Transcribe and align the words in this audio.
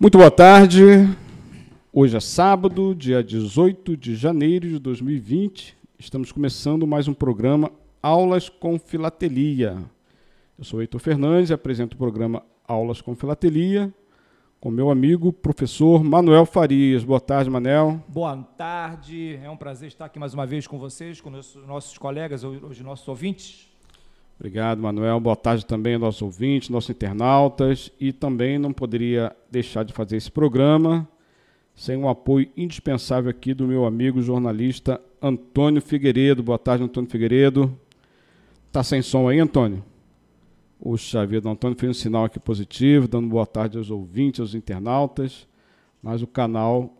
Muito 0.00 0.16
boa 0.16 0.30
tarde. 0.30 0.80
Hoje 1.92 2.16
é 2.16 2.20
sábado, 2.20 2.94
dia 2.94 3.20
18 3.20 3.96
de 3.96 4.14
janeiro 4.14 4.68
de 4.68 4.78
2020. 4.78 5.76
Estamos 5.98 6.30
começando 6.30 6.86
mais 6.86 7.08
um 7.08 7.12
programa 7.12 7.72
Aulas 8.00 8.48
com 8.48 8.78
Filatelia. 8.78 9.76
Eu 10.56 10.62
sou 10.62 10.80
Heitor 10.80 11.00
Fernandes 11.00 11.50
e 11.50 11.52
apresento 11.52 11.96
o 11.96 11.98
programa 11.98 12.44
Aulas 12.64 13.00
com 13.00 13.16
Filatelia 13.16 13.92
com 14.60 14.70
meu 14.70 14.88
amigo 14.88 15.32
professor 15.32 16.04
Manuel 16.04 16.46
Farias. 16.46 17.02
Boa 17.02 17.20
tarde, 17.20 17.50
Manel. 17.50 18.00
Boa 18.06 18.36
tarde. 18.56 19.38
É 19.42 19.50
um 19.50 19.56
prazer 19.56 19.88
estar 19.88 20.04
aqui 20.04 20.18
mais 20.18 20.32
uma 20.32 20.46
vez 20.46 20.66
com 20.66 20.78
vocês, 20.78 21.20
com 21.20 21.30
os 21.30 21.56
nossos 21.66 21.98
colegas, 21.98 22.44
os 22.44 22.80
nossos 22.80 23.06
ouvintes. 23.08 23.68
Obrigado, 24.38 24.80
Manuel. 24.80 25.18
Boa 25.18 25.34
tarde 25.34 25.66
também 25.66 25.94
aos 25.94 26.00
nossos 26.00 26.22
ouvintes, 26.22 26.68
nossos 26.68 26.90
internautas. 26.90 27.90
E 27.98 28.12
também 28.12 28.56
não 28.56 28.72
poderia 28.72 29.34
deixar 29.50 29.82
de 29.82 29.92
fazer 29.92 30.16
esse 30.16 30.30
programa 30.30 31.08
sem 31.74 31.96
um 31.96 32.08
apoio 32.08 32.48
indispensável 32.56 33.30
aqui 33.30 33.54
do 33.54 33.66
meu 33.66 33.84
amigo 33.84 34.20
jornalista 34.20 35.00
Antônio 35.20 35.82
Figueiredo. 35.82 36.42
Boa 36.42 36.58
tarde, 36.58 36.84
Antônio 36.84 37.10
Figueiredo. 37.10 37.76
Tá 38.70 38.82
sem 38.82 39.02
som 39.02 39.28
aí, 39.28 39.38
Antônio? 39.38 39.84
Puxa 40.80 41.26
vida, 41.26 41.48
o 41.48 41.52
Antônio 41.52 41.76
fez 41.76 41.90
um 41.90 41.94
sinal 41.94 42.24
aqui 42.24 42.38
positivo, 42.38 43.08
dando 43.08 43.28
boa 43.28 43.46
tarde 43.46 43.76
aos 43.76 43.90
ouvintes, 43.90 44.40
aos 44.40 44.54
internautas. 44.54 45.48
Mas 46.02 46.22
o 46.22 46.26
canal 46.26 46.96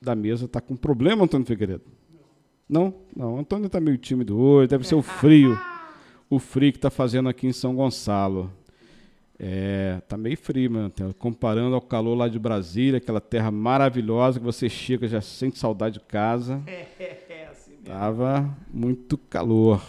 da 0.00 0.14
mesa 0.14 0.44
está 0.44 0.60
com 0.60 0.76
problema, 0.76 1.24
Antônio 1.24 1.46
Figueiredo. 1.46 1.84
Não? 2.68 2.94
Não, 3.16 3.34
o 3.34 3.38
Antônio 3.38 3.66
está 3.66 3.80
meio 3.80 3.98
tímido 3.98 4.38
hoje, 4.38 4.68
deve 4.68 4.86
ser 4.86 4.94
o 4.94 5.02
frio 5.02 5.58
o 6.30 6.38
frio 6.38 6.72
que 6.72 6.78
está 6.78 6.90
fazendo 6.90 7.28
aqui 7.28 7.46
em 7.46 7.52
São 7.52 7.74
Gonçalo. 7.74 8.52
É, 9.38 10.00
tá 10.08 10.16
meio 10.16 10.36
frio, 10.36 10.70
mano. 10.70 10.92
Comparando 11.18 11.74
ao 11.74 11.80
calor 11.80 12.16
lá 12.16 12.28
de 12.28 12.38
Brasília, 12.38 12.98
aquela 12.98 13.20
terra 13.20 13.50
maravilhosa 13.50 14.40
que 14.40 14.44
você 14.44 14.68
chega 14.68 15.06
já 15.06 15.20
sente 15.20 15.58
saudade 15.58 15.98
de 15.98 16.04
casa. 16.04 16.62
É, 17.30 17.46
assim 17.50 17.72
mesmo. 17.72 17.84
Tava 17.84 18.56
muito 18.72 19.16
calor. 19.16 19.82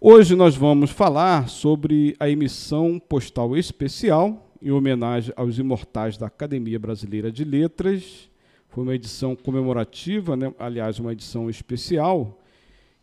Hoje 0.00 0.34
nós 0.34 0.56
vamos 0.56 0.90
falar 0.90 1.48
sobre 1.48 2.16
a 2.18 2.28
emissão 2.28 2.98
postal 2.98 3.56
especial 3.56 4.50
em 4.60 4.70
homenagem 4.70 5.32
aos 5.36 5.58
imortais 5.58 6.18
da 6.18 6.26
Academia 6.26 6.78
Brasileira 6.78 7.30
de 7.30 7.44
Letras. 7.44 8.28
Foi 8.68 8.82
uma 8.82 8.94
edição 8.94 9.36
comemorativa, 9.36 10.36
né? 10.36 10.52
aliás, 10.58 10.98
uma 10.98 11.12
edição 11.12 11.48
especial 11.48 12.38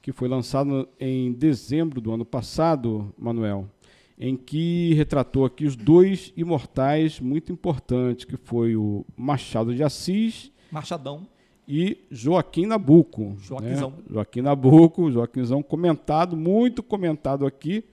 que 0.02 0.11
foi 0.11 0.27
lançado 0.27 0.88
em 0.99 1.31
dezembro 1.31 2.02
do 2.02 2.11
ano 2.11 2.25
passado, 2.25 3.13
Manuel, 3.17 3.69
em 4.17 4.35
que 4.35 4.94
retratou 4.95 5.45
aqui 5.45 5.66
os 5.66 5.75
dois 5.75 6.33
imortais 6.35 7.19
muito 7.19 7.52
importantes, 7.52 8.25
que 8.25 8.38
foi 8.38 8.75
o 8.75 9.05
Machado 9.16 9.75
de 9.75 9.83
Assis. 9.83 10.52
Machadão. 10.72 11.27
E 11.67 12.05
Joaquim 12.09 12.66
Nabuco. 12.66 13.35
Joaquimzão. 13.39 13.91
Né? 13.91 14.03
Joaquim 14.09 14.41
Nabuco, 14.41 15.11
Joaquimzão 15.11 15.61
comentado, 15.61 16.35
muito 16.35 16.81
comentado 16.81 17.45
aqui 17.45 17.83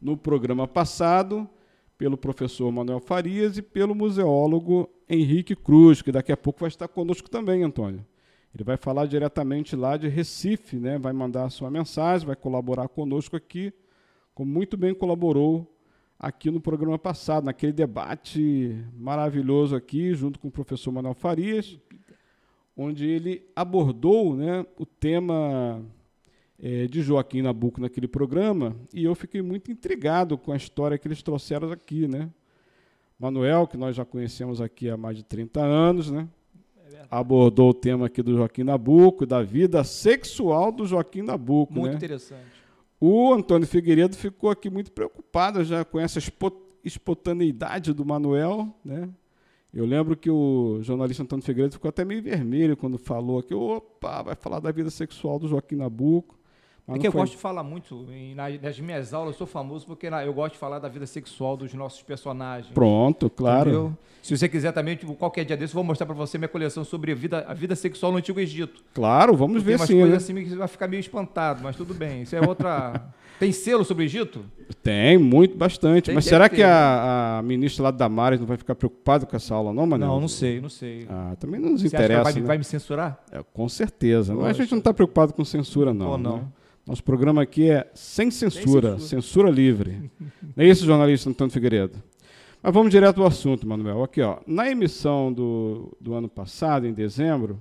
no 0.00 0.16
programa 0.16 0.68
passado 0.68 1.48
pelo 1.98 2.16
professor 2.16 2.70
Manuel 2.70 3.00
Farias 3.00 3.56
e 3.56 3.62
pelo 3.62 3.94
museólogo 3.94 4.88
Henrique 5.08 5.56
Cruz, 5.56 6.02
que 6.02 6.12
daqui 6.12 6.30
a 6.30 6.36
pouco 6.36 6.60
vai 6.60 6.68
estar 6.68 6.88
conosco 6.88 7.30
também, 7.30 7.62
Antônio. 7.62 8.04
Ele 8.56 8.64
vai 8.64 8.78
falar 8.78 9.04
diretamente 9.04 9.76
lá 9.76 9.98
de 9.98 10.08
Recife, 10.08 10.76
né? 10.76 10.96
vai 10.96 11.12
mandar 11.12 11.44
a 11.44 11.50
sua 11.50 11.70
mensagem, 11.70 12.26
vai 12.26 12.34
colaborar 12.34 12.88
conosco 12.88 13.36
aqui, 13.36 13.70
como 14.34 14.50
muito 14.50 14.78
bem 14.78 14.94
colaborou 14.94 15.70
aqui 16.18 16.50
no 16.50 16.58
programa 16.58 16.98
passado, 16.98 17.44
naquele 17.44 17.74
debate 17.74 18.82
maravilhoso 18.96 19.76
aqui, 19.76 20.14
junto 20.14 20.38
com 20.38 20.48
o 20.48 20.50
professor 20.50 20.90
Manuel 20.90 21.12
Farias, 21.12 21.78
onde 22.74 23.06
ele 23.06 23.46
abordou 23.54 24.34
né, 24.34 24.64
o 24.78 24.86
tema 24.86 25.84
é, 26.58 26.86
de 26.86 27.02
Joaquim 27.02 27.42
Nabuco 27.42 27.78
naquele 27.78 28.08
programa, 28.08 28.74
e 28.94 29.04
eu 29.04 29.14
fiquei 29.14 29.42
muito 29.42 29.70
intrigado 29.70 30.38
com 30.38 30.50
a 30.50 30.56
história 30.56 30.96
que 30.96 31.06
eles 31.06 31.22
trouxeram 31.22 31.70
aqui. 31.72 32.08
Né? 32.08 32.30
Manuel, 33.18 33.66
que 33.66 33.76
nós 33.76 33.94
já 33.94 34.06
conhecemos 34.06 34.62
aqui 34.62 34.88
há 34.88 34.96
mais 34.96 35.18
de 35.18 35.24
30 35.24 35.60
anos, 35.60 36.10
né? 36.10 36.26
Abordou 37.10 37.70
o 37.70 37.74
tema 37.74 38.06
aqui 38.06 38.22
do 38.22 38.36
Joaquim 38.36 38.64
Nabuco, 38.64 39.26
da 39.26 39.42
vida 39.42 39.82
sexual 39.84 40.72
do 40.72 40.86
Joaquim 40.86 41.22
Nabuco. 41.22 41.72
Muito 41.72 41.92
né? 41.92 41.96
interessante. 41.96 42.56
O 43.00 43.32
Antônio 43.32 43.66
Figueiredo 43.66 44.16
ficou 44.16 44.50
aqui 44.50 44.70
muito 44.70 44.90
preocupado 44.90 45.62
já 45.64 45.84
com 45.84 46.00
essa 46.00 46.18
espontaneidade 46.82 47.92
do 47.92 48.04
Manuel, 48.04 48.74
né? 48.84 49.08
Eu 49.72 49.84
lembro 49.84 50.16
que 50.16 50.30
o 50.30 50.78
jornalista 50.80 51.22
Antônio 51.22 51.44
Figueiredo 51.44 51.74
ficou 51.74 51.90
até 51.90 52.02
meio 52.04 52.22
vermelho 52.22 52.76
quando 52.76 52.96
falou 52.96 53.38
aqui, 53.38 53.52
opa, 53.52 54.22
vai 54.22 54.34
falar 54.34 54.58
da 54.58 54.72
vida 54.72 54.88
sexual 54.88 55.38
do 55.38 55.48
Joaquim 55.48 55.76
Nabuco. 55.76 56.35
Mas 56.86 56.98
é 56.98 57.00
que 57.00 57.08
eu 57.08 57.12
foi... 57.12 57.22
gosto 57.22 57.32
de 57.32 57.38
falar 57.38 57.64
muito, 57.64 58.06
nas 58.62 58.78
minhas 58.78 59.12
aulas 59.12 59.34
eu 59.34 59.38
sou 59.38 59.46
famoso 59.46 59.84
porque 59.84 60.06
eu 60.06 60.32
gosto 60.32 60.52
de 60.52 60.58
falar 60.58 60.78
da 60.78 60.88
vida 60.88 61.06
sexual 61.06 61.56
dos 61.56 61.74
nossos 61.74 62.00
personagens. 62.02 62.72
Pronto, 62.72 63.28
claro. 63.28 63.70
Entendeu? 63.70 63.98
Se 64.22 64.36
você 64.36 64.48
quiser 64.48 64.72
também, 64.72 64.96
tipo, 64.96 65.14
qualquer 65.14 65.44
dia 65.44 65.56
desse, 65.56 65.72
eu 65.72 65.76
vou 65.76 65.84
mostrar 65.84 66.06
para 66.06 66.14
você 66.14 66.38
minha 66.38 66.48
coleção 66.48 66.84
sobre 66.84 67.12
a 67.12 67.14
vida, 67.14 67.44
a 67.48 67.54
vida 67.54 67.74
sexual 67.74 68.12
no 68.12 68.18
Antigo 68.18 68.38
Egito. 68.38 68.82
Claro, 68.94 69.36
vamos 69.36 69.62
ver 69.62 69.78
sim. 69.80 69.86
Tem 69.86 69.96
umas 69.96 70.08
coisas 70.08 70.28
né? 70.28 70.40
assim 70.42 70.48
que 70.48 70.56
vai 70.56 70.68
ficar 70.68 70.88
meio 70.88 71.00
espantado, 71.00 71.60
mas 71.62 71.76
tudo 71.76 71.92
bem. 71.92 72.22
Isso 72.22 72.36
é 72.36 72.40
outra... 72.40 73.12
Tem 73.38 73.52
selo 73.52 73.84
sobre 73.84 74.04
o 74.04 74.06
Egito? 74.06 74.46
Tem, 74.82 75.18
muito, 75.18 75.56
bastante. 75.56 76.06
Tem, 76.06 76.14
Mas 76.14 76.24
será 76.24 76.48
que 76.48 76.62
a, 76.62 77.38
a, 77.38 77.42
ministra 77.42 77.84
lá 77.84 77.90
da 77.90 77.98
Damares 77.98 78.40
não 78.40 78.46
vai 78.46 78.56
ficar 78.56 78.74
preocupada 78.74 79.26
com 79.26 79.36
essa 79.36 79.54
aula, 79.54 79.74
não, 79.74 79.86
Manel? 79.86 80.08
Não, 80.08 80.20
não 80.20 80.28
sei, 80.28 80.58
não 80.58 80.70
sei. 80.70 81.06
Ah, 81.08 81.36
também 81.38 81.60
não 81.60 81.70
nos 81.70 81.82
Você 81.82 81.88
interessa. 81.88 82.22
vai, 82.22 82.32
né? 82.32 82.40
vai, 82.40 82.58
me 82.58 82.64
censurar? 82.64 83.22
É, 83.30 83.44
com 83.52 83.68
certeza. 83.68 84.34
Mas 84.34 84.58
a 84.58 84.62
gente 84.62 84.70
não 84.70 84.78
está 84.78 84.94
preocupado 84.94 85.34
com 85.34 85.44
censura, 85.44 85.92
não. 85.92 86.12
Ou 86.12 86.18
não. 86.18 86.36
Né? 86.38 86.44
Nosso 86.86 87.02
programa 87.02 87.42
aqui 87.42 87.68
é 87.68 87.90
sem 87.94 88.30
censura, 88.30 88.92
censura, 88.92 88.98
censura 89.00 89.50
livre. 89.50 90.08
Não 90.54 90.64
é 90.64 90.68
isso, 90.68 90.86
jornalista 90.86 91.28
Antônio 91.28 91.52
Figueiredo? 91.52 92.00
Mas 92.62 92.72
vamos 92.72 92.92
direto 92.92 93.20
ao 93.20 93.26
assunto, 93.26 93.66
Manuel. 93.66 94.04
Aqui, 94.04 94.22
ó. 94.22 94.38
Na 94.46 94.70
emissão 94.70 95.32
do, 95.32 95.92
do 96.00 96.14
ano 96.14 96.28
passado, 96.28 96.86
em 96.86 96.92
dezembro, 96.92 97.60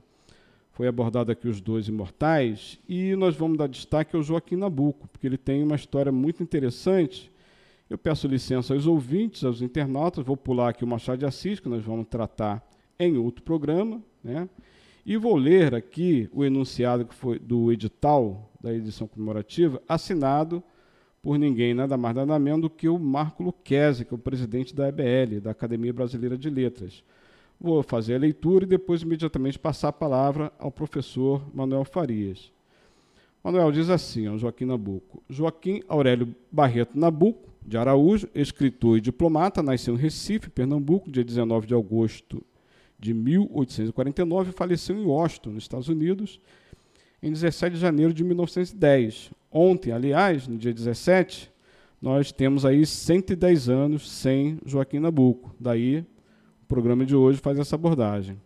foi 0.73 0.87
abordado 0.87 1.31
aqui 1.31 1.47
os 1.47 1.59
dois 1.59 1.87
imortais, 1.87 2.77
e 2.87 3.15
nós 3.15 3.35
vamos 3.35 3.57
dar 3.57 3.67
destaque 3.67 4.15
ao 4.15 4.21
Joaquim 4.21 4.57
Nabuco, 4.57 5.07
porque 5.07 5.25
ele 5.25 5.37
tem 5.37 5.63
uma 5.63 5.75
história 5.75 6.11
muito 6.11 6.43
interessante. 6.43 7.31
Eu 7.89 7.97
peço 7.97 8.27
licença 8.27 8.75
aos 8.75 8.85
ouvintes, 8.85 9.43
aos 9.43 9.59
internautas, 9.59 10.23
vou 10.23 10.37
pular 10.37 10.69
aqui 10.69 10.83
o 10.83 10.87
Machado 10.87 11.17
de 11.17 11.25
Assis, 11.25 11.59
que 11.59 11.67
nós 11.67 11.83
vamos 11.83 12.05
tratar 12.07 12.63
em 12.99 13.17
outro 13.17 13.41
programa, 13.41 13.99
né? 14.23 14.47
E 15.05 15.17
vou 15.17 15.35
ler 15.35 15.75
aqui 15.75 16.27
o 16.33 16.43
enunciado 16.43 17.05
que 17.05 17.13
foi 17.13 17.37
do 17.37 17.71
edital 17.71 18.51
da 18.59 18.73
edição 18.73 19.07
comemorativa, 19.07 19.79
assinado 19.87 20.63
por 21.21 21.37
ninguém, 21.37 21.75
nada 21.75 21.95
mais 21.95 22.15
nada 22.15 22.39
menos 22.39 22.61
do 22.61 22.69
que 22.71 22.89
o 22.89 22.97
Marco 22.97 23.43
Luquezzi, 23.43 24.03
que 24.03 24.11
é 24.11 24.15
o 24.15 24.19
presidente 24.19 24.73
da 24.73 24.87
EBL, 24.87 25.41
da 25.41 25.51
Academia 25.51 25.93
Brasileira 25.93 26.35
de 26.35 26.49
Letras. 26.49 27.03
Vou 27.61 27.83
fazer 27.83 28.15
a 28.15 28.17
leitura 28.17 28.65
e 28.65 28.67
depois 28.67 29.03
imediatamente 29.03 29.59
passar 29.59 29.89
a 29.89 29.93
palavra 29.93 30.51
ao 30.57 30.71
professor 30.71 31.39
Manuel 31.53 31.85
Farias. 31.85 32.51
Manuel 33.43 33.71
diz 33.71 33.91
assim 33.91 34.25
ao 34.25 34.39
Joaquim 34.39 34.65
Nabuco. 34.65 35.21
Joaquim 35.29 35.83
Aurélio 35.87 36.35
Barreto 36.51 36.97
Nabuco, 36.97 37.51
de 37.61 37.77
Araújo, 37.77 38.27
escritor 38.33 38.97
e 38.97 39.01
diplomata, 39.01 39.61
nasceu 39.61 39.93
em 39.93 39.97
Recife, 39.97 40.49
Pernambuco, 40.49 41.11
dia 41.11 41.23
19 41.23 41.67
de 41.67 41.75
agosto 41.75 42.43
de 42.99 43.13
1849 43.13 44.49
e 44.49 44.53
faleceu 44.53 44.97
em 44.97 45.05
Washington, 45.05 45.51
nos 45.51 45.63
Estados 45.63 45.89
Unidos, 45.89 46.39
em 47.21 47.31
17 47.31 47.75
de 47.75 47.79
janeiro 47.79 48.13
de 48.13 48.23
1910. 48.23 49.31
Ontem, 49.51 49.91
aliás, 49.91 50.47
no 50.47 50.57
dia 50.57 50.73
17, 50.73 51.51
nós 52.01 52.31
temos 52.31 52.65
aí 52.65 52.85
110 52.85 53.69
anos 53.69 54.09
sem 54.09 54.59
Joaquim 54.65 54.99
Nabuco. 54.99 55.55
Daí, 55.59 56.05
o 56.63 56.65
programa 56.67 57.05
de 57.05 57.15
hoje 57.15 57.39
faz 57.39 57.57
essa 57.57 57.75
abordagem. 57.75 58.37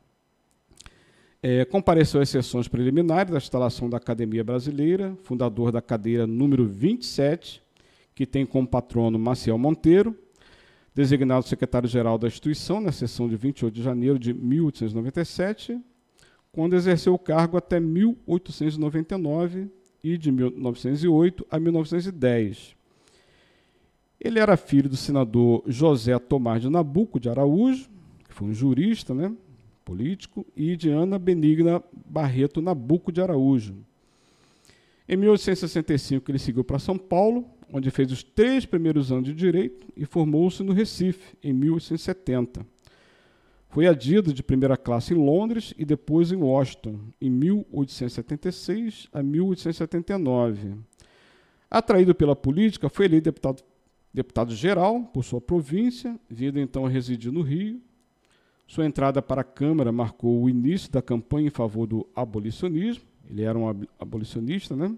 É, 1.42 1.64
compareceu 1.64 2.20
às 2.22 2.30
sessões 2.30 2.68
preliminares 2.68 3.32
da 3.32 3.38
instalação 3.38 3.90
da 3.90 3.98
Academia 3.98 4.44
Brasileira, 4.44 5.18
fundador 5.24 5.72
da 5.72 5.82
cadeira 5.82 6.28
número 6.28 6.66
27, 6.66 7.64
que 8.14 8.26
tem 8.26 8.46
como 8.46 8.68
patrono 8.68 9.18
Maciel 9.18 9.58
Monteiro, 9.58 10.14
designado 11.00 11.48
secretário-geral 11.48 12.18
da 12.18 12.28
instituição 12.28 12.82
na 12.82 12.92
sessão 12.92 13.30
de 13.30 13.38
28 13.38 13.74
de 13.74 13.82
janeiro 13.82 14.20
de 14.20 14.34
1897, 14.34 15.80
quando 16.52 16.76
exerceu 16.76 17.14
o 17.14 17.18
cargo 17.18 17.56
até 17.56 17.80
1899 17.80 19.70
e 20.04 20.18
de 20.18 20.30
1908 20.30 21.48
a 21.50 21.58
1910. 21.58 22.76
Ele 24.20 24.40
era 24.40 24.58
filho 24.58 24.90
do 24.90 24.98
senador 24.98 25.64
José 25.68 26.20
Tomás 26.20 26.62
de 26.62 26.70
Nabuco 26.70 27.18
de 27.18 27.30
Araújo, 27.30 27.90
que 28.28 28.34
foi 28.34 28.50
um 28.50 28.54
jurista, 28.54 29.14
né, 29.14 29.34
político, 29.86 30.46
e 30.54 30.76
de 30.76 30.90
Ana 30.90 31.18
Benigna 31.18 31.82
Barreto 32.06 32.62
Nabuco 32.62 33.10
de 33.10 33.22
Araújo. 33.22 33.74
Em 35.08 35.16
1865 35.16 36.30
ele 36.30 36.40
seguiu 36.40 36.66
para 36.66 36.78
São 36.78 36.98
Paulo, 36.98 37.46
onde 37.72 37.92
fez 37.92 38.12
os 38.12 38.24
três 38.24 38.66
primeiros 38.66 39.12
anos 39.12 39.26
de 39.26 39.34
direito 39.34 39.88
e 39.96 40.06
formou-se 40.06 40.64
no 40.64 40.74
Recife, 40.74 41.36
em 41.44 41.54
1870. 41.54 42.66
Foi 43.70 43.86
adido 43.86 44.34
de 44.34 44.42
primeira 44.42 44.76
classe 44.76 45.14
em 45.14 45.18
Londres 45.18 45.74
e 45.78 45.86
depois 45.86 46.32
em 46.32 46.38
Washington, 46.38 47.00
em 47.22 47.30
1876 47.30 49.08
a 49.14 49.22
1879. 49.22 50.76
Atraído 51.70 52.16
pela 52.16 52.36
política, 52.36 52.90
foi 52.90 53.06
eleito 53.06 53.26
deputado, 53.26 53.64
deputado 54.12 54.56
geral 54.56 55.04
por 55.04 55.24
sua 55.24 55.40
província, 55.40 56.20
vindo 56.28 56.60
então 56.60 56.86
a 56.86 56.90
residir 56.90 57.32
no 57.32 57.44
Rio. 57.44 57.80
Sua 58.68 58.86
entrada 58.86 59.22
para 59.22 59.42
a 59.42 59.44
Câmara 59.44 59.92
marcou 59.92 60.42
o 60.42 60.50
início 60.50 60.92
da 60.92 61.02
campanha 61.02 61.48
em 61.48 61.52
favor 61.52 61.86
do 61.86 62.08
abolicionismo. 62.16 63.04
Ele 63.30 63.44
era 63.44 63.58
um 63.58 63.70
abolicionista, 64.00 64.76
né? 64.76 64.96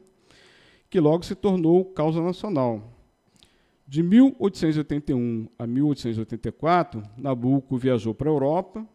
Que 0.91 0.99
logo 0.99 1.23
se 1.23 1.33
tornou 1.33 1.85
causa 1.85 2.21
nacional. 2.21 2.93
De 3.87 4.03
1881 4.03 5.47
a 5.57 5.65
1884, 5.65 7.01
Nabucco 7.17 7.77
viajou 7.77 8.13
para 8.13 8.29
a 8.29 8.33
Europa 8.33 8.85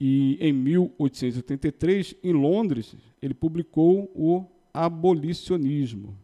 e, 0.00 0.36
em 0.40 0.52
1883, 0.52 2.16
em 2.24 2.32
Londres, 2.32 2.96
ele 3.22 3.34
publicou 3.34 4.10
o 4.16 4.44
Abolicionismo. 4.74 6.18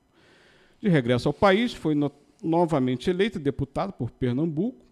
De 0.80 0.88
regresso 0.88 1.28
ao 1.28 1.32
país, 1.32 1.72
foi 1.72 1.94
no 1.94 2.10
novamente 2.42 3.08
eleito 3.08 3.38
deputado 3.38 3.92
por 3.92 4.10
Pernambuco, 4.10 4.84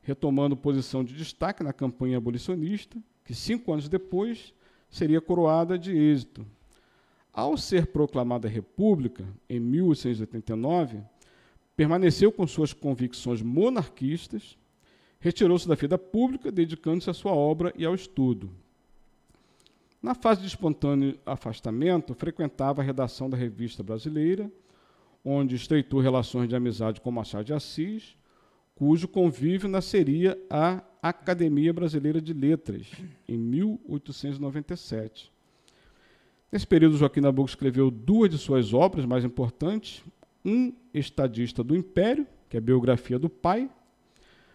retomando 0.00 0.56
posição 0.56 1.02
de 1.02 1.12
destaque 1.12 1.64
na 1.64 1.72
campanha 1.72 2.18
abolicionista, 2.18 2.96
que 3.24 3.34
cinco 3.34 3.72
anos 3.72 3.88
depois 3.88 4.54
seria 4.88 5.20
coroada 5.20 5.76
de 5.76 5.90
êxito. 5.90 6.46
Ao 7.32 7.56
ser 7.56 7.86
proclamada 7.86 8.48
República, 8.48 9.24
em 9.48 9.60
1889, 9.60 11.00
permaneceu 11.76 12.32
com 12.32 12.46
suas 12.46 12.72
convicções 12.72 13.40
monarquistas, 13.40 14.58
retirou-se 15.20 15.68
da 15.68 15.74
vida 15.74 15.96
pública, 15.96 16.50
dedicando-se 16.50 17.08
à 17.08 17.14
sua 17.14 17.32
obra 17.32 17.72
e 17.76 17.84
ao 17.84 17.94
estudo. 17.94 18.50
Na 20.02 20.14
fase 20.14 20.40
de 20.40 20.46
espontâneo 20.46 21.18
afastamento, 21.26 22.14
frequentava 22.14 22.80
a 22.80 22.84
redação 22.84 23.28
da 23.28 23.36
Revista 23.36 23.82
Brasileira, 23.82 24.50
onde 25.24 25.54
estreitou 25.54 26.00
relações 26.00 26.48
de 26.48 26.56
amizade 26.56 27.00
com 27.00 27.10
Machado 27.10 27.44
de 27.44 27.52
Assis, 27.52 28.16
cujo 28.74 29.06
convívio 29.06 29.68
nasceria 29.68 30.38
a 30.48 30.82
Academia 31.02 31.72
Brasileira 31.72 32.20
de 32.20 32.32
Letras, 32.32 32.86
em 33.28 33.36
1897. 33.36 35.29
Nesse 36.52 36.66
período, 36.66 36.96
Joaquim 36.96 37.20
Nabuco 37.20 37.48
escreveu 37.48 37.90
duas 37.90 38.28
de 38.28 38.36
suas 38.36 38.74
obras 38.74 39.04
mais 39.04 39.24
importantes, 39.24 40.02
um 40.44 40.72
estadista 40.92 41.62
do 41.62 41.76
Império, 41.76 42.26
que 42.48 42.56
é 42.56 42.58
a 42.58 42.62
biografia 42.62 43.18
do 43.18 43.28
pai, 43.28 43.70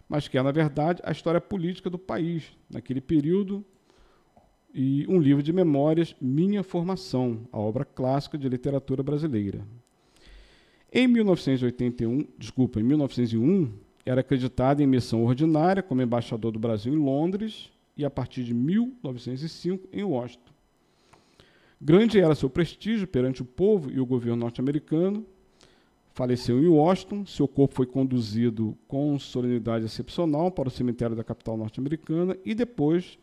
mas 0.09 0.27
que 0.27 0.38
é, 0.38 0.44
na 0.44 0.51
verdade, 0.51 1.01
a 1.06 1.12
história 1.12 1.39
política 1.39 1.89
do 1.89 1.97
país, 1.97 2.44
naquele 2.69 3.00
período, 3.00 3.63
e 4.74 5.06
um 5.07 5.19
livro 5.19 5.42
de 5.42 5.53
memórias, 5.53 6.13
Minha 6.19 6.62
Formação, 6.63 7.47
a 7.50 7.57
obra 7.57 7.86
clássica 7.86 8.38
de 8.38 8.50
literatura 8.50 9.01
brasileira. 9.01 9.65
Em 10.92 11.07
1981, 11.07 12.27
desculpa, 12.38 12.81
em 12.81 12.83
1901, 12.83 13.71
era 14.06 14.19
acreditado 14.19 14.81
em 14.81 14.88
missão 14.88 15.24
ordinária 15.24 15.81
como 15.81 16.01
embaixador 16.01 16.51
do 16.51 16.59
Brasil 16.59 16.94
em 16.94 16.97
Londres 16.97 17.71
e 17.95 18.03
a 18.03 18.09
partir 18.09 18.44
de 18.44 18.53
1905 18.53 19.88
em 19.94 20.03
Washington. 20.03 20.55
Grande 21.86 22.20
era 22.20 22.34
seu 22.34 22.50
prestígio 22.50 23.06
perante 23.06 23.44
o 23.44 23.46
povo 23.46 23.92
e 23.92 24.00
o 24.00 24.06
governo 24.08 24.38
norte-americano, 24.38 25.24
faleceu 26.16 26.60
em 26.60 26.68
Washington. 26.68 27.28
Seu 27.28 27.48
corpo 27.48 27.76
foi 27.76 27.86
conduzido 27.86 28.76
com 28.88 29.20
solenidade 29.20 29.86
excepcional 29.86 30.50
para 30.50 30.68
o 30.68 30.72
cemitério 30.72 31.16
da 31.16 31.24
capital 31.24 31.56
norte-americana 31.56 32.36
e 32.44 32.56
depois 32.56 33.20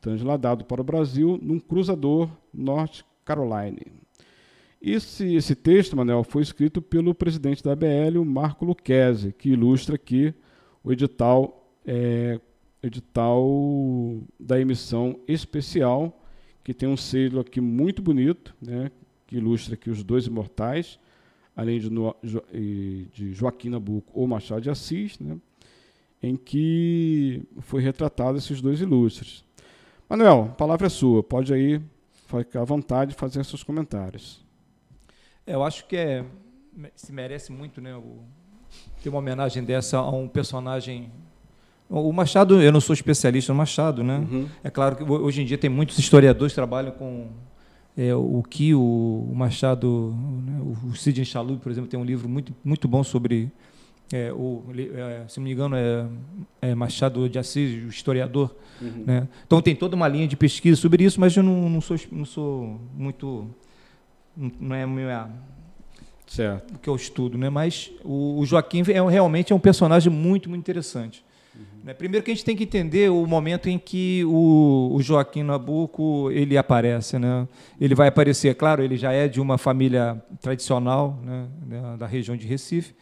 transladado 0.00 0.64
para 0.64 0.80
o 0.80 0.84
Brasil 0.84 1.38
num 1.42 1.60
cruzador 1.60 2.30
North 2.54 3.02
Carolina. 3.22 3.80
Esse, 4.80 5.34
esse 5.34 5.54
texto, 5.54 5.94
Manuel, 5.94 6.24
foi 6.24 6.42
escrito 6.42 6.80
pelo 6.80 7.14
presidente 7.14 7.62
da 7.62 7.72
ABL, 7.72 8.24
Marco 8.24 8.64
Lucchese, 8.64 9.34
que 9.34 9.50
ilustra 9.50 9.96
aqui 9.96 10.32
o 10.82 10.90
edital, 10.90 11.70
é, 11.86 12.40
edital 12.82 13.46
da 14.40 14.58
emissão 14.58 15.20
especial, 15.28 16.22
que 16.66 16.74
tem 16.74 16.88
um 16.88 16.96
selo 16.96 17.38
aqui 17.38 17.60
muito 17.60 18.02
bonito, 18.02 18.52
né, 18.60 18.90
que 19.24 19.36
ilustra 19.36 19.74
aqui 19.74 19.88
os 19.88 20.02
dois 20.02 20.26
imortais, 20.26 20.98
além 21.54 21.78
de, 21.78 21.88
de 23.12 23.32
Joaquim 23.32 23.68
Nabuco 23.68 24.10
ou 24.12 24.26
Machado 24.26 24.62
de 24.62 24.68
Assis, 24.68 25.16
né, 25.20 25.38
em 26.20 26.34
que 26.34 27.44
foi 27.60 27.80
retratado 27.80 28.36
esses 28.36 28.60
dois 28.60 28.80
ilustres. 28.80 29.44
Manuel, 30.10 30.48
a 30.50 30.54
palavra 30.56 30.88
é 30.88 30.90
sua, 30.90 31.22
pode 31.22 31.54
aí 31.54 31.80
ficar 32.26 32.62
à 32.62 32.64
vontade 32.64 33.12
de 33.12 33.16
fazer 33.16 33.44
seus 33.44 33.62
comentários. 33.62 34.44
Eu 35.46 35.62
acho 35.62 35.86
que 35.86 35.96
é, 35.96 36.24
se 36.96 37.12
merece 37.12 37.52
muito 37.52 37.80
né, 37.80 37.94
o, 37.94 38.24
ter 39.00 39.08
uma 39.08 39.18
homenagem 39.18 39.62
dessa 39.62 39.98
a 39.98 40.10
um 40.10 40.26
personagem 40.26 41.12
o 41.88 42.12
Machado, 42.12 42.60
eu 42.60 42.72
não 42.72 42.80
sou 42.80 42.94
especialista 42.94 43.52
no 43.52 43.58
Machado, 43.58 44.02
né? 44.02 44.18
Uhum. 44.18 44.48
É 44.62 44.70
claro 44.70 44.96
que 44.96 45.04
hoje 45.04 45.42
em 45.42 45.44
dia 45.44 45.56
tem 45.56 45.70
muitos 45.70 45.98
historiadores 45.98 46.52
que 46.52 46.56
trabalham 46.56 46.92
com 46.92 47.28
é, 47.96 48.14
o 48.14 48.42
que 48.42 48.74
o, 48.74 49.32
Machado, 49.34 50.14
né, 50.44 50.60
o 50.84 50.94
Sidney 50.94 51.24
Chalub, 51.24 51.60
por 51.60 51.72
exemplo, 51.72 51.88
tem 51.88 51.98
um 51.98 52.04
livro 52.04 52.28
muito, 52.28 52.54
muito 52.62 52.86
bom 52.86 53.02
sobre, 53.02 53.50
é, 54.12 54.30
o, 54.32 54.64
é, 54.76 55.24
se 55.28 55.38
não 55.38 55.44
me 55.44 55.52
engano, 55.52 55.76
é, 55.76 56.06
é, 56.60 56.74
Machado 56.74 57.28
de 57.28 57.38
Assis, 57.38 57.84
o 57.84 57.88
historiador. 57.88 58.54
Uhum. 58.82 59.04
Né? 59.06 59.28
Então 59.46 59.62
tem 59.62 59.74
toda 59.74 59.96
uma 59.96 60.08
linha 60.08 60.28
de 60.28 60.36
pesquisa 60.36 60.78
sobre 60.78 61.04
isso, 61.04 61.18
mas 61.18 61.34
eu 61.36 61.42
não, 61.42 61.70
não, 61.70 61.80
sou, 61.80 61.96
não 62.12 62.24
sou 62.24 62.78
muito. 62.94 63.48
Não 64.36 64.76
é 64.76 64.84
minha, 64.84 65.30
certo. 66.26 66.78
que 66.78 66.90
eu 66.90 66.96
estudo, 66.96 67.38
né? 67.38 67.48
mas 67.48 67.90
o, 68.04 68.40
o 68.40 68.44
Joaquim 68.44 68.82
é, 68.82 69.08
realmente 69.08 69.54
é 69.54 69.56
um 69.56 69.60
personagem 69.60 70.12
muito, 70.12 70.50
muito 70.50 70.60
interessante. 70.60 71.24
Né? 71.86 71.94
Primeiro 71.94 72.24
que 72.24 72.32
a 72.32 72.34
gente 72.34 72.44
tem 72.44 72.56
que 72.56 72.64
entender 72.64 73.08
o 73.10 73.24
momento 73.26 73.68
em 73.68 73.78
que 73.78 74.24
o, 74.24 74.90
o 74.92 75.00
Joaquim 75.00 75.44
Nabuco 75.44 76.30
ele 76.32 76.58
aparece. 76.58 77.16
Né? 77.16 77.46
Ele 77.80 77.94
vai 77.94 78.08
aparecer, 78.08 78.56
claro, 78.56 78.82
ele 78.82 78.96
já 78.96 79.12
é 79.12 79.28
de 79.28 79.40
uma 79.40 79.56
família 79.56 80.20
tradicional 80.40 81.16
né, 81.22 81.46
da 81.96 82.06
região 82.06 82.36
de 82.36 82.44
Recife, 82.44 82.92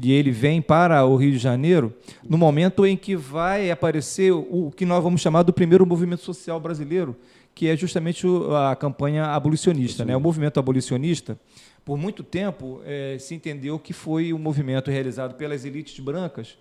e 0.00 0.10
ele 0.10 0.30
vem 0.30 0.62
para 0.62 1.04
o 1.04 1.16
Rio 1.16 1.32
de 1.32 1.38
Janeiro 1.38 1.92
no 2.26 2.38
momento 2.38 2.86
em 2.86 2.96
que 2.96 3.14
vai 3.14 3.70
aparecer 3.70 4.32
o 4.32 4.72
que 4.74 4.86
nós 4.86 5.02
vamos 5.04 5.20
chamar 5.20 5.42
do 5.42 5.52
primeiro 5.52 5.84
movimento 5.84 6.22
social 6.22 6.58
brasileiro, 6.58 7.14
que 7.54 7.68
é 7.68 7.76
justamente 7.76 8.26
a 8.70 8.74
campanha 8.74 9.26
abolicionista. 9.26 10.06
Né? 10.06 10.16
O 10.16 10.20
movimento 10.20 10.58
abolicionista 10.58 11.38
por 11.84 11.98
muito 11.98 12.22
tempo 12.22 12.80
é, 12.84 13.16
se 13.18 13.34
entendeu 13.34 13.78
que 13.78 13.92
foi 13.92 14.32
um 14.32 14.38
movimento 14.38 14.90
realizado 14.90 15.34
pelas 15.34 15.64
elites 15.64 15.98
brancas. 15.98 16.56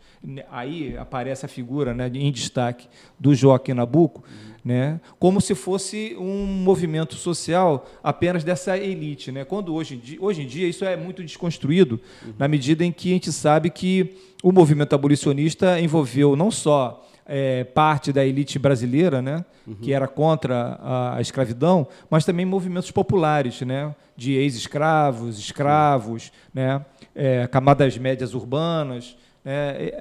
Aí 0.49 0.97
aparece 0.97 1.45
a 1.45 1.49
figura 1.49 1.93
né, 1.93 2.09
em 2.13 2.31
destaque 2.31 2.87
do 3.19 3.33
Joaquim 3.35 3.73
Nabuco, 3.73 4.23
uhum. 4.27 4.53
né, 4.65 4.99
como 5.19 5.39
se 5.39 5.53
fosse 5.53 6.15
um 6.17 6.45
movimento 6.45 7.15
social 7.15 7.87
apenas 8.03 8.43
dessa 8.43 8.77
elite. 8.77 9.31
Né? 9.31 9.45
Quando 9.45 9.73
hoje 9.75 9.95
em 9.95 9.99
dia, 9.99 10.17
hoje 10.19 10.41
em 10.41 10.47
dia 10.47 10.67
isso 10.67 10.83
é 10.83 10.97
muito 10.97 11.21
desconstruído, 11.23 11.99
uhum. 12.25 12.33
na 12.39 12.47
medida 12.47 12.83
em 12.83 12.91
que 12.91 13.11
a 13.11 13.13
gente 13.13 13.31
sabe 13.31 13.69
que 13.69 14.15
o 14.41 14.51
movimento 14.51 14.93
abolicionista 14.93 15.79
envolveu 15.79 16.35
não 16.35 16.49
só 16.49 17.07
é, 17.33 17.63
parte 17.63 18.11
da 18.11 18.25
elite 18.25 18.59
brasileira, 18.59 19.21
né, 19.21 19.45
uhum. 19.65 19.75
que 19.75 19.93
era 19.93 20.05
contra 20.05 20.77
a, 20.81 21.15
a, 21.15 21.21
escravidão, 21.21 21.87
mas 22.09 22.25
também 22.25 22.45
movimentos 22.45 22.91
populares, 22.91 23.61
né, 23.61 23.95
de 24.17 24.33
ex-escravos, 24.33 25.39
escravos, 25.39 26.29
né, 26.53 26.85
é, 27.15 27.47
camadas 27.47 27.97
médias 27.97 28.33
urbanas. 28.33 29.15
Né, 29.45 29.93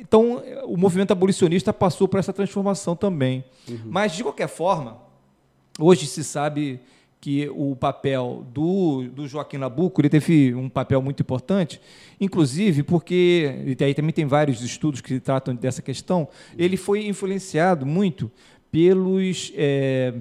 então, 0.00 0.42
o 0.64 0.76
movimento 0.76 1.12
abolicionista 1.12 1.72
passou 1.72 2.08
por 2.08 2.18
essa 2.18 2.32
transformação 2.32 2.96
também. 2.96 3.44
Uhum. 3.68 3.78
Mas, 3.86 4.10
de 4.10 4.24
qualquer 4.24 4.48
forma, 4.48 4.98
hoje 5.78 6.08
se 6.08 6.24
sabe 6.24 6.80
que 7.24 7.48
o 7.56 7.74
papel 7.74 8.44
do, 8.52 9.08
do 9.08 9.26
Joaquim 9.26 9.56
Nabuco 9.56 9.98
ele 9.98 10.10
teve 10.10 10.54
um 10.54 10.68
papel 10.68 11.00
muito 11.00 11.22
importante, 11.22 11.80
inclusive 12.20 12.82
porque, 12.82 13.74
e 13.80 13.82
aí 13.82 13.94
também 13.94 14.12
tem 14.12 14.26
vários 14.26 14.60
estudos 14.60 15.00
que 15.00 15.18
tratam 15.18 15.54
dessa 15.54 15.80
questão, 15.80 16.28
ele 16.58 16.76
foi 16.76 17.06
influenciado 17.06 17.86
muito 17.86 18.30
pelos 18.70 19.50
é, 19.56 20.12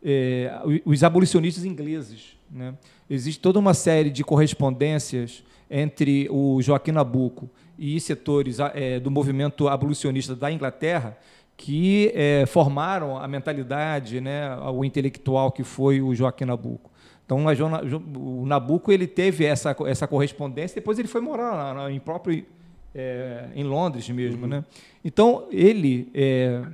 é, 0.00 0.60
os 0.84 1.02
abolicionistas 1.02 1.64
ingleses. 1.64 2.36
Né? 2.48 2.72
Existe 3.10 3.40
toda 3.40 3.58
uma 3.58 3.74
série 3.74 4.08
de 4.08 4.22
correspondências 4.22 5.42
entre 5.68 6.28
o 6.30 6.62
Joaquim 6.62 6.92
Nabuco 6.92 7.50
e 7.76 7.98
setores 7.98 8.58
é, 8.74 9.00
do 9.00 9.10
movimento 9.10 9.66
abolicionista 9.66 10.36
da 10.36 10.52
Inglaterra 10.52 11.18
que 11.62 12.10
é, 12.12 12.44
formaram 12.44 13.16
a 13.16 13.28
mentalidade, 13.28 14.20
né, 14.20 14.52
o 14.74 14.84
intelectual 14.84 15.52
que 15.52 15.62
foi 15.62 16.02
o 16.02 16.12
Joaquim 16.12 16.44
Nabuco. 16.44 16.90
Então, 17.24 17.38
o 18.16 18.44
Nabuco 18.44 18.90
ele 18.90 19.06
teve 19.06 19.44
essa, 19.44 19.74
essa 19.86 20.08
correspondência, 20.08 20.74
depois 20.74 20.98
ele 20.98 21.06
foi 21.06 21.20
morar 21.20 21.72
lá, 21.72 21.92
em 21.92 22.00
próprio 22.00 22.44
é, 22.92 23.44
em 23.54 23.62
Londres 23.62 24.08
mesmo, 24.10 24.42
uhum. 24.42 24.48
né? 24.48 24.64
Então 25.04 25.46
ele 25.52 26.10
é, 26.12 26.64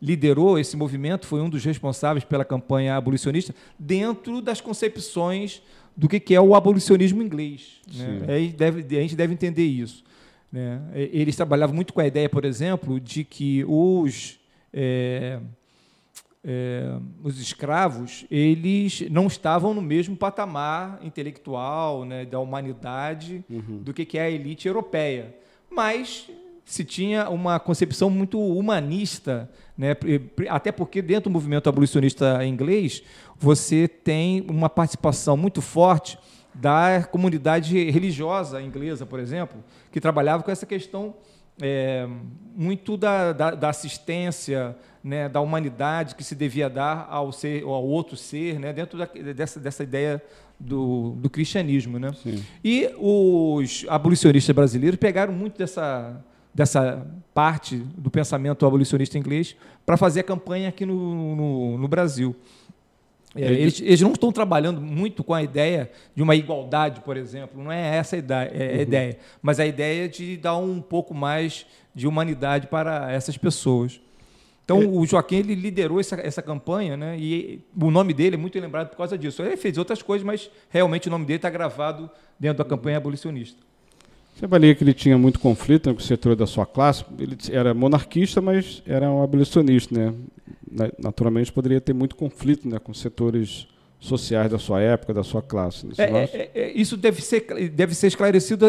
liderou 0.00 0.58
esse 0.58 0.74
movimento, 0.74 1.26
foi 1.26 1.42
um 1.42 1.50
dos 1.50 1.62
responsáveis 1.62 2.24
pela 2.24 2.44
campanha 2.44 2.96
abolicionista, 2.96 3.54
dentro 3.78 4.40
das 4.40 4.58
concepções 4.58 5.62
do 5.94 6.08
que 6.08 6.34
é 6.34 6.40
o 6.40 6.54
abolicionismo 6.54 7.22
inglês. 7.22 7.82
Né? 7.94 8.22
A, 8.26 8.96
a 8.98 9.02
gente 9.02 9.14
deve 9.14 9.34
entender 9.34 9.66
isso. 9.66 10.02
Né? 10.52 10.80
Eles 10.94 11.36
trabalhavam 11.36 11.74
muito 11.74 11.92
com 11.92 12.00
a 12.00 12.06
ideia, 12.06 12.28
por 12.28 12.44
exemplo, 12.44 12.98
de 12.98 13.24
que 13.24 13.64
os, 13.66 14.40
é, 14.72 15.38
é, 16.44 16.96
os 17.22 17.40
escravos 17.40 18.24
eles 18.30 19.02
não 19.10 19.26
estavam 19.26 19.72
no 19.74 19.82
mesmo 19.82 20.16
patamar 20.16 20.98
intelectual 21.02 22.04
né, 22.04 22.24
da 22.24 22.40
humanidade 22.40 23.44
uhum. 23.48 23.82
do 23.82 23.92
que 23.92 24.18
é 24.18 24.22
a 24.22 24.30
elite 24.30 24.66
europeia. 24.66 25.34
Mas 25.70 26.28
se 26.64 26.84
tinha 26.84 27.28
uma 27.28 27.58
concepção 27.58 28.08
muito 28.08 28.40
humanista, 28.40 29.50
né? 29.76 29.96
até 30.48 30.70
porque 30.70 31.02
dentro 31.02 31.30
do 31.30 31.32
movimento 31.32 31.68
abolicionista 31.68 32.44
inglês 32.44 33.02
você 33.36 33.88
tem 33.88 34.44
uma 34.48 34.68
participação 34.68 35.36
muito 35.36 35.60
forte 35.60 36.18
da 36.54 37.02
comunidade 37.10 37.90
religiosa 37.90 38.60
inglesa, 38.60 39.06
por 39.06 39.20
exemplo, 39.20 39.62
que 39.90 40.00
trabalhava 40.00 40.42
com 40.42 40.50
essa 40.50 40.66
questão 40.66 41.14
é, 41.60 42.08
muito 42.54 42.96
da, 42.96 43.32
da, 43.32 43.50
da 43.52 43.68
assistência, 43.68 44.76
né, 45.02 45.28
da 45.28 45.40
humanidade 45.40 46.14
que 46.14 46.24
se 46.24 46.34
devia 46.34 46.68
dar 46.68 47.06
ao, 47.10 47.32
ser, 47.32 47.62
ao 47.62 47.84
outro 47.86 48.16
ser, 48.16 48.58
né, 48.58 48.72
dentro 48.72 48.98
da, 48.98 49.06
dessa, 49.34 49.60
dessa 49.60 49.82
ideia 49.82 50.22
do, 50.58 51.12
do 51.16 51.30
cristianismo. 51.30 51.98
Né? 51.98 52.10
E 52.62 52.90
os 52.98 53.86
abolicionistas 53.88 54.54
brasileiros 54.54 54.98
pegaram 54.98 55.32
muito 55.32 55.58
dessa, 55.58 56.22
dessa 56.54 57.06
parte 57.32 57.76
do 57.76 58.10
pensamento 58.10 58.66
abolicionista 58.66 59.16
inglês 59.16 59.56
para 59.86 59.96
fazer 59.96 60.20
a 60.20 60.24
campanha 60.24 60.68
aqui 60.68 60.84
no, 60.84 61.34
no, 61.36 61.78
no 61.78 61.88
Brasil. 61.88 62.36
É, 63.34 63.42
eles, 63.42 63.80
eles, 63.80 64.00
não 64.00 64.12
estão 64.12 64.32
trabalhando 64.32 64.80
muito 64.80 65.22
com 65.22 65.32
a 65.32 65.42
ideia 65.42 65.90
de 66.16 66.22
uma 66.22 66.34
igualdade, 66.34 67.00
por 67.00 67.16
exemplo, 67.16 67.62
não 67.62 67.70
é 67.70 67.96
essa 67.96 68.16
a 68.16 68.18
ideia, 68.18 68.50
é 68.52 68.72
a 68.72 68.74
uhum. 68.74 68.82
ideia, 68.82 69.18
mas 69.40 69.60
a 69.60 69.66
ideia 69.66 70.08
de 70.08 70.36
dar 70.36 70.56
um 70.56 70.80
pouco 70.80 71.14
mais 71.14 71.64
de 71.94 72.08
humanidade 72.08 72.66
para 72.66 73.10
essas 73.12 73.36
pessoas. 73.36 74.00
Então, 74.64 74.82
é. 74.82 74.86
o 74.86 75.04
Joaquim 75.06 75.36
ele 75.36 75.54
liderou 75.54 76.00
essa, 76.00 76.16
essa 76.20 76.42
campanha, 76.42 76.96
né? 76.96 77.16
e 77.18 77.64
o 77.80 77.90
nome 77.90 78.12
dele 78.12 78.34
é 78.34 78.38
muito 78.38 78.58
lembrado 78.58 78.88
por 78.90 78.96
causa 78.96 79.16
disso. 79.16 79.42
Ele 79.42 79.56
fez 79.56 79.78
outras 79.78 80.02
coisas, 80.02 80.24
mas 80.24 80.50
realmente 80.68 81.08
o 81.08 81.10
nome 81.10 81.24
dele 81.24 81.38
está 81.38 81.50
gravado 81.50 82.10
dentro 82.38 82.58
da 82.58 82.68
campanha 82.68 82.96
abolicionista. 82.96 83.69
Você 84.40 84.46
avalia 84.46 84.74
que 84.74 84.82
ele 84.82 84.94
tinha 84.94 85.18
muito 85.18 85.38
conflito 85.38 85.92
com 85.92 86.00
o 86.00 86.02
setor 86.02 86.34
da 86.34 86.46
sua 86.46 86.64
classe? 86.64 87.04
Ele 87.18 87.36
era 87.50 87.74
monarquista, 87.74 88.40
mas 88.40 88.82
era 88.86 89.10
um 89.10 89.22
abolicionista, 89.22 89.94
né? 89.94 90.14
Naturalmente 90.98 91.52
poderia 91.52 91.78
ter 91.78 91.92
muito 91.92 92.16
conflito 92.16 92.66
né, 92.66 92.78
com 92.78 92.94
setores 92.94 93.68
sociais 93.98 94.50
da 94.50 94.58
sua 94.58 94.80
época, 94.80 95.12
da 95.12 95.22
sua 95.22 95.42
classe. 95.42 95.86
É, 95.98 96.04
é, 96.04 96.50
é, 96.54 96.72
isso 96.72 96.96
deve 96.96 97.20
ser, 97.20 97.42
deve 97.68 97.94
ser 97.94 98.06
esclarecido, 98.06 98.66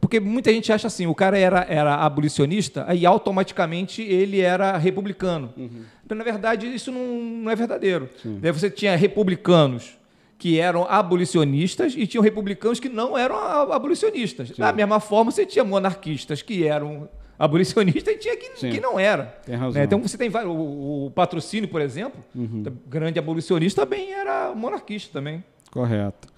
porque 0.00 0.18
muita 0.18 0.52
gente 0.52 0.72
acha 0.72 0.88
assim, 0.88 1.06
o 1.06 1.14
cara 1.14 1.38
era, 1.38 1.64
era 1.68 1.94
abolicionista 1.94 2.92
e 2.92 3.06
automaticamente 3.06 4.02
ele 4.02 4.40
era 4.40 4.76
republicano. 4.76 5.54
Uhum. 5.56 5.84
Então, 6.04 6.18
na 6.18 6.24
verdade, 6.24 6.66
isso 6.66 6.90
não, 6.90 7.06
não 7.44 7.50
é 7.52 7.54
verdadeiro. 7.54 8.10
Você 8.52 8.68
tinha 8.68 8.96
republicanos 8.96 9.96
que 10.38 10.60
eram 10.60 10.86
abolicionistas 10.88 11.94
e 11.96 12.06
tinham 12.06 12.22
republicanos 12.22 12.78
que 12.78 12.88
não 12.88 13.16
eram 13.16 13.36
abolicionistas. 13.72 14.48
Sim. 14.48 14.54
Da 14.58 14.72
mesma 14.72 15.00
forma, 15.00 15.30
você 15.30 15.46
tinha 15.46 15.64
monarquistas 15.64 16.42
que 16.42 16.66
eram 16.66 17.08
abolicionistas 17.38 18.14
e 18.14 18.18
tinha 18.18 18.36
que, 18.36 18.70
que 18.70 18.80
não 18.80 18.98
era. 18.98 19.24
Tem 19.44 19.54
razão. 19.54 19.80
Né? 19.80 19.84
Então 19.84 20.00
você 20.00 20.16
tem 20.16 20.30
o, 20.30 21.06
o 21.06 21.10
patrocínio, 21.10 21.68
por 21.68 21.80
exemplo, 21.80 22.22
uhum. 22.34 22.64
grande 22.86 23.18
abolicionista 23.18 23.82
também 23.82 24.12
era 24.12 24.54
monarquista 24.54 25.12
também. 25.12 25.42
Correto. 25.70 26.28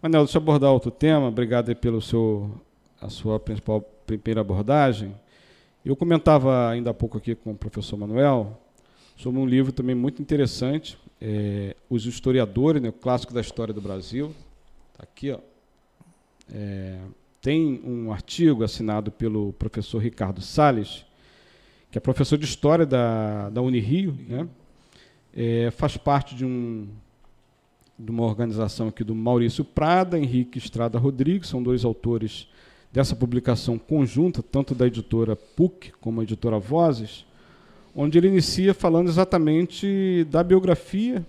Manel, 0.00 0.24
deixa 0.24 0.38
eu 0.38 0.42
abordar 0.42 0.70
outro 0.70 0.90
tema. 0.90 1.28
Obrigado 1.28 1.74
pelo 1.76 2.00
seu 2.00 2.50
a 3.00 3.08
sua 3.08 3.38
principal 3.38 3.80
primeira 4.06 4.40
abordagem. 4.40 5.14
Eu 5.84 5.94
comentava 5.96 6.68
ainda 6.68 6.90
há 6.90 6.94
pouco 6.94 7.18
aqui 7.18 7.34
com 7.34 7.52
o 7.52 7.56
professor 7.56 7.96
Manuel 7.96 8.60
sobre 9.16 9.40
um 9.40 9.46
livro 9.46 9.72
também 9.72 9.94
muito 9.94 10.20
interessante, 10.22 10.98
é, 11.20 11.76
Os 11.88 12.06
Historiadores, 12.06 12.82
né, 12.82 12.88
o 12.88 12.92
clássico 12.92 13.32
da 13.32 13.40
história 13.40 13.74
do 13.74 13.80
Brasil. 13.80 14.34
Tá 14.96 15.04
aqui, 15.04 15.30
ó. 15.30 15.38
É, 16.52 16.98
tem 17.40 17.80
um 17.84 18.12
artigo 18.12 18.64
assinado 18.64 19.10
pelo 19.12 19.52
professor 19.52 19.98
Ricardo 19.98 20.40
Sales, 20.40 21.04
que 21.90 21.98
é 21.98 22.00
professor 22.00 22.36
de 22.36 22.44
História 22.44 22.84
da, 22.84 23.48
da 23.50 23.62
Unirio, 23.62 24.16
né? 24.28 24.48
É, 25.34 25.70
faz 25.70 25.96
parte 25.96 26.34
de, 26.34 26.44
um, 26.44 26.88
de 27.98 28.10
uma 28.10 28.24
organização 28.24 28.88
aqui 28.88 29.04
do 29.04 29.14
Maurício 29.14 29.64
Prada, 29.64 30.18
Henrique 30.18 30.58
Estrada 30.58 30.98
Rodrigues, 30.98 31.48
são 31.48 31.62
dois 31.62 31.84
autores 31.84 32.48
dessa 32.92 33.14
publicação 33.14 33.78
conjunta, 33.78 34.42
tanto 34.42 34.74
da 34.74 34.86
editora 34.86 35.36
PUC 35.36 35.92
como 36.00 36.20
a 36.20 36.24
editora 36.24 36.58
Vozes, 36.58 37.24
onde 38.00 38.16
ele 38.16 38.28
inicia 38.28 38.72
falando 38.72 39.08
exatamente 39.08 40.24
da 40.30 40.44
biografia 40.44 41.26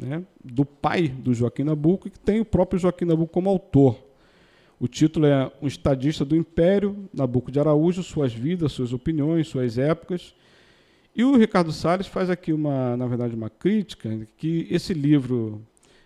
né, 0.00 0.22
do 0.42 0.64
pai 0.64 1.08
do 1.08 1.34
Joaquim 1.34 1.64
Nabuco, 1.64 2.08
que 2.08 2.18
tem 2.18 2.40
o 2.40 2.44
próprio 2.44 2.80
Joaquim 2.80 3.04
Nabuco 3.04 3.30
como 3.30 3.50
autor. 3.50 3.98
O 4.80 4.88
título 4.88 5.26
é 5.26 5.52
Um 5.60 5.66
Estadista 5.66 6.24
do 6.24 6.34
Império, 6.34 6.96
Nabuco 7.12 7.52
de 7.52 7.60
Araújo, 7.60 8.02
Suas 8.02 8.32
Vidas, 8.32 8.72
Suas 8.72 8.94
Opiniões, 8.94 9.48
Suas 9.48 9.76
Épocas. 9.76 10.34
E 11.14 11.22
o 11.22 11.36
Ricardo 11.36 11.70
Salles 11.70 12.06
faz 12.06 12.30
aqui, 12.30 12.50
uma, 12.50 12.96
na 12.96 13.06
verdade, 13.06 13.34
uma 13.34 13.50
crítica, 13.50 14.26
que 14.38 14.66
esse 14.70 14.94
livro 14.94 15.60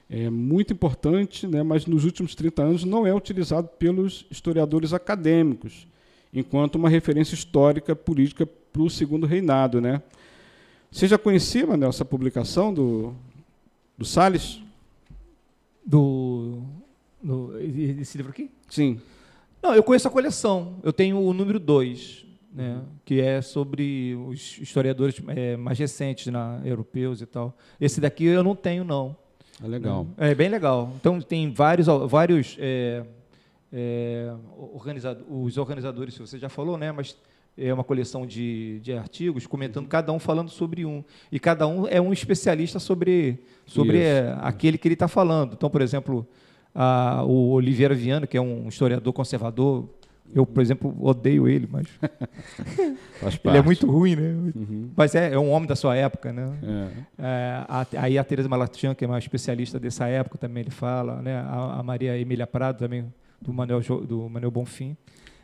é 0.09 0.29
muito 0.29 0.73
importante, 0.73 1.47
né, 1.47 1.63
mas 1.63 1.87
nos 1.87 2.05
últimos 2.05 2.35
30 2.35 2.63
anos 2.63 2.85
não 2.85 3.07
é 3.07 3.15
utilizado 3.15 3.69
pelos 3.79 4.27
historiadores 4.29 4.93
acadêmicos, 4.93 5.87
enquanto 6.35 6.75
uma 6.75 6.89
referência 6.89 7.35
histórica 7.35 7.95
política 7.95 8.49
para 8.73 8.83
o 8.83 8.91
segundo 8.91 9.27
reinado. 9.27 9.81
Né? 9.81 10.03
Você 10.91 11.07
já 11.07 11.19
conhecia, 11.19 11.67
Manuel, 11.67 11.91
essa 11.91 12.05
publicação 12.05 12.73
do, 12.73 13.15
do 13.97 14.05
Salles? 14.05 14.61
Do, 15.85 16.63
do, 17.23 17.59
esse 18.01 18.17
livro 18.17 18.33
aqui? 18.33 18.51
Sim. 18.69 19.01
Não, 19.63 19.75
eu 19.75 19.83
conheço 19.83 20.09
a 20.09 20.11
coleção. 20.11 20.77
Eu 20.83 20.93
tenho 20.93 21.21
o 21.21 21.33
número 21.33 21.59
2, 21.59 22.25
né, 22.53 22.81
que 23.05 23.21
é 23.21 23.43
sobre 23.43 24.17
os 24.27 24.59
historiadores 24.59 25.21
é, 25.29 25.57
mais 25.57 25.79
recentes, 25.79 26.33
né, 26.33 26.63
europeus 26.65 27.21
e 27.21 27.27
tal. 27.27 27.57
Esse 27.81 28.01
daqui 28.01 28.25
eu 28.25 28.43
não 28.43 28.55
tenho, 28.55 28.85
não. 28.85 29.17
É 29.63 29.69
legal. 29.69 30.07
É, 30.17 30.31
é 30.31 30.35
bem 30.35 30.49
legal. 30.49 30.93
Então, 30.99 31.21
tem 31.21 31.53
vários, 31.53 31.87
vários 32.09 32.57
é, 32.59 33.05
é, 33.73 34.33
organizado, 34.73 35.25
os 35.29 35.59
organizadores, 35.59 36.17
você 36.17 36.39
já 36.39 36.49
falou, 36.49 36.79
né? 36.79 36.91
Mas 36.91 37.17
é 37.57 37.73
uma 37.73 37.85
coleção 37.85 38.27
de, 38.27 38.81
de 38.81 38.93
artigos 38.93 39.47
comentando 39.47 39.85
uhum. 39.85 39.91
cada 39.91 40.13
um 40.13 40.19
falando 40.19 40.49
sobre 40.49 40.87
um 40.87 41.05
e 41.31 41.39
cada 41.39 41.67
um 41.67 41.87
é 41.87 42.01
um 42.01 42.13
especialista 42.13 42.79
sobre 42.79 43.39
sobre 43.67 43.99
é, 43.99 44.37
aquele 44.41 44.79
que 44.79 44.89
ele 44.89 44.95
está 44.95 45.09
falando. 45.09 45.53
Então, 45.53 45.69
por 45.69 45.83
exemplo, 45.83 46.27
a, 46.75 47.23
o 47.25 47.51
Oliveira 47.51 47.95
Viana, 47.95 48.27
que 48.27 48.37
é 48.37 48.41
um 48.41 48.69
historiador 48.69 49.13
conservador, 49.13 49.89
eu, 50.35 50.47
por 50.47 50.61
exemplo, 50.61 50.97
odeio 51.01 51.49
ele, 51.49 51.69
mas 51.71 51.87
ele 53.45 53.57
é 53.57 53.63
muito 53.63 53.91
ruim, 53.91 54.15
né? 54.15 54.53
Uhum. 54.55 54.91
Mas 54.97 55.15
é, 55.15 55.33
é, 55.33 55.39
um 55.39 55.51
homem 55.51 55.69
da 55.69 55.75
sua 55.75 55.97
época, 55.97 56.33
né? 56.33 56.53
É. 56.63 56.89
É, 57.19 57.65
a, 57.69 57.87
aí 57.99 58.17
a 58.17 58.23
Teresa 58.23 58.49
Malatian, 58.49 58.95
que 58.95 59.05
é 59.05 59.09
uma 59.09 59.19
especialista 59.19 59.79
dessa 59.79 60.07
época, 60.07 60.39
também 60.39 60.63
ele 60.63 60.71
fala, 60.71 61.21
né? 61.21 61.37
A, 61.37 61.81
a 61.81 61.83
Maria 61.83 62.17
Emília 62.17 62.47
Prado 62.47 62.79
também 62.79 63.13
do 63.41 63.53
Manuel, 63.53 63.81
do 63.81 64.29
Manuel 64.29 64.51
Bonfim. 64.51 64.97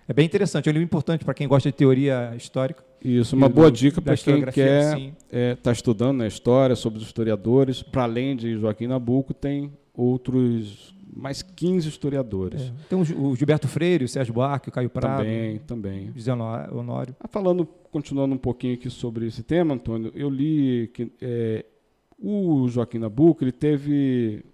É 0.08 0.12
bem 0.12 0.24
interessante, 0.24 0.68
é 0.68 0.70
um 0.70 0.72
livro 0.72 0.84
importante 0.84 1.24
para 1.24 1.34
quem 1.34 1.48
gosta 1.48 1.68
de 1.70 1.76
teoria 1.76 2.32
histórica. 2.36 2.84
Isso, 3.02 3.34
uma 3.34 3.48
boa 3.48 3.70
do, 3.70 3.76
dica 3.76 4.00
para 4.00 4.16
quem 4.16 4.44
quer 4.46 4.98
estar 4.98 5.16
é, 5.30 5.54
tá 5.56 5.72
estudando 5.72 6.18
na 6.18 6.26
história, 6.26 6.76
sobre 6.76 7.00
os 7.00 7.04
historiadores. 7.04 7.82
Para 7.82 8.04
além 8.04 8.36
de 8.36 8.56
Joaquim 8.56 8.86
Nabuco, 8.86 9.34
tem 9.34 9.72
outros 9.92 10.94
mais 11.12 11.42
15 11.42 11.88
historiadores. 11.88 12.62
É. 12.62 12.72
Tem 12.88 12.98
o 12.98 13.34
Gilberto 13.34 13.66
Freire, 13.66 14.04
o 14.04 14.08
Sérgio 14.08 14.34
Buarque, 14.34 14.68
o 14.68 14.72
Caio 14.72 14.90
Prado. 14.90 15.18
Também, 15.18 15.58
também. 15.60 16.12
José 16.14 16.32
Honório. 16.32 17.16
Ah, 17.18 17.26
falando, 17.26 17.66
continuando 17.90 18.34
um 18.34 18.38
pouquinho 18.38 18.74
aqui 18.74 18.90
sobre 18.90 19.26
esse 19.26 19.42
tema, 19.42 19.74
Antônio, 19.74 20.12
eu 20.14 20.30
li 20.30 20.90
que 20.94 21.10
é, 21.20 21.64
o 22.18 22.68
Joaquim 22.68 22.98
Nabuco 22.98 23.42
ele 23.42 23.52
teve 23.52 24.44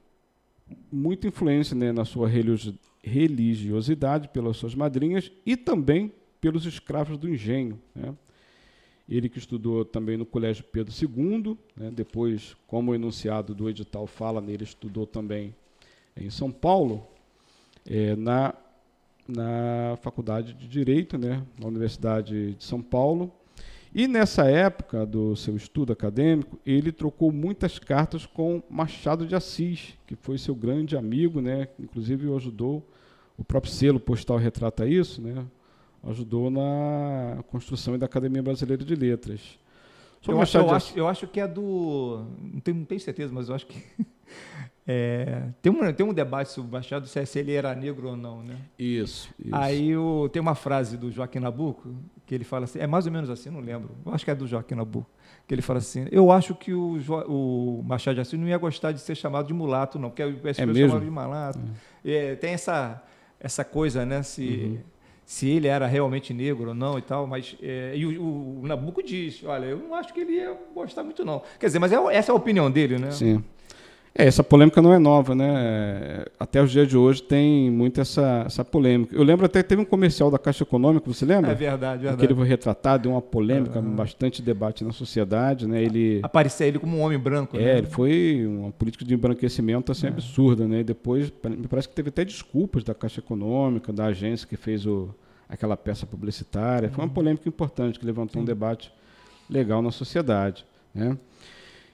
muita 0.91 1.27
influência 1.27 1.77
né, 1.77 1.93
na 1.93 2.05
sua 2.05 2.29
religiosidade 2.29 2.92
pelas 4.33 4.57
suas 4.57 4.75
madrinhas 4.75 5.31
e 5.45 5.57
também 5.57 6.13
pelos 6.41 6.67
escravos 6.67 7.19
do 7.19 7.29
engenho. 7.29 7.81
Né? 7.95 8.15
Ele 9.09 9.29
que 9.29 9.39
estudou 9.39 9.85
também 9.85 10.17
no 10.17 10.25
Colégio 10.25 10.65
Pedro 10.65 10.93
II, 10.93 11.59
né? 11.77 11.91
depois, 11.91 12.57
como 12.67 12.93
o 12.93 12.95
enunciado 12.95 13.55
do 13.55 13.69
edital 13.69 14.07
fala 14.07 14.41
nele, 14.41 14.65
estudou 14.65 15.07
também 15.07 15.55
em 16.17 16.31
São 16.31 16.51
Paulo, 16.51 17.07
é, 17.87 18.15
na, 18.15 18.55
na 19.27 19.97
Faculdade 20.01 20.53
de 20.55 20.69
Direito, 20.69 21.19
né? 21.19 21.45
na 21.59 21.67
Universidade 21.67 22.55
de 22.55 22.65
São 22.65 22.81
Paulo, 22.81 23.33
E 23.95 24.09
nessa 24.09 24.51
época 24.51 25.05
do 25.05 25.37
seu 25.37 25.55
estudo 25.55 25.93
acadêmico, 25.93 26.59
ele 26.65 26.91
trocou 26.91 27.31
muitas 27.31 27.79
cartas 27.79 28.25
com 28.25 28.63
Machado 28.71 29.27
de 29.27 29.35
Assis, 29.35 29.99
que 30.07 30.17
foi 30.17 30.39
seu 30.39 30.55
grande 30.55 30.97
amigo, 30.97 31.43
né? 31.43 31.69
Inclusive 31.79 32.27
o 32.27 32.35
ajudou, 32.35 32.83
o 33.43 33.45
próprio 33.45 33.73
selo 33.73 33.99
postal 33.99 34.37
retrata 34.37 34.87
isso, 34.87 35.21
né? 35.21 35.45
Ajudou 36.05 36.49
na 36.49 37.43
construção 37.49 37.99
da 37.99 38.07
Academia 38.07 38.43
Brasileira 38.43 38.85
de 38.85 38.95
Letras. 38.95 39.59
Eu 40.27 40.41
acho, 40.41 40.57
eu, 40.57 40.71
acho, 40.71 40.99
eu 40.99 41.09
acho, 41.09 41.27
que 41.27 41.41
é 41.41 41.49
do. 41.49 42.25
Não 42.41 42.61
tenho, 42.61 42.77
não 42.79 42.85
tenho 42.85 43.01
certeza, 43.01 43.33
mas 43.33 43.49
eu 43.49 43.55
acho 43.57 43.67
que 43.67 43.83
É, 44.87 45.45
tem, 45.61 45.71
um, 45.71 45.93
tem 45.93 46.05
um 46.05 46.13
debate 46.13 46.51
sobre 46.51 46.69
o 46.69 46.73
Machado 46.73 47.07
se 47.07 47.39
ele 47.39 47.53
era 47.53 47.73
negro 47.73 48.09
ou 48.09 48.17
não, 48.17 48.43
né? 48.43 48.57
Isso. 48.77 49.33
isso. 49.39 49.55
Aí 49.55 49.97
o, 49.97 50.29
tem 50.29 50.43
uma 50.43 50.57
frase 50.57 50.97
do 50.97 51.11
Joaquim 51.11 51.39
Nabuco 51.39 51.95
que 52.27 52.35
ele 52.35 52.43
fala 52.43 52.65
assim, 52.65 52.81
é 52.81 52.87
mais 52.87 53.07
ou 53.07 53.13
menos 53.13 53.31
assim, 53.31 53.49
não 53.49 53.61
lembro. 53.61 53.91
Eu 54.05 54.13
acho 54.13 54.25
que 54.25 54.31
é 54.31 54.35
do 54.35 54.47
Joaquim 54.47 54.75
Nabuco, 54.75 55.09
que 55.47 55.55
ele 55.55 55.63
fala 55.63 55.79
assim: 55.79 56.07
eu 56.11 56.33
acho 56.33 56.55
que 56.55 56.75
o, 56.75 56.99
o 57.29 57.83
Machado 57.85 58.17
de 58.17 58.23
Assis 58.23 58.39
não 58.39 58.49
ia 58.49 58.59
gostar 58.59 58.91
de 58.91 59.01
ser 59.01 59.15
chamado 59.15 59.47
de 59.47 59.55
mulato, 59.55 59.99
não, 60.01 60.11
porque 60.11 60.23
as 60.23 60.31
é 60.31 60.67
pessoas 60.67 60.77
chamavam 60.77 61.01
de 61.01 61.11
malato. 61.11 61.61
É. 62.05 62.13
É, 62.15 62.37
tem 62.37 62.53
essa 62.53 63.03
essa 63.43 63.65
coisa, 63.65 64.07
né? 64.07 64.23
Se 64.23 64.43
uhum. 64.43 64.79
se 65.27 65.49
ele 65.49 65.67
era 65.67 65.87
realmente 65.87 66.33
negro 66.33 66.69
ou 66.69 66.75
não 66.75 66.99
e 66.99 67.03
tal, 67.03 67.27
mas 67.27 67.57
é, 67.63 67.93
e 67.97 68.07
o, 68.07 68.61
o, 68.61 68.67
Nabuco 68.67 69.03
diz, 69.03 69.43
olha, 69.45 69.67
eu 69.67 69.79
não 69.79 69.95
acho 69.95 70.13
que 70.13 70.21
ele 70.21 70.35
ia 70.35 70.57
gostar 70.75 71.03
muito 71.03 71.25
não. 71.25 71.43
Quer 71.59 71.67
dizer, 71.67 71.79
mas 71.79 71.93
é, 71.93 71.97
essa 72.15 72.31
é 72.31 72.33
a 72.33 72.37
opinião 72.37 72.71
dele, 72.71 72.99
né? 72.99 73.11
Sim. 73.11 73.43
É, 74.15 74.27
essa 74.27 74.45
polêmica 74.45 74.83
não 74.83 74.93
é 74.93 74.99
nova, 74.99 75.35
né? 75.35 76.25
Até 76.39 76.63
os 76.63 76.71
dias 76.71 76.87
de 76.87 76.97
hoje 76.97 77.23
tem 77.23 77.71
muito 77.71 78.01
essa, 78.01 78.45
essa 78.47 78.63
polêmica. 78.63 79.17
Eu 79.17 79.23
lembro 79.23 79.47
até 79.47 79.63
que 79.63 79.69
teve 79.69 79.81
um 79.81 79.87
comercial 79.87 80.31
da 80.31 80.39
Caixa 80.39 80.65
Econômica, 80.65 81.07
você 81.07 81.25
lembra? 81.25 81.51
É 81.51 81.55
verdade, 81.55 82.03
verdade. 82.03 82.21
Que 82.21 82.27
ele 82.27 82.35
foi 82.35 82.47
retratado, 82.47 83.05
deu 83.05 83.13
uma 83.13 83.23
polêmica, 83.23 83.79
uhum. 83.79 83.97
bastante 83.97 84.43
debate 84.43 84.85
na 84.85 84.93
sociedade, 84.93 85.67
né? 85.67 85.83
Ele 85.83 86.21
aparecia 86.23 86.67
ele 86.67 86.79
como 86.79 86.99
um 86.99 87.01
homem 87.01 87.19
branco. 87.19 87.57
É, 87.57 87.61
né? 87.61 87.79
ele 87.79 87.87
foi 87.87 88.47
uma 88.47 88.71
política 88.71 89.03
de 89.03 89.15
embranquecimento 89.15 89.91
assim 89.91 90.07
é. 90.07 90.11
absurda, 90.11 90.69
né? 90.69 90.81
E 90.81 90.85
depois 90.85 91.33
me 91.45 91.67
parece 91.67 91.89
que 91.89 91.95
teve 91.95 92.11
até 92.11 92.23
desculpas 92.23 92.85
da 92.85 92.95
Caixa 92.95 93.21
Econômica, 93.21 93.93
da 93.95 94.07
agência 94.07 94.47
que 94.47 94.57
fez 94.57 94.85
o, 94.85 95.09
aquela 95.49 95.77
peça 95.77 96.05
publicitária. 96.05 96.91
Foi 96.91 96.99
uma 97.03 97.09
uhum. 97.09 97.15
polêmica 97.15 97.49
importante 97.49 97.99
que 97.99 98.05
levantou 98.05 98.35
Sim. 98.35 98.43
um 98.43 98.45
debate 98.45 98.93
legal 99.49 99.81
na 99.81 99.91
sociedade, 99.91 100.67
né? 100.95 101.17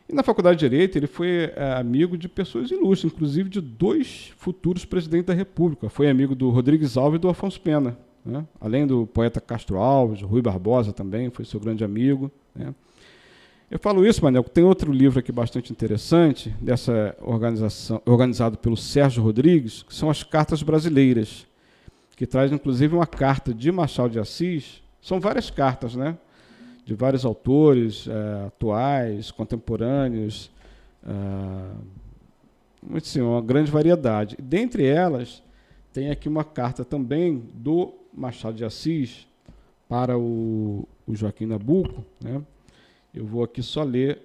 E 0.09 0.15
na 0.15 0.23
Faculdade 0.23 0.59
de 0.59 0.69
Direito 0.69 0.97
ele 0.97 1.07
foi 1.07 1.53
é, 1.55 1.75
amigo 1.75 2.17
de 2.17 2.29
pessoas 2.29 2.71
ilustres, 2.71 3.13
inclusive 3.13 3.51
de 3.51 3.61
dois 3.61 4.33
futuros 4.39 4.85
presidentes 4.85 5.27
da 5.27 5.35
República. 5.35 5.91
Foi 5.91 6.09
amigo 6.09 6.35
do 6.35 6.49
Rodrigues 6.49 6.97
Alves 6.97 7.19
e 7.19 7.21
do 7.21 7.29
Afonso 7.29 7.61
Pena. 7.61 7.99
Né? 8.25 8.45
Além 8.59 8.87
do 8.87 9.07
poeta 9.07 9.41
Castro 9.41 9.77
Alves, 9.77 10.23
Rui 10.23 10.41
Barbosa 10.41 10.93
também 10.93 11.29
foi 11.31 11.45
seu 11.45 11.61
grande 11.61 11.85
amigo. 11.85 12.31
Né? 12.55 12.75
Eu 13.71 13.79
falo 13.79 14.07
isso, 14.07 14.25
Manel, 14.25 14.45
tem 14.45 14.65
outro 14.65 14.91
livro 14.91 15.19
aqui 15.19 15.31
bastante 15.31 15.71
interessante, 15.71 16.55
dessa 16.59 17.15
organização, 17.21 18.01
organizado 18.07 18.57
pelo 18.57 18.79
Sérgio 18.79 19.23
Rodrigues, 19.23 19.83
que 19.83 19.95
são 19.95 20.09
as 20.09 20.23
Cartas 20.23 20.63
Brasileiras, 20.63 21.47
que 22.17 22.27
traz 22.27 22.51
inclusive 22.51 22.95
uma 22.95 23.07
carta 23.07 23.53
de 23.53 23.71
Machado 23.71 24.09
de 24.09 24.19
Assis. 24.19 24.83
São 25.03 25.21
várias 25.21 25.51
cartas, 25.51 25.95
né? 25.95 26.17
De 26.89 26.95
vários 26.95 27.27
autores 27.27 28.09
é, 28.09 28.47
atuais, 28.47 29.31
contemporâneos, 29.31 30.51
é, 31.07 32.97
assim, 32.97 33.21
uma 33.21 33.43
grande 33.43 33.71
variedade. 33.71 34.39
Dentre 34.41 34.87
elas, 34.87 35.43
tem 35.93 36.11
aqui 36.11 36.31
uma 36.31 36.45
carta 36.45 36.87
também 36.87 37.43
do 37.53 37.93
Machado 38.11 38.57
de 38.57 38.65
Assis 38.65 39.27
para 39.87 40.17
o, 40.17 40.89
o 41.07 41.15
Joaquim 41.15 41.45
Nabuco. 41.45 42.03
Né? 42.25 42.41
Eu 43.13 43.27
vou 43.27 43.45
aqui 43.45 43.63
só 43.63 43.83
ler 43.83 44.23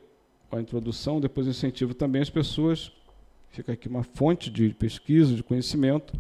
a 0.50 0.62
introdução, 0.62 1.20
depois 1.20 1.48
incentivo 1.48 1.94
também 1.94 2.22
as 2.22 2.30
pessoas. 2.30 2.94
Fica 3.50 3.74
aqui 3.74 3.90
uma 3.90 4.04
fonte 4.04 4.50
de 4.50 4.70
pesquisa, 4.70 5.36
de 5.36 5.44
conhecimento 5.44 6.18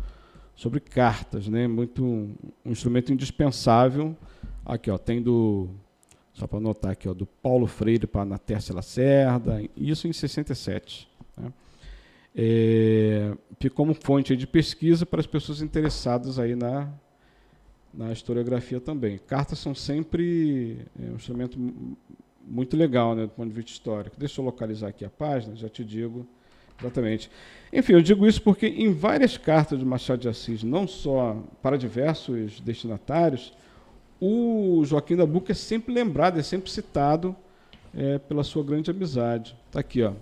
sobre 0.57 0.81
cartas, 0.81 1.47
né? 1.47 1.69
Muito 1.69 2.03
um, 2.03 2.35
um 2.65 2.71
instrumento 2.71 3.13
indispensável. 3.13 4.13
Aqui, 4.65 4.91
ó, 4.91 4.97
tem 4.97 5.21
do 5.21 5.69
só 6.33 6.47
para 6.47 6.57
anotar 6.57 6.91
aqui, 6.91 7.07
ó, 7.07 7.13
do 7.13 7.25
Paulo 7.25 7.67
Freire 7.67 8.07
para 8.07 8.25
na 8.25 8.37
Tércia 8.37 8.73
Lacerda, 8.73 9.61
isso 9.77 10.07
em 10.07 10.13
67. 10.13 11.07
Né? 11.37 11.53
É, 12.35 13.31
como 13.75 13.93
fonte 13.93 14.35
de 14.35 14.47
pesquisa 14.47 15.05
para 15.05 15.19
as 15.19 15.27
pessoas 15.27 15.61
interessadas 15.61 16.39
aí 16.39 16.55
na, 16.55 16.91
na 17.93 18.11
historiografia 18.11 18.81
também. 18.81 19.19
Cartas 19.19 19.59
são 19.59 19.75
sempre 19.75 20.79
é, 20.99 21.11
um 21.11 21.15
instrumento 21.15 21.57
muito 22.45 22.75
legal 22.75 23.15
né, 23.15 23.23
do 23.23 23.29
ponto 23.29 23.49
de 23.49 23.55
vista 23.55 23.71
histórico. 23.71 24.15
Deixa 24.17 24.41
eu 24.41 24.45
localizar 24.45 24.87
aqui 24.87 25.05
a 25.05 25.09
página, 25.09 25.55
já 25.55 25.69
te 25.69 25.83
digo 25.83 26.27
exatamente. 26.79 27.29
Enfim, 27.71 27.93
eu 27.93 28.01
digo 28.01 28.27
isso 28.27 28.41
porque 28.41 28.67
em 28.67 28.91
várias 28.91 29.37
cartas 29.37 29.79
de 29.79 29.85
Machado 29.85 30.21
de 30.21 30.27
Assis, 30.27 30.63
não 30.63 30.87
só 30.87 31.41
para 31.61 31.77
diversos 31.77 32.59
destinatários, 32.59 33.53
o 34.25 34.85
Joaquim 34.85 35.17
da 35.17 35.25
Buca 35.25 35.51
é 35.51 35.55
sempre 35.55 35.93
lembrado, 35.93 36.39
é 36.39 36.43
sempre 36.43 36.71
citado 36.71 37.35
é, 37.93 38.17
pela 38.19 38.41
sua 38.41 38.63
grande 38.63 38.89
amizade. 38.89 39.53
Está 39.67 39.81
aqui, 39.81 40.01
ó. 40.01 40.13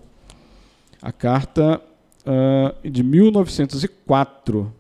A 0.99 1.11
carta 1.11 1.79
uh, 2.25 2.89
de 2.89 3.03
1904, 3.03 4.73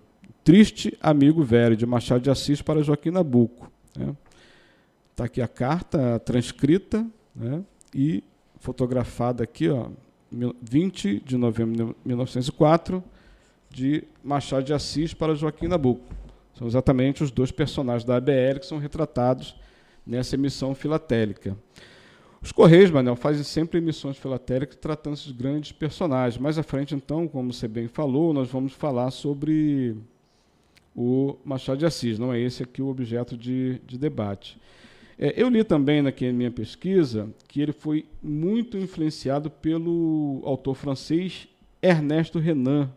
Triste 0.43 0.97
Amigo 0.99 1.43
Velho, 1.43 1.77
de 1.77 1.85
Machado 1.85 2.21
de 2.21 2.31
Assis 2.31 2.63
para 2.63 2.81
Joaquim 2.81 3.11
Nabuco. 3.11 3.71
Está 3.89 4.05
né? 4.05 4.15
Tá 5.15 5.25
aqui 5.25 5.39
a 5.39 5.47
carta 5.47 6.19
transcrita 6.25 7.05
né? 7.35 7.61
e 7.93 8.23
fotografada 8.57 9.43
aqui, 9.43 9.69
ó, 9.69 9.89
20 10.31 11.19
de 11.19 11.37
novembro 11.37 11.75
de 11.75 11.95
1904, 12.03 13.03
de 13.69 14.03
Machado 14.23 14.63
de 14.63 14.73
Assis 14.73 15.13
para 15.13 15.35
Joaquim 15.35 15.67
Nabuco. 15.67 16.20
São 16.61 16.67
exatamente 16.67 17.23
os 17.23 17.31
dois 17.31 17.51
personagens 17.51 18.03
da 18.03 18.17
ABL 18.17 18.59
que 18.59 18.67
são 18.67 18.77
retratados 18.77 19.55
nessa 20.05 20.35
emissão 20.35 20.75
filatélica. 20.75 21.57
Os 22.39 22.51
Correios, 22.51 22.91
Manel, 22.91 23.15
fazem 23.15 23.43
sempre 23.43 23.79
emissões 23.79 24.15
filatélicas 24.15 24.75
tratando 24.75 25.15
esses 25.15 25.31
grandes 25.31 25.71
personagens. 25.71 26.39
Mais 26.39 26.59
à 26.59 26.63
frente, 26.63 26.93
então, 26.93 27.27
como 27.27 27.51
você 27.51 27.67
bem 27.67 27.87
falou, 27.87 28.31
nós 28.31 28.47
vamos 28.47 28.73
falar 28.73 29.09
sobre 29.09 29.97
o 30.95 31.35
Machado 31.43 31.79
de 31.79 31.85
Assis. 31.87 32.19
Não 32.19 32.31
é 32.31 32.39
esse 32.39 32.61
aqui 32.61 32.79
o 32.79 32.89
objeto 32.89 33.35
de, 33.35 33.81
de 33.87 33.97
debate. 33.97 34.55
É, 35.17 35.33
eu 35.35 35.49
li 35.49 35.63
também 35.63 36.03
na 36.03 36.13
minha 36.31 36.51
pesquisa 36.51 37.27
que 37.47 37.59
ele 37.59 37.71
foi 37.73 38.05
muito 38.21 38.77
influenciado 38.77 39.49
pelo 39.49 40.43
autor 40.45 40.75
francês 40.75 41.47
Ernesto 41.81 42.37
Renan, 42.37 42.91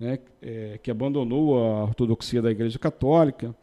né, 0.00 0.18
é, 0.40 0.80
que 0.82 0.90
abandonou 0.90 1.58
a 1.58 1.84
ortodoxia 1.84 2.40
da 2.40 2.50
Igreja 2.50 2.78
Católica. 2.78 3.54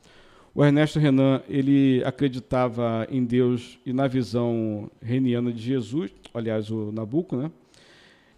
O 0.54 0.64
Ernesto 0.64 1.00
Renan 1.00 1.42
ele 1.50 2.04
acreditava 2.06 3.08
em 3.10 3.26
Deus 3.26 3.80
e 3.86 3.92
na 3.92 4.08
visão 4.08 4.90
reniana 5.02 5.52
de 5.52 5.62
Jesus, 5.62 6.12
aliás, 6.34 6.70
o 6.70 6.92
Nabucco, 6.92 7.36
né, 7.36 7.52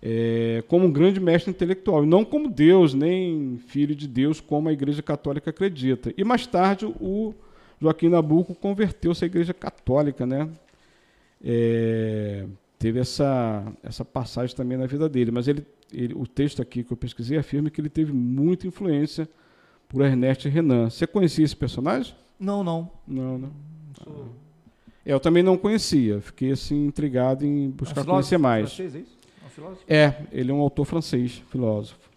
é, 0.01 0.63
como 0.67 0.85
um 0.85 0.91
grande 0.91 1.19
mestre 1.19 1.51
intelectual, 1.51 2.05
não 2.05 2.23
como 2.23 2.49
Deus, 2.49 2.93
nem 2.93 3.59
filho 3.67 3.93
de 3.93 4.07
Deus, 4.07 4.39
como 4.39 4.69
a 4.69 4.73
Igreja 4.73 5.03
Católica 5.03 5.49
acredita. 5.49 6.13
E 6.17 6.23
mais 6.23 6.47
tarde 6.47 6.85
o 6.85 7.33
Joaquim 7.81 8.07
Nabucco 8.07 8.55
converteu-se 8.55 9.23
à 9.25 9.27
Igreja 9.27 9.53
Católica, 9.53 10.25
né? 10.25 10.49
É, 11.43 12.45
teve 12.79 12.99
essa, 12.99 13.71
essa 13.83 14.03
passagem 14.03 14.55
também 14.55 14.77
na 14.77 14.87
vida 14.87 15.07
dele, 15.07 15.29
mas 15.29 15.47
ele 15.47 15.63
ele, 15.93 16.13
o 16.13 16.25
texto 16.25 16.61
aqui 16.61 16.83
que 16.83 16.91
eu 16.91 16.97
pesquisei 16.97 17.37
afirma 17.37 17.69
que 17.69 17.79
ele 17.81 17.89
teve 17.89 18.11
muita 18.13 18.67
influência 18.67 19.27
por 19.87 20.01
Ernest 20.01 20.47
Renan. 20.47 20.89
Você 20.89 21.07
conhecia 21.07 21.43
esse 21.43 21.55
personagem? 21.55 22.15
Não, 22.39 22.63
não. 22.63 22.89
Não, 23.07 23.37
não. 23.37 23.51
Sou... 24.03 24.27
É, 25.05 25.13
eu 25.13 25.19
também 25.19 25.41
não 25.41 25.57
conhecia. 25.57 26.21
Fiquei 26.21 26.51
assim 26.51 26.85
intrigado 26.85 27.45
em 27.45 27.69
buscar 27.71 28.01
é 28.01 28.03
um 28.03 28.07
conhecer 28.07 28.37
mais. 28.37 28.73
Francês, 28.73 28.95
é, 28.95 28.99
isso? 28.99 29.19
É, 29.87 29.97
é, 29.97 30.27
ele 30.31 30.51
é 30.51 30.53
um 30.53 30.59
autor 30.59 30.85
francês, 30.85 31.43
filósofo. 31.49 32.08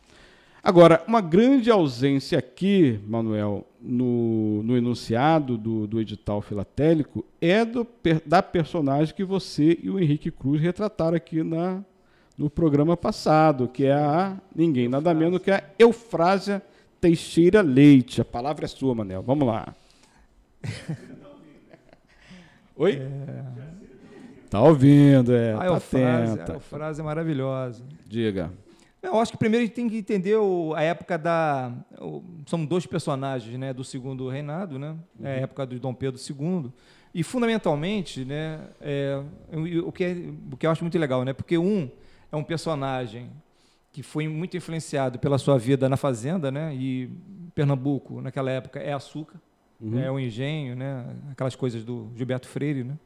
Agora, 0.65 1.03
uma 1.09 1.21
grande 1.21 1.73
ausência 1.73 2.39
aqui, 2.39 3.01
Manuel, 3.09 3.67
no, 3.81 4.63
no 4.63 4.77
enunciado 4.77 5.59
do, 5.59 5.89
do 5.89 6.01
edital 6.01 6.41
filatélico 6.41 7.25
é 7.41 7.65
do, 7.65 7.85
da 8.25 8.41
personagem 8.41 9.13
que 9.13 9.25
você 9.25 9.77
e 9.83 9.91
o 9.91 9.99
Henrique 9.99 10.31
Cruz 10.31 10.61
retrataram 10.61 11.17
aqui 11.17 11.43
na, 11.43 11.83
no 12.39 12.49
programa 12.49 12.97
passado, 12.97 13.67
que 13.67 13.87
é 13.87 13.93
a 13.93 14.37
ninguém, 14.55 14.89
nada 14.89 15.13
menos 15.13 15.43
que 15.43 15.51
a 15.51 15.65
Eufrásia 15.77 16.63
Teixeira 17.01 17.61
Leite. 17.61 18.21
A 18.21 18.25
palavra 18.25 18.65
é 18.65 18.69
sua, 18.69 18.95
Manel. 18.95 19.21
Vamos 19.21 19.49
lá. 19.49 19.75
Oi? 22.77 22.93
É... 22.93 23.45
Tá 24.49 24.61
ouvindo, 24.63 25.33
é. 25.33 25.55
A 25.55 25.59
tá 25.59 25.67
Eufrásia, 25.67 26.45
a 26.45 26.53
Eufrásia 26.53 27.03
é 27.03 27.05
maravilhosa. 27.05 27.83
Diga. 28.07 28.53
Eu 29.03 29.19
acho 29.19 29.33
que 29.33 29.39
primeiro 29.39 29.65
a 29.65 29.67
gente 29.67 29.75
tem 29.75 29.89
que 29.89 29.97
entender 29.99 30.37
o, 30.37 30.75
a 30.75 30.83
época 30.83 31.19
da. 31.19 31.73
O, 32.01 32.23
são 32.47 32.65
dois 32.65 32.87
personagens 32.87 33.59
né, 33.59 33.73
do 33.73 33.83
segundo 33.83 34.29
reinado, 34.29 34.79
né? 34.79 34.97
É 35.23 35.29
a 35.29 35.37
época 35.41 35.67
do 35.67 35.79
Dom 35.81 35.93
Pedro 35.93 36.21
II. 36.21 36.73
E 37.15 37.23
fundamentalmente, 37.23 38.25
né, 38.25 38.61
é, 38.81 39.23
o, 39.85 39.93
que 39.93 40.05
é, 40.05 40.17
o 40.51 40.57
que 40.57 40.67
eu 40.67 40.71
acho 40.71 40.83
muito 40.83 40.99
legal, 40.99 41.25
né, 41.25 41.35
porque 41.35 41.59
um 41.59 41.91
é 42.31 42.37
um 42.37 42.43
personagem 42.43 43.31
que 43.93 44.03
foi 44.03 44.27
muito 44.27 44.57
influenciado 44.57 45.19
pela 45.19 45.37
sua 45.37 45.59
vida 45.59 45.91
na 45.91 45.99
fazenda, 45.99 46.51
né, 46.51 46.75
e 46.75 47.11
Pernambuco 47.55 48.23
naquela 48.23 48.51
época 48.51 48.81
é 48.81 48.95
açúcar, 48.95 49.39
uhum. 49.79 50.01
é 50.01 50.11
o 50.11 50.19
engenho, 50.19 50.75
né, 50.75 51.05
aquelas 51.31 51.55
coisas 51.55 51.85
do 51.85 52.11
Gilberto 52.17 52.49
Freire, 52.49 52.83
né, 52.83 52.97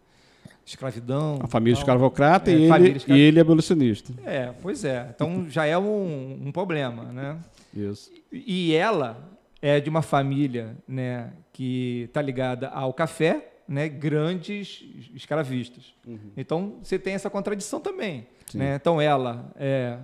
escravidão. 0.67 1.39
A 1.41 1.47
família 1.47 1.79
escravocrata 1.79 2.51
é, 2.51 2.55
e, 2.55 2.73
ele, 2.73 3.03
e 3.07 3.19
ele 3.19 3.39
é 3.39 3.43
abolicionista. 3.43 4.13
É, 4.25 4.53
pois 4.61 4.85
é. 4.85 5.09
Então 5.15 5.49
já 5.49 5.65
é 5.65 5.79
um, 5.79 6.41
um 6.47 6.53
problema, 6.53 7.05
né? 7.05 7.39
Isso. 7.73 8.11
E 8.33 8.75
ela 8.75 9.37
é 9.63 9.81
de 9.81 9.89
uma 9.89 10.03
família, 10.03 10.77
né, 10.87 11.33
que 11.53 12.03
está 12.03 12.21
ligada 12.21 12.69
ao 12.69 12.93
café, 12.93 13.53
né, 13.69 13.89
grandes 13.89 14.85
escravistas. 15.15 15.95
Uhum. 16.07 16.31
Então 16.37 16.77
você 16.83 16.99
tem 16.99 17.15
essa 17.15 17.31
contradição 17.31 17.81
também. 17.81 18.27
Né? 18.55 18.77
Então 18.77 19.01
ela 19.01 19.51
é, 19.57 19.99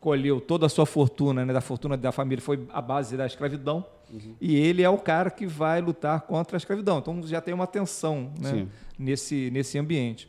colheu 0.00 0.40
toda 0.40 0.64
a 0.64 0.68
sua 0.68 0.86
fortuna, 0.86 1.44
né, 1.44 1.52
da 1.52 1.60
fortuna 1.60 1.96
da 1.96 2.10
família 2.10 2.42
foi 2.42 2.66
a 2.72 2.80
base 2.80 3.16
da 3.16 3.26
escravidão. 3.26 3.84
Uhum. 4.10 4.34
E 4.40 4.56
ele 4.56 4.82
é 4.82 4.88
o 4.88 4.96
cara 4.96 5.30
que 5.30 5.46
vai 5.46 5.80
lutar 5.80 6.22
contra 6.22 6.56
a 6.56 6.58
escravidão. 6.58 6.98
Então 6.98 7.22
já 7.24 7.40
tem 7.40 7.52
uma 7.52 7.66
tensão 7.66 8.32
né, 8.40 8.66
nesse, 8.98 9.50
nesse 9.52 9.78
ambiente. 9.78 10.28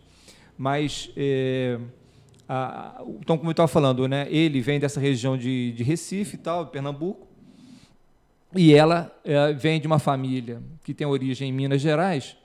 Mas, 0.58 1.10
é, 1.16 1.80
a, 2.48 3.02
então, 3.22 3.38
como 3.38 3.50
eu 3.50 3.52
estava 3.52 3.68
falando, 3.68 4.08
né, 4.08 4.28
ele 4.30 4.60
vem 4.62 4.80
dessa 4.80 5.00
região 5.00 5.38
de, 5.38 5.72
de 5.72 5.84
Recife 5.84 6.36
e 6.36 6.40
tal, 6.40 6.68
Pernambuco, 6.68 7.28
e 8.54 8.74
ela 8.74 9.18
é, 9.24 9.54
vem 9.54 9.80
de 9.80 9.88
uma 9.88 10.00
família 10.00 10.62
que 10.84 10.94
tem 10.94 11.08
origem 11.08 11.50
em 11.50 11.54
Minas 11.54 11.82
Gerais, 11.82 12.36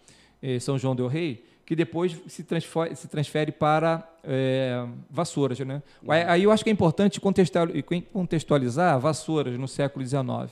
é, 0.41 0.61
São 0.61 0.79
João 0.79 0.95
del 0.95 1.09
Rei, 1.09 1.45
que 1.66 1.74
depois 1.74 2.16
se 2.29 2.44
transfere, 2.44 2.94
se 2.94 3.09
transfere 3.09 3.50
para 3.50 4.09
é, 4.22 4.87
Vassouras. 5.11 5.59
Né? 5.59 5.83
Uhum. 6.00 6.12
Aí 6.12 6.44
eu 6.44 6.52
acho 6.52 6.62
que 6.62 6.70
é 6.70 6.72
importante 6.72 7.20
contextualizar 7.20 9.00
Vassouras 9.00 9.59
no 9.59 9.66
século 9.66 10.07
XIX. 10.07 10.22
Uhum. 10.22 10.48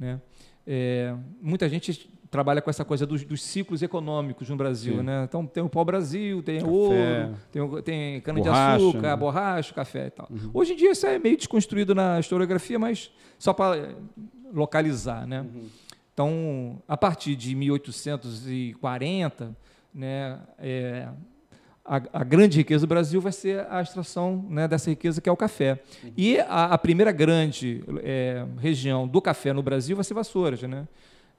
Né? 0.00 0.18
É, 0.66 1.14
muita 1.42 1.68
gente 1.68 2.10
trabalha 2.30 2.62
com 2.62 2.70
essa 2.70 2.86
coisa 2.86 3.06
dos, 3.06 3.22
dos 3.22 3.42
ciclos 3.42 3.82
econômicos 3.82 4.48
no 4.48 4.56
Brasil. 4.56 5.02
Né? 5.02 5.24
Então 5.24 5.46
tem 5.46 5.62
o 5.62 5.68
pau-brasil, 5.68 6.42
tem 6.42 6.60
café. 6.60 6.70
ouro, 6.70 6.96
tem, 7.52 7.82
tem 7.82 8.20
cana-de-açúcar, 8.22 9.02
né? 9.02 9.16
borracha, 9.16 9.74
café 9.74 10.06
e 10.06 10.10
tal. 10.10 10.26
Uhum. 10.30 10.52
Hoje 10.54 10.72
em 10.72 10.76
dia 10.76 10.90
isso 10.90 11.06
é 11.06 11.18
meio 11.18 11.36
desconstruído 11.36 11.94
na 11.94 12.18
historiografia, 12.18 12.78
mas 12.78 13.10
só 13.38 13.52
para 13.52 13.90
localizar. 14.54 15.26
Né? 15.26 15.42
Uhum. 15.42 15.68
Então, 16.14 16.82
a 16.88 16.96
partir 16.96 17.36
de 17.36 17.54
1840, 17.54 19.54
né, 19.96 20.38
é, 20.58 21.08
a, 21.82 22.02
a, 22.12 22.24
grande 22.24 22.58
riqueza 22.58 22.86
do 22.86 22.88
Brasil 22.88 23.18
vai 23.18 23.32
ser 23.32 23.66
a 23.70 23.80
extração 23.80 24.44
né, 24.50 24.68
dessa 24.68 24.90
riqueza 24.90 25.22
que 25.22 25.28
é 25.28 25.32
o 25.32 25.36
café. 25.36 25.80
Uhum. 26.04 26.12
E 26.14 26.38
a, 26.40 26.74
a, 26.74 26.78
primeira 26.78 27.10
grande 27.10 27.82
é, 28.02 28.44
região 28.60 29.08
do 29.08 29.22
café 29.22 29.54
no 29.54 29.62
Brasil 29.62 29.96
vai 29.96 30.04
ser 30.04 30.12
Vassouras. 30.12 30.60
Né? 30.62 30.86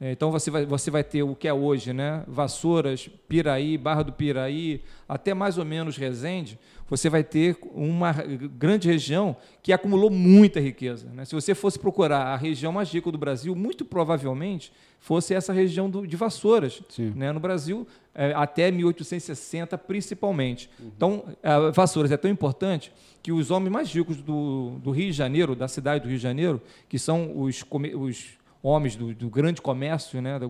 É, 0.01 0.11
então 0.11 0.31
você 0.31 0.49
vai, 0.49 0.65
você 0.65 0.89
vai 0.89 1.03
ter 1.03 1.21
o 1.21 1.35
que 1.35 1.47
é 1.47 1.53
hoje, 1.53 1.93
né? 1.93 2.23
Vassouras, 2.27 3.07
Piraí, 3.27 3.77
Barra 3.77 4.03
do 4.03 4.13
Piraí, 4.13 4.81
até 5.07 5.35
mais 5.35 5.57
ou 5.59 5.65
menos 5.65 5.97
Resende, 5.97 6.57
você 6.89 7.09
vai 7.09 7.23
ter 7.23 7.57
uma 7.73 8.11
grande 8.57 8.87
região 8.87 9.35
que 9.61 9.73
acumulou 9.73 10.09
muita 10.09 10.59
riqueza. 10.59 11.07
Né? 11.13 11.25
Se 11.25 11.35
você 11.35 11.53
fosse 11.53 11.77
procurar 11.77 12.27
a 12.27 12.37
região 12.37 12.71
mais 12.71 12.91
rica 12.91 13.11
do 13.11 13.17
Brasil, 13.17 13.55
muito 13.55 13.83
provavelmente 13.83 14.71
fosse 14.99 15.33
essa 15.33 15.53
região 15.53 15.89
do, 15.89 16.05
de 16.05 16.15
Vassouras, 16.15 16.81
né? 17.15 17.31
no 17.31 17.39
Brasil, 17.39 17.87
é, 18.13 18.33
até 18.33 18.71
1860 18.71 19.77
principalmente. 19.77 20.69
Uhum. 20.79 20.91
Então, 20.95 21.23
a 21.43 21.71
Vassouras 21.71 22.11
é 22.11 22.17
tão 22.17 22.29
importante 22.29 22.91
que 23.21 23.31
os 23.31 23.51
homens 23.51 23.71
mais 23.71 23.93
ricos 23.93 24.17
do, 24.17 24.79
do 24.79 24.91
Rio 24.91 25.07
de 25.07 25.13
Janeiro, 25.13 25.55
da 25.55 25.67
cidade 25.67 26.03
do 26.03 26.09
Rio 26.09 26.17
de 26.17 26.23
Janeiro, 26.23 26.61
que 26.89 26.97
são 26.97 27.31
os, 27.39 27.63
os 27.95 28.37
homens 28.63 28.95
do, 28.95 29.13
do, 29.13 29.29
grande 29.29 29.61
comércio, 29.61 30.21
né? 30.21 30.39
Da, 30.39 30.47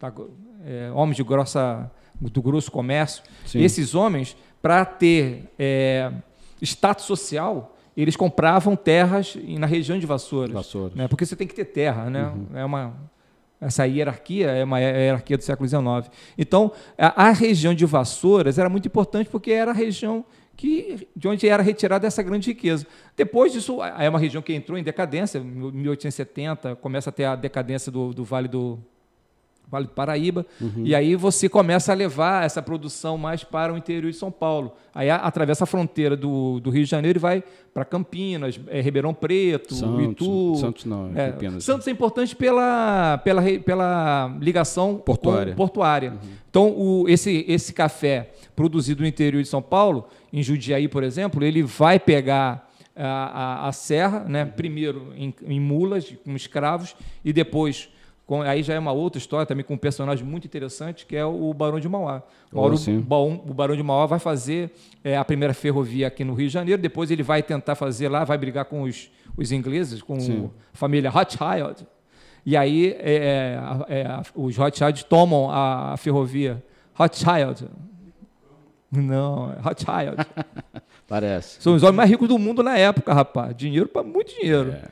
da, 0.00 0.12
é, 0.66 0.90
homens 0.92 1.16
de 1.16 1.22
grossa, 1.22 1.90
do 2.20 2.42
grosso 2.42 2.70
comércio, 2.70 3.22
Sim. 3.46 3.60
esses 3.60 3.94
homens 3.94 4.36
para 4.60 4.84
ter 4.84 5.50
é, 5.58 6.12
status 6.62 7.04
social, 7.04 7.76
eles 7.96 8.16
compravam 8.16 8.74
terras 8.74 9.36
na 9.58 9.66
região 9.66 9.98
de 9.98 10.06
Vassouras. 10.06 10.52
Vassouras. 10.52 10.94
Né? 10.94 11.06
Porque 11.06 11.24
você 11.24 11.36
tem 11.36 11.46
que 11.46 11.54
ter 11.54 11.66
terra. 11.66 12.10
Né? 12.10 12.24
Uhum. 12.26 12.46
É 12.58 12.64
uma, 12.64 12.94
essa 13.64 13.86
hierarquia 13.86 14.50
é 14.50 14.62
uma 14.64 14.78
hierarquia 14.78 15.38
do 15.38 15.42
século 15.42 15.68
XIX. 15.68 16.10
Então, 16.36 16.70
a, 16.98 17.30
região 17.30 17.74
de 17.74 17.86
Vassouras 17.86 18.58
era 18.58 18.68
muito 18.68 18.86
importante 18.86 19.30
porque 19.30 19.50
era 19.52 19.70
a 19.70 19.74
região 19.74 20.24
que, 20.56 21.08
de 21.16 21.26
onde 21.26 21.48
era 21.48 21.62
retirada 21.62 22.06
essa 22.06 22.22
grande 22.22 22.50
riqueza. 22.50 22.86
Depois 23.16 23.52
disso, 23.52 23.82
é 23.82 24.08
uma 24.08 24.18
região 24.18 24.42
que 24.42 24.52
entrou 24.52 24.78
em 24.78 24.82
decadência, 24.82 25.38
em 25.38 25.44
1870, 25.44 26.76
começa 26.76 27.10
a 27.10 27.12
ter 27.12 27.24
a 27.24 27.34
decadência 27.34 27.90
do, 27.90 28.12
do 28.12 28.22
Vale 28.22 28.48
do, 28.48 28.78
Vale 29.74 29.86
do 29.86 29.92
Paraíba, 29.92 30.46
uhum. 30.60 30.82
e 30.84 30.94
aí 30.94 31.16
você 31.16 31.48
começa 31.48 31.90
a 31.90 31.96
levar 31.96 32.44
essa 32.46 32.62
produção 32.62 33.18
mais 33.18 33.42
para 33.42 33.74
o 33.74 33.76
interior 33.76 34.08
de 34.08 34.16
São 34.16 34.30
Paulo. 34.30 34.72
Aí 34.94 35.10
atravessa 35.10 35.64
a 35.64 35.66
fronteira 35.66 36.16
do, 36.16 36.60
do 36.60 36.70
Rio 36.70 36.84
de 36.84 36.90
Janeiro 36.90 37.18
e 37.18 37.20
vai 37.20 37.42
para 37.72 37.84
Campinas, 37.84 38.60
é, 38.68 38.80
Ribeirão 38.80 39.12
Preto, 39.12 39.74
Santos, 39.74 40.04
Itu. 40.12 40.54
Santos 40.54 40.84
não, 40.84 41.10
é, 41.12 41.32
Campinas. 41.32 41.64
Santos 41.64 41.88
é 41.88 41.90
importante 41.90 42.36
pela, 42.36 43.18
pela, 43.18 43.42
pela 43.64 44.36
ligação 44.40 44.96
portuária. 44.96 45.56
portuária. 45.56 46.10
Uhum. 46.12 46.30
Então, 46.48 46.68
o, 46.68 47.08
esse, 47.08 47.44
esse 47.48 47.72
café 47.72 48.30
produzido 48.54 49.02
no 49.02 49.08
interior 49.08 49.42
de 49.42 49.48
São 49.48 49.60
Paulo, 49.60 50.06
em 50.32 50.40
Judiaí, 50.40 50.86
por 50.86 51.02
exemplo, 51.02 51.42
ele 51.42 51.64
vai 51.64 51.98
pegar 51.98 52.70
a, 52.94 53.06
a, 53.06 53.68
a 53.68 53.72
serra, 53.72 54.20
né, 54.20 54.44
primeiro 54.44 55.12
em, 55.16 55.34
em 55.44 55.58
mulas, 55.58 56.14
com 56.24 56.36
escravos, 56.36 56.94
e 57.24 57.32
depois 57.32 57.88
com, 58.26 58.40
aí 58.40 58.62
já 58.62 58.74
é 58.74 58.78
uma 58.78 58.92
outra 58.92 59.18
história 59.18 59.44
também 59.44 59.64
com 59.64 59.74
um 59.74 59.78
personagem 59.78 60.24
muito 60.24 60.46
interessante 60.46 61.04
que 61.04 61.14
é 61.14 61.24
o 61.24 61.52
Barão 61.52 61.78
de 61.78 61.88
Mauá. 61.88 62.22
O, 62.50 62.58
oh, 62.58 62.70
Barão, 63.02 63.42
o 63.46 63.54
Barão 63.54 63.76
de 63.76 63.82
Mauá 63.82 64.06
vai 64.06 64.18
fazer 64.18 64.70
é, 65.02 65.16
a 65.16 65.24
primeira 65.24 65.52
ferrovia 65.52 66.06
aqui 66.06 66.24
no 66.24 66.32
Rio 66.32 66.46
de 66.46 66.52
Janeiro, 66.52 66.80
depois 66.80 67.10
ele 67.10 67.22
vai 67.22 67.42
tentar 67.42 67.74
fazer 67.74 68.08
lá, 68.08 68.24
vai 68.24 68.38
brigar 68.38 68.64
com 68.64 68.82
os, 68.82 69.10
os 69.36 69.52
ingleses, 69.52 70.00
com 70.02 70.18
sim. 70.18 70.50
a 70.72 70.76
família 70.76 71.10
Rothschild. 71.10 71.86
E 72.46 72.56
aí 72.56 72.96
é, 72.98 73.58
é, 73.88 74.00
é 74.00 74.22
os 74.34 74.56
Rothschild 74.56 75.04
tomam 75.06 75.50
a, 75.50 75.92
a 75.92 75.96
ferrovia 75.96 76.62
Rothschild. 76.94 77.68
Não, 78.90 79.52
é 79.52 79.60
Rothschild. 79.60 80.16
Parece. 81.06 81.60
São 81.60 81.74
os 81.74 81.82
homens 81.82 81.96
mais 81.96 82.10
ricos 82.10 82.28
do 82.28 82.38
mundo 82.38 82.62
na 82.62 82.78
época, 82.78 83.12
rapaz. 83.12 83.54
Dinheiro 83.54 83.88
para 83.88 84.02
muito 84.02 84.34
dinheiro. 84.40 84.72
É. 84.72 84.88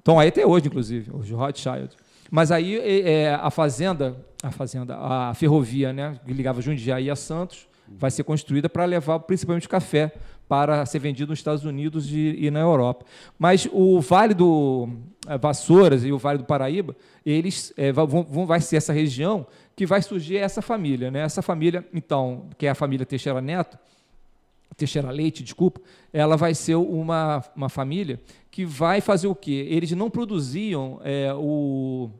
Então 0.00 0.18
aí 0.18 0.28
até 0.28 0.44
hoje, 0.44 0.66
inclusive, 0.66 1.12
os 1.14 1.30
Rothschild. 1.30 1.90
Mas 2.34 2.50
aí 2.50 2.78
é, 2.78 3.34
a 3.34 3.50
fazenda, 3.50 4.16
a 4.42 4.50
fazenda, 4.50 4.96
a 4.96 5.34
ferrovia, 5.34 5.92
né, 5.92 6.18
que 6.24 6.32
ligava 6.32 6.62
Jundiaí 6.62 7.10
a 7.10 7.14
Santos, 7.14 7.68
vai 7.86 8.10
ser 8.10 8.24
construída 8.24 8.70
para 8.70 8.86
levar 8.86 9.18
principalmente 9.18 9.68
café 9.68 10.10
para 10.48 10.86
ser 10.86 10.98
vendido 10.98 11.28
nos 11.28 11.40
Estados 11.40 11.62
Unidos 11.66 12.10
e, 12.10 12.46
e 12.46 12.50
na 12.50 12.60
Europa. 12.60 13.04
Mas 13.38 13.68
o 13.70 14.00
Vale 14.00 14.32
do 14.32 14.88
é, 15.28 15.36
Vassouras 15.36 16.06
e 16.06 16.10
o 16.10 16.16
Vale 16.16 16.38
do 16.38 16.44
Paraíba, 16.44 16.96
eles 17.24 17.70
é, 17.76 17.92
vão, 17.92 18.06
vão, 18.06 18.46
vai 18.46 18.62
ser 18.62 18.76
essa 18.76 18.94
região 18.94 19.46
que 19.76 19.84
vai 19.84 20.00
surgir 20.00 20.38
essa 20.38 20.62
família, 20.62 21.10
né? 21.10 21.20
Essa 21.20 21.42
família, 21.42 21.86
então, 21.92 22.48
que 22.56 22.64
é 22.64 22.70
a 22.70 22.74
família 22.74 23.04
Teixeira 23.04 23.42
Neto, 23.42 23.78
Teixeira 24.74 25.10
Leite, 25.10 25.42
desculpa, 25.42 25.82
ela 26.14 26.34
vai 26.34 26.54
ser 26.54 26.76
uma, 26.76 27.44
uma 27.54 27.68
família 27.68 28.18
que 28.50 28.64
vai 28.64 29.02
fazer 29.02 29.26
o 29.26 29.34
quê? 29.34 29.66
Eles 29.68 29.92
não 29.92 30.08
produziam 30.08 30.98
é, 31.04 31.30
o 31.34 32.10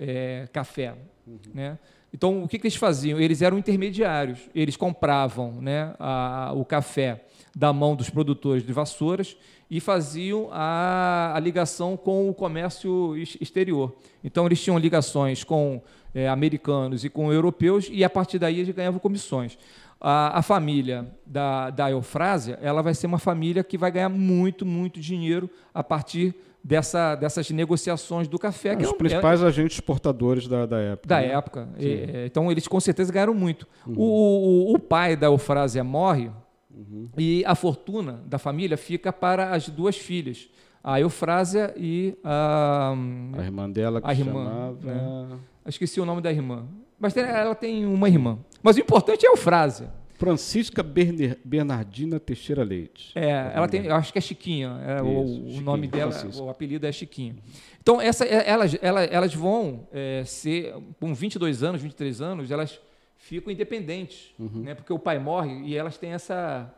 é, 0.00 0.48
café. 0.52 0.94
Uhum. 1.26 1.38
Né? 1.52 1.78
Então, 2.12 2.42
o 2.42 2.48
que, 2.48 2.58
que, 2.58 2.66
eles 2.66 2.76
faziam? 2.76 3.20
Eles 3.20 3.42
eram 3.42 3.58
intermediários. 3.58 4.40
Eles 4.54 4.76
compravam 4.76 5.52
né, 5.60 5.94
a, 5.98 6.52
o 6.54 6.64
café 6.64 7.24
da 7.54 7.72
mão 7.72 7.94
dos 7.94 8.08
produtores 8.08 8.64
de 8.64 8.72
vassouras 8.72 9.36
e 9.70 9.78
faziam 9.78 10.48
a, 10.50 11.32
a 11.34 11.38
ligação 11.38 11.96
com 11.96 12.28
o 12.28 12.34
comércio 12.34 13.16
exterior. 13.16 13.94
Então, 14.24 14.46
eles 14.46 14.60
tinham 14.60 14.78
ligações 14.78 15.44
com 15.44 15.80
é, 16.12 16.28
americanos 16.28 17.04
e 17.04 17.10
com 17.10 17.32
europeus 17.32 17.88
e, 17.90 18.02
a 18.02 18.10
partir 18.10 18.38
daí, 18.38 18.58
eles 18.58 18.74
ganhavam 18.74 18.98
comissões. 18.98 19.56
A, 20.00 20.38
a, 20.38 20.42
família 20.42 21.14
da, 21.26 21.68
da 21.68 21.90
Eufrásia 21.90 22.58
ela 22.62 22.82
vai 22.82 22.94
ser 22.94 23.06
uma 23.06 23.18
família 23.18 23.62
que 23.62 23.76
vai 23.76 23.90
ganhar 23.90 24.08
muito, 24.08 24.64
muito 24.64 24.98
dinheiro 24.98 25.48
a 25.74 25.84
partir 25.84 26.34
dessa, 26.62 27.14
dessas 27.14 27.50
negociações 27.50 28.28
do 28.28 28.38
café. 28.38 28.76
que 28.76 28.82
Os 28.82 28.90
é 28.90 28.94
um, 28.94 28.98
principais 28.98 29.42
é, 29.42 29.46
agentes 29.46 29.76
exportadores 29.76 30.46
da, 30.46 30.66
da 30.66 30.78
época. 30.78 31.08
Da 31.08 31.20
né? 31.20 31.26
época. 31.28 31.68
É, 31.78 32.26
então, 32.26 32.50
eles 32.50 32.68
com 32.68 32.78
certeza 32.78 33.12
ganharam 33.12 33.34
muito. 33.34 33.66
Uhum. 33.86 33.94
O, 33.96 34.02
o, 34.02 34.74
o, 34.74 34.78
pai 34.78 35.16
da 35.16 35.26
Eufrásia 35.26 35.82
morre 35.82 36.30
uhum. 36.70 37.08
e 37.16 37.42
a 37.46 37.54
fortuna 37.54 38.22
da 38.26 38.38
família 38.38 38.76
fica 38.76 39.12
para 39.12 39.50
as 39.50 39.68
duas 39.68 39.96
filhas. 39.96 40.48
A 40.82 41.00
Eufrásia 41.00 41.74
e 41.76 42.16
a... 42.24 42.94
A 43.36 43.42
irmã 43.42 43.68
dela, 43.68 44.00
que 44.00 44.08
a 44.08 44.14
irmã, 44.14 44.44
chamava... 44.44 44.78
Né? 44.82 45.38
Esqueci 45.66 46.00
o 46.00 46.06
nome 46.06 46.22
da 46.22 46.32
irmã. 46.32 46.66
Mas 46.98 47.16
ela 47.16 47.54
tem 47.54 47.86
uma 47.86 48.08
irmã. 48.08 48.38
Mas 48.62 48.76
o 48.76 48.80
importante 48.80 49.26
é 49.26 49.30
o 49.30 49.36
frase. 49.36 49.88
Francisca 50.20 50.82
Bernardina 50.82 52.20
Teixeira 52.20 52.62
Leite. 52.62 53.10
É, 53.14 53.52
ela 53.54 53.66
tem, 53.66 53.86
eu 53.86 53.94
acho 53.94 54.12
que 54.12 54.18
é 54.18 54.20
Chiquinha. 54.20 54.78
É, 54.86 54.96
Isso, 54.96 55.04
o, 55.06 55.26
Chiquinha, 55.26 55.58
o, 55.58 55.62
nome 55.62 55.88
dela, 55.88 56.12
Francisca. 56.12 56.42
o 56.42 56.50
apelido 56.50 56.86
é 56.86 56.92
Chiquinha. 56.92 57.36
Então, 57.80 57.98
essa, 57.98 58.26
é, 58.26 58.46
elas, 58.46 58.76
elas, 58.82 59.08
elas 59.10 59.34
vão 59.34 59.88
é, 59.90 60.22
ser, 60.26 60.74
com 61.00 61.14
22 61.14 61.62
anos, 61.62 61.80
23 61.80 62.20
anos, 62.20 62.50
elas 62.50 62.78
ficam 63.16 63.50
independentes, 63.50 64.34
uhum. 64.38 64.60
né? 64.60 64.74
porque 64.74 64.92
o 64.92 64.98
pai 64.98 65.18
morre 65.18 65.62
e 65.64 65.74
elas 65.74 65.96
têm 65.96 66.12
essa, 66.12 66.70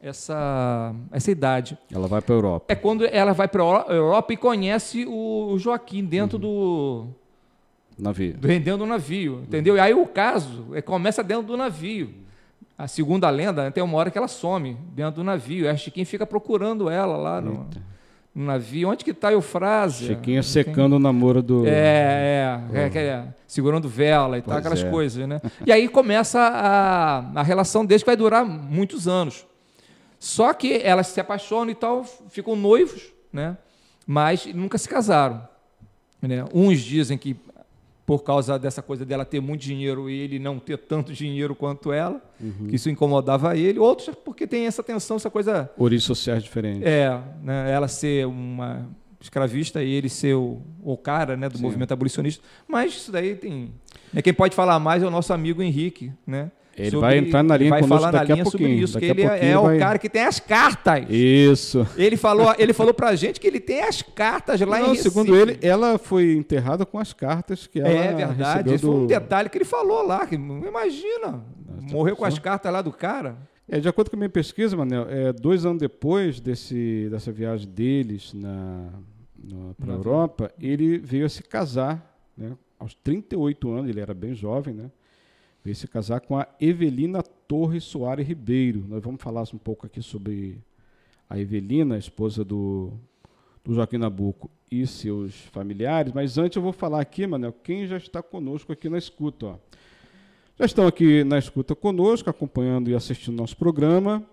essa, 0.00 0.94
essa 1.10 1.28
idade. 1.28 1.76
Ela 1.92 2.06
vai 2.06 2.22
para 2.22 2.32
a 2.32 2.36
Europa. 2.36 2.66
É 2.68 2.76
quando 2.76 3.04
ela 3.04 3.32
vai 3.32 3.48
para 3.48 3.64
a 3.64 3.92
Europa 3.92 4.32
e 4.32 4.36
conhece 4.36 5.04
o 5.08 5.58
Joaquim 5.58 6.04
dentro 6.04 6.36
uhum. 6.36 6.40
do 6.40 7.08
navio. 7.98 8.34
Dentro 8.34 8.78
do 8.78 8.86
navio, 8.86 9.40
entendeu? 9.42 9.74
E 9.74 9.80
aí 9.80 9.92
o 9.92 10.06
caso 10.06 10.68
é, 10.72 10.80
começa 10.80 11.24
dentro 11.24 11.48
do 11.48 11.56
navio. 11.56 12.29
A 12.80 12.88
segunda 12.88 13.28
lenda 13.28 13.70
tem 13.70 13.84
uma 13.84 13.98
hora 13.98 14.10
que 14.10 14.16
ela 14.16 14.26
some 14.26 14.74
dentro 14.94 15.16
do 15.16 15.24
navio. 15.24 15.66
E 15.66 15.68
a 15.68 15.76
Chiquinha 15.76 16.06
fica 16.06 16.26
procurando 16.26 16.88
ela 16.88 17.14
lá 17.14 17.38
no, 17.38 17.68
no 18.34 18.46
navio. 18.46 18.88
Onde 18.88 19.04
que 19.04 19.10
está 19.10 19.30
Eufrásia? 19.30 20.06
Chiquinha 20.14 20.42
secando 20.42 20.94
o 20.94 20.98
namoro 20.98 21.42
do. 21.42 21.66
É, 21.66 22.58
é, 22.72 22.90
é, 22.94 22.98
é 22.98 23.24
segurando 23.46 23.86
vela 23.86 24.38
e 24.38 24.42
tal, 24.42 24.56
aquelas 24.56 24.82
é. 24.82 24.88
coisas, 24.88 25.28
né? 25.28 25.42
E 25.66 25.70
aí 25.70 25.88
começa 25.88 26.40
a, 26.40 27.40
a 27.40 27.42
relação 27.42 27.84
deles 27.84 28.02
que 28.02 28.06
vai 28.06 28.16
durar 28.16 28.46
muitos 28.46 29.06
anos. 29.06 29.46
Só 30.18 30.54
que 30.54 30.80
elas 30.82 31.08
se 31.08 31.20
apaixonam 31.20 31.68
e 31.68 31.74
tal, 31.74 32.06
ficam 32.30 32.56
noivos, 32.56 33.12
né? 33.30 33.58
Mas 34.06 34.46
nunca 34.46 34.78
se 34.78 34.88
casaram. 34.88 35.46
Né? 36.22 36.46
Uns 36.54 36.80
dizem 36.80 37.18
que 37.18 37.36
por 38.10 38.24
causa 38.24 38.58
dessa 38.58 38.82
coisa 38.82 39.06
dela 39.06 39.24
ter 39.24 39.38
muito 39.38 39.60
dinheiro 39.60 40.10
e 40.10 40.18
ele 40.18 40.40
não 40.40 40.58
ter 40.58 40.76
tanto 40.76 41.12
dinheiro 41.12 41.54
quanto 41.54 41.92
ela, 41.92 42.20
uhum. 42.40 42.66
que 42.68 42.74
isso 42.74 42.90
incomodava 42.90 43.56
ele. 43.56 43.78
Outros 43.78 44.12
porque 44.24 44.48
tem 44.48 44.66
essa 44.66 44.82
tensão, 44.82 45.16
essa 45.16 45.30
coisa. 45.30 45.70
Origens 45.78 46.02
sociais 46.02 46.42
diferentes. 46.42 46.82
É, 46.82 47.16
né? 47.40 47.70
ela 47.70 47.86
ser 47.86 48.26
uma 48.26 48.90
escravista 49.20 49.80
e 49.80 49.92
ele 49.92 50.08
ser 50.08 50.34
o, 50.34 50.60
o 50.82 50.96
cara 50.96 51.36
né, 51.36 51.48
do 51.48 51.58
Sim. 51.58 51.62
movimento 51.62 51.92
abolicionista. 51.92 52.42
Mas 52.66 52.94
isso 52.94 53.12
daí 53.12 53.36
tem. 53.36 53.72
Né, 54.12 54.22
quem 54.22 54.32
pode 54.32 54.54
falar 54.54 54.78
mais 54.78 55.02
é 55.02 55.06
o 55.06 55.10
nosso 55.10 55.32
amigo 55.32 55.62
Henrique, 55.62 56.12
né? 56.26 56.50
Ele 56.76 56.90
sobre, 56.92 57.06
vai 57.06 57.18
entrar 57.18 57.42
na 57.42 57.56
linha 57.56 57.70
vai 57.70 57.82
falar 57.82 58.12
na 58.12 58.22
linha 58.22 58.44
sobre 58.44 58.68
isso, 58.68 58.94
daqui 58.94 59.06
que 59.06 59.12
ele 59.12 59.22
é, 59.22 59.50
é 59.50 59.56
vai... 59.56 59.76
o 59.76 59.78
cara 59.78 59.98
que 59.98 60.08
tem 60.08 60.22
as 60.22 60.40
cartas. 60.40 61.04
Isso. 61.10 61.86
Ele 61.96 62.16
falou, 62.16 62.54
ele 62.58 62.72
falou 62.72 62.94
pra 62.94 63.14
gente 63.14 63.38
que 63.38 63.46
ele 63.46 63.60
tem 63.60 63.82
as 63.82 64.00
cartas 64.00 64.60
lá 64.60 64.78
Não, 64.78 64.86
em 64.86 64.88
Recife. 64.90 65.10
segundo 65.10 65.36
ele, 65.36 65.58
ela 65.60 65.98
foi 65.98 66.32
enterrada 66.32 66.86
com 66.86 66.98
as 66.98 67.12
cartas 67.12 67.66
que 67.66 67.80
ela 67.80 67.88
É 67.88 68.14
verdade, 68.14 68.74
isso 68.74 68.86
do... 68.86 68.92
foi 68.92 69.00
um 69.02 69.06
detalhe 69.06 69.48
que 69.50 69.58
ele 69.58 69.64
falou 69.64 70.06
lá, 70.06 70.26
que 70.26 70.36
imagina, 70.36 71.44
morreu 71.90 72.16
com 72.16 72.24
as 72.24 72.38
cartas 72.38 72.72
lá 72.72 72.80
do 72.80 72.92
cara. 72.92 73.36
É, 73.68 73.78
de 73.78 73.88
acordo 73.88 74.10
com 74.10 74.16
a 74.16 74.18
minha 74.18 74.30
pesquisa, 74.30 74.76
Manel, 74.76 75.06
é, 75.08 75.32
dois 75.32 75.64
anos 75.64 75.78
depois 75.78 76.40
desse, 76.40 77.08
dessa 77.10 77.30
viagem 77.30 77.68
deles 77.68 78.32
na, 78.34 78.88
para 79.78 79.92
a 79.92 79.96
Europa, 79.96 80.52
ele 80.58 80.98
veio 80.98 81.24
a 81.24 81.28
se 81.28 81.42
casar, 81.42 82.16
né, 82.36 82.52
aos 82.80 82.94
38 82.94 83.70
anos, 83.70 83.90
ele 83.90 84.00
era 84.00 84.14
bem 84.14 84.34
jovem, 84.34 84.74
né? 84.74 84.90
veio 85.62 85.76
se 85.76 85.86
casar 85.86 86.20
com 86.20 86.38
a 86.38 86.48
Evelina 86.60 87.22
Torres 87.22 87.84
Soares 87.84 88.26
Ribeiro. 88.26 88.84
Nós 88.88 89.02
vamos 89.02 89.22
falar 89.22 89.44
um 89.54 89.58
pouco 89.58 89.86
aqui 89.86 90.02
sobre 90.02 90.58
a 91.28 91.38
Evelina, 91.38 91.96
esposa 91.98 92.44
do, 92.44 92.92
do 93.64 93.74
Joaquim 93.74 93.98
Nabuco 93.98 94.50
e 94.70 94.86
seus 94.86 95.34
familiares, 95.34 96.12
mas 96.12 96.38
antes 96.38 96.56
eu 96.56 96.62
vou 96.62 96.72
falar 96.72 97.00
aqui, 97.00 97.26
Manel, 97.26 97.52
quem 97.52 97.86
já 97.86 97.96
está 97.96 98.22
conosco 98.22 98.72
aqui 98.72 98.88
na 98.88 98.98
escuta. 98.98 99.46
Ó. 99.46 99.56
Já 100.58 100.64
estão 100.64 100.86
aqui 100.86 101.24
na 101.24 101.38
escuta 101.38 101.74
conosco, 101.74 102.30
acompanhando 102.30 102.90
e 102.90 102.94
assistindo 102.94 103.36
nosso 103.36 103.56
programa, 103.56 104.24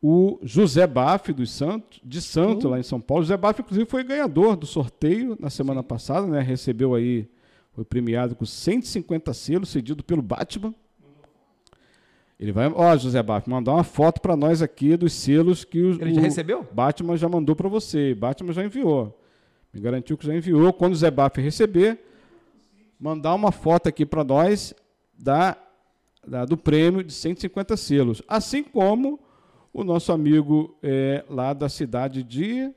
o 0.00 0.38
José 0.42 0.86
Baff 0.86 1.32
dos 1.32 1.50
Santos, 1.50 2.00
de 2.04 2.20
Santos, 2.20 2.64
uhum. 2.64 2.70
lá 2.70 2.78
em 2.78 2.84
São 2.84 3.00
Paulo. 3.00 3.24
José 3.24 3.36
Baff, 3.36 3.60
inclusive, 3.60 3.88
foi 3.88 4.04
ganhador 4.04 4.56
do 4.56 4.66
sorteio 4.66 5.36
na 5.40 5.50
semana 5.50 5.82
passada, 5.82 6.26
né? 6.26 6.40
Recebeu 6.40 6.94
aí 6.94 7.28
foi 7.78 7.84
premiado 7.84 8.34
com 8.34 8.44
150 8.44 9.32
selos, 9.32 9.68
cedido 9.68 10.02
pelo 10.02 10.20
Batman. 10.20 10.74
Ele 12.36 12.50
vai, 12.50 12.66
ó, 12.66 12.96
José 12.96 13.22
Batman, 13.22 13.58
mandar 13.58 13.72
uma 13.74 13.84
foto 13.84 14.20
para 14.20 14.36
nós 14.36 14.60
aqui 14.60 14.96
dos 14.96 15.12
selos 15.12 15.64
que 15.64 15.80
o, 15.80 15.92
Ele 15.92 16.14
já 16.14 16.20
recebeu? 16.20 16.66
Batman 16.72 17.16
já 17.16 17.28
mandou 17.28 17.54
para 17.54 17.68
você. 17.68 18.16
Batman 18.16 18.52
já 18.52 18.64
enviou. 18.64 19.16
Me 19.72 19.80
garantiu 19.80 20.18
que 20.18 20.26
já 20.26 20.34
enviou. 20.34 20.72
Quando 20.72 20.94
o 20.94 20.96
Zé 20.96 21.08
Baf 21.08 21.40
receber, 21.40 22.00
mandar 22.98 23.32
uma 23.36 23.52
foto 23.52 23.88
aqui 23.88 24.04
para 24.04 24.24
nós 24.24 24.74
da, 25.16 25.56
da, 26.26 26.44
do 26.44 26.56
prêmio 26.56 27.04
de 27.04 27.12
150 27.12 27.76
selos. 27.76 28.20
Assim 28.26 28.64
como 28.64 29.20
o 29.72 29.84
nosso 29.84 30.10
amigo 30.10 30.76
é, 30.82 31.24
lá 31.30 31.52
da 31.52 31.68
cidade 31.68 32.24
de 32.24 32.72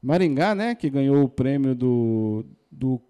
Maringá, 0.00 0.54
né, 0.54 0.76
que 0.76 0.88
ganhou 0.88 1.24
o 1.24 1.28
prêmio 1.28 1.74
do, 1.74 2.44
do 2.70 3.00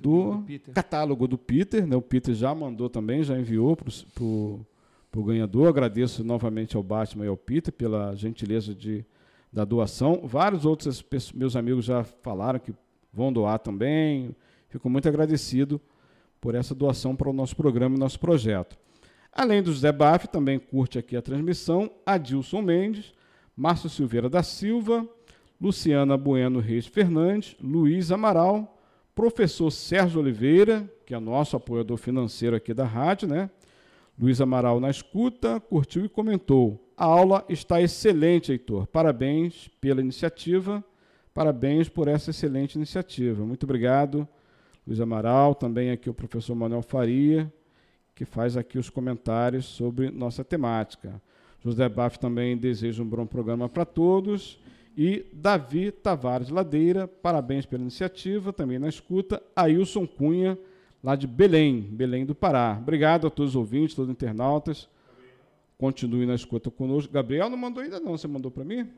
do, 0.00 0.38
do 0.38 0.72
catálogo 0.72 1.26
do 1.26 1.36
Peter. 1.36 1.86
Né? 1.86 1.96
O 1.96 2.02
Peter 2.02 2.34
já 2.34 2.54
mandou 2.54 2.88
também, 2.88 3.22
já 3.22 3.38
enviou 3.38 3.76
para 3.76 5.20
o 5.20 5.24
ganhador. 5.24 5.68
Agradeço 5.68 6.24
novamente 6.24 6.76
ao 6.76 6.82
Batman 6.82 7.24
e 7.24 7.28
ao 7.28 7.36
Peter 7.36 7.72
pela 7.72 8.14
gentileza 8.14 8.74
de, 8.74 9.04
da 9.52 9.64
doação. 9.64 10.22
Vários 10.24 10.64
outros 10.64 11.04
meus 11.34 11.56
amigos 11.56 11.84
já 11.84 12.04
falaram 12.04 12.58
que 12.58 12.72
vão 13.12 13.32
doar 13.32 13.58
também. 13.58 14.34
Fico 14.68 14.88
muito 14.88 15.08
agradecido 15.08 15.80
por 16.40 16.54
essa 16.54 16.74
doação 16.74 17.16
para 17.16 17.28
o 17.28 17.32
nosso 17.32 17.56
programa 17.56 17.96
e 17.96 17.98
nosso 17.98 18.20
projeto. 18.20 18.78
Além 19.32 19.62
do 19.62 19.72
José 19.72 19.92
Baf, 19.92 20.26
também 20.28 20.58
curte 20.58 20.98
aqui 20.98 21.16
a 21.16 21.22
transmissão, 21.22 21.90
Adilson 22.04 22.62
Mendes, 22.62 23.12
Márcio 23.56 23.88
Silveira 23.88 24.28
da 24.28 24.42
Silva, 24.42 25.06
Luciana 25.60 26.16
Bueno 26.16 26.60
Reis 26.60 26.86
Fernandes, 26.86 27.56
Luiz 27.60 28.12
Amaral, 28.12 28.77
professor 29.18 29.68
Sérgio 29.72 30.20
Oliveira, 30.20 30.88
que 31.04 31.12
é 31.12 31.18
nosso 31.18 31.56
apoiador 31.56 31.96
financeiro 31.96 32.54
aqui 32.54 32.72
da 32.72 32.84
rádio, 32.84 33.26
né? 33.26 33.50
Luiz 34.16 34.40
Amaral 34.40 34.78
na 34.78 34.88
escuta, 34.88 35.58
curtiu 35.58 36.04
e 36.04 36.08
comentou: 36.08 36.88
A 36.96 37.04
aula 37.06 37.44
está 37.48 37.82
excelente, 37.82 38.52
Heitor. 38.52 38.86
Parabéns 38.86 39.68
pela 39.80 40.00
iniciativa. 40.00 40.84
Parabéns 41.34 41.88
por 41.88 42.06
essa 42.06 42.30
excelente 42.30 42.76
iniciativa. 42.76 43.44
Muito 43.44 43.64
obrigado, 43.64 44.26
Luiz 44.86 45.00
Amaral. 45.00 45.52
Também 45.52 45.90
aqui 45.90 46.08
o 46.08 46.14
professor 46.14 46.54
Manuel 46.54 46.82
Faria, 46.82 47.52
que 48.14 48.24
faz 48.24 48.56
aqui 48.56 48.78
os 48.78 48.88
comentários 48.88 49.64
sobre 49.64 50.12
nossa 50.12 50.44
temática. 50.44 51.20
José 51.64 51.88
Baf 51.88 52.20
também 52.20 52.56
deseja 52.56 53.02
um 53.02 53.06
bom 53.06 53.26
programa 53.26 53.68
para 53.68 53.84
todos. 53.84 54.60
E 55.00 55.24
Davi 55.32 55.92
Tavares 55.92 56.48
Ladeira, 56.48 57.06
parabéns 57.06 57.64
pela 57.64 57.80
iniciativa, 57.80 58.52
também 58.52 58.80
na 58.80 58.88
escuta. 58.88 59.40
Ailson 59.54 60.08
Cunha, 60.08 60.58
lá 61.04 61.14
de 61.14 61.24
Belém, 61.24 61.82
Belém 61.82 62.26
do 62.26 62.34
Pará. 62.34 62.76
Obrigado 62.82 63.28
a 63.28 63.30
todos 63.30 63.52
os 63.52 63.56
ouvintes, 63.56 63.94
todos 63.94 64.08
os 64.08 64.12
internautas. 64.12 64.88
Continue 65.78 66.26
na 66.26 66.34
escuta 66.34 66.68
conosco. 66.68 67.12
Gabriel 67.12 67.48
não 67.48 67.56
mandou 67.56 67.80
ainda 67.80 68.00
não, 68.00 68.18
você 68.18 68.26
mandou 68.26 68.50
para 68.50 68.64
mim? 68.64 68.90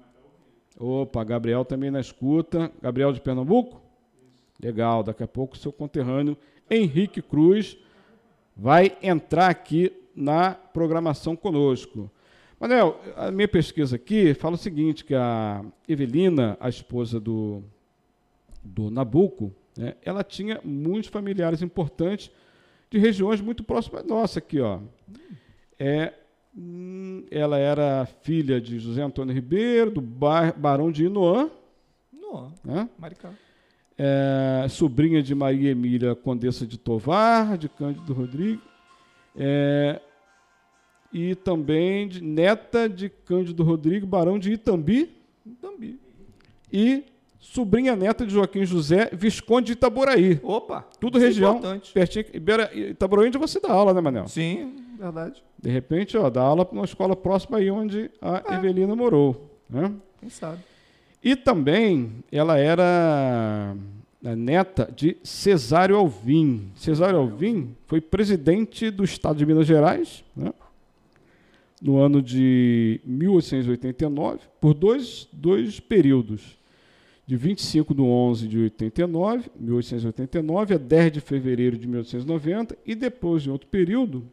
Opa, 0.78 1.22
Gabriel 1.22 1.66
também 1.66 1.90
na 1.90 2.00
escuta. 2.00 2.72
Gabriel 2.80 3.12
de 3.12 3.20
Pernambuco? 3.20 3.82
Legal, 4.58 5.02
daqui 5.02 5.22
a 5.22 5.28
pouco 5.28 5.54
o 5.54 5.58
seu 5.58 5.70
conterrâneo 5.70 6.34
Henrique 6.70 7.20
Cruz 7.20 7.76
vai 8.56 8.96
entrar 9.02 9.50
aqui 9.50 9.92
na 10.16 10.52
programação 10.54 11.36
conosco. 11.36 12.10
Manel, 12.60 13.00
a 13.16 13.30
minha 13.30 13.48
pesquisa 13.48 13.96
aqui 13.96 14.34
fala 14.34 14.54
o 14.54 14.58
seguinte, 14.58 15.02
que 15.02 15.14
a 15.14 15.64
Evelina, 15.88 16.58
a 16.60 16.68
esposa 16.68 17.18
do, 17.18 17.64
do 18.62 18.90
Nabucco, 18.90 19.50
né, 19.74 19.94
ela 20.04 20.22
tinha 20.22 20.60
muitos 20.62 21.08
familiares 21.08 21.62
importantes 21.62 22.30
de 22.90 22.98
regiões 22.98 23.40
muito 23.40 23.64
próximas 23.64 24.04
nossa 24.04 24.40
aqui, 24.40 24.60
ó. 24.60 24.78
É, 25.78 26.12
ela 27.30 27.56
era 27.56 28.04
filha 28.20 28.60
de 28.60 28.78
José 28.78 29.00
Antônio 29.00 29.34
Ribeiro, 29.34 29.92
do 29.92 30.02
bar, 30.02 30.54
Barão 30.54 30.92
de 30.92 31.06
Inoã. 31.06 31.48
Inoã, 32.12 32.52
né? 32.62 32.90
Maricá. 32.98 33.32
É, 33.96 34.66
sobrinha 34.68 35.22
de 35.22 35.34
Maria 35.34 35.70
Emília, 35.70 36.14
Condessa 36.14 36.66
de 36.66 36.76
Tovar, 36.76 37.56
de 37.56 37.70
Cândido 37.70 38.12
Rodrigues. 38.12 38.62
É, 39.34 39.98
e 41.12 41.34
também 41.34 42.08
de 42.08 42.22
neta 42.22 42.88
de 42.88 43.08
Cândido 43.08 43.62
Rodrigues, 43.62 44.08
barão 44.08 44.38
de 44.38 44.52
Itambi, 44.52 45.10
Itambi. 45.44 45.98
E 46.72 47.04
sobrinha 47.38 47.96
neta 47.96 48.24
de 48.24 48.32
Joaquim 48.32 48.64
José, 48.64 49.10
Visconde 49.12 49.66
de 49.66 49.72
Itaboraí. 49.72 50.38
Opa! 50.42 50.86
Tudo 51.00 51.18
é 51.18 51.22
região. 51.22 51.56
Importante. 51.56 51.92
Pertinho, 51.92 52.26
Itaboraí 52.90 53.28
onde 53.28 53.38
você 53.38 53.58
dá 53.58 53.72
aula, 53.72 53.92
né, 53.92 54.00
Manel? 54.00 54.28
Sim, 54.28 54.76
verdade. 54.98 55.42
De 55.60 55.68
repente, 55.68 56.16
ó, 56.16 56.30
dá 56.30 56.42
aula 56.42 56.64
para 56.64 56.76
uma 56.76 56.84
escola 56.84 57.16
próxima 57.16 57.58
aí 57.58 57.70
onde 57.70 58.10
a 58.20 58.42
é. 58.48 58.54
Evelina 58.54 58.94
morou. 58.94 59.50
Né? 59.68 59.92
Quem 60.20 60.28
sabe? 60.28 60.58
E 61.22 61.36
também 61.36 62.12
ela 62.30 62.56
era 62.56 63.76
a 64.24 64.36
neta 64.36 64.90
de 64.94 65.16
Cesário 65.22 65.96
Alvim. 65.96 66.70
Cesário 66.74 67.18
Alvim 67.18 67.74
foi 67.86 68.00
presidente 68.00 68.90
do 68.90 69.04
Estado 69.04 69.36
de 69.36 69.46
Minas 69.46 69.66
Gerais, 69.66 70.24
né? 70.36 70.52
No 71.80 71.98
ano 71.98 72.20
de 72.20 73.00
1889, 73.04 74.40
por 74.60 74.74
dois, 74.74 75.28
dois 75.32 75.80
períodos, 75.80 76.58
de 77.26 77.36
25 77.36 77.94
de 77.94 78.00
11 78.02 78.48
de 78.48 78.58
89, 78.58 79.50
1889 79.58 80.74
a 80.74 80.78
10 80.78 81.12
de 81.12 81.20
fevereiro 81.20 81.78
de 81.78 81.86
1890, 81.86 82.76
e 82.84 82.94
depois, 82.94 83.46
em 83.46 83.50
outro 83.50 83.68
período, 83.68 84.24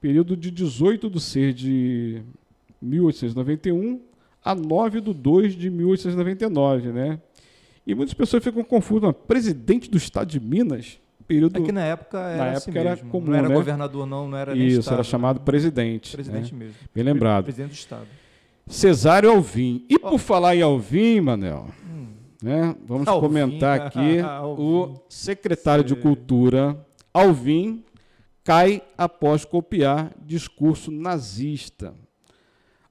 período 0.00 0.36
de 0.36 0.50
18 0.50 1.10
de 1.10 1.20
6 1.20 1.54
de 1.54 2.22
1891 2.80 4.00
a 4.42 4.54
9 4.54 5.00
de 5.00 5.12
2 5.12 5.54
de 5.56 5.68
1899, 5.68 6.92
né? 6.92 7.20
E 7.86 7.94
muitas 7.94 8.14
pessoas 8.14 8.42
ficam 8.42 8.64
confusas. 8.64 9.14
Presidente 9.26 9.90
do 9.90 9.96
Estado 9.96 10.28
de 10.28 10.40
Minas, 10.40 10.98
período. 11.26 11.68
É 11.68 11.72
na 11.72 11.84
época 11.84 12.18
era, 12.18 12.36
na 12.36 12.50
assim 12.52 12.70
época 12.70 12.78
era 12.80 12.96
comum, 12.96 13.26
não 13.26 13.34
era 13.34 13.48
né? 13.48 13.54
governador 13.54 14.06
não, 14.06 14.28
não 14.28 14.38
era 14.38 14.56
Isso, 14.56 14.80
estado, 14.80 14.94
era 14.94 15.04
chamado 15.04 15.38
né? 15.38 15.44
presidente. 15.44 16.12
Presidente 16.12 16.54
né? 16.54 16.66
mesmo. 16.66 16.74
Bem 16.94 17.04
lembrado. 17.04 17.44
Presidente 17.44 17.70
do 17.70 17.74
estado. 17.74 18.06
Cesário 18.66 19.30
Alvim. 19.30 19.84
E 19.88 19.96
oh. 19.96 20.10
por 20.10 20.18
falar 20.18 20.56
em 20.56 20.62
Alvim, 20.62 21.20
Manel, 21.20 21.68
hum. 21.84 22.08
né? 22.42 22.74
Vamos 22.86 23.06
Alvim. 23.06 23.26
comentar 23.26 23.80
aqui 23.80 24.20
o 24.58 24.94
secretário 25.08 25.84
de 25.84 25.94
Cultura 25.94 26.76
Alvim 27.12 27.84
cai 28.44 28.82
após 28.96 29.44
copiar 29.44 30.14
discurso 30.24 30.90
nazista. 30.90 31.94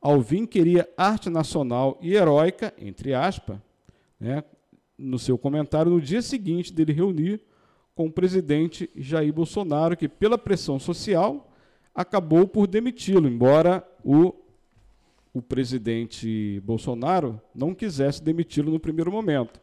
Alvim 0.02 0.46
queria 0.46 0.88
arte 0.98 1.30
nacional 1.30 1.98
e 2.02 2.14
heróica, 2.14 2.74
entre 2.78 3.14
aspas, 3.14 3.58
né, 4.20 4.44
no 4.98 5.18
seu 5.18 5.38
comentário 5.38 5.92
no 5.92 6.02
dia 6.02 6.22
seguinte 6.22 6.74
dele 6.74 6.94
reunir 6.94 7.42
com 7.96 8.08
o 8.08 8.12
presidente 8.12 8.90
Jair 8.96 9.34
Bolsonaro, 9.34 9.96
que, 9.96 10.10
pela 10.10 10.38
pressão 10.38 10.78
social, 10.78 11.50
acabou 11.94 12.46
por 12.46 12.68
demiti-lo, 12.68 13.28
embora 13.28 13.88
o, 14.04 14.36
o 15.34 15.42
presidente 15.42 16.60
Bolsonaro 16.66 17.42
não 17.56 17.74
quisesse 17.74 18.22
demiti-lo 18.22 18.70
no 18.70 18.80
primeiro 18.80 19.10
momento. 19.10 19.62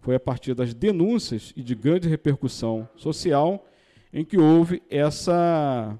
Foi 0.00 0.14
a 0.14 0.20
partir 0.20 0.54
das 0.54 0.72
denúncias 0.72 1.52
e 1.54 1.62
de 1.62 1.74
grande 1.74 2.08
repercussão 2.08 2.88
social 2.96 3.66
em 4.12 4.24
que 4.24 4.38
houve 4.38 4.82
essa, 4.88 5.98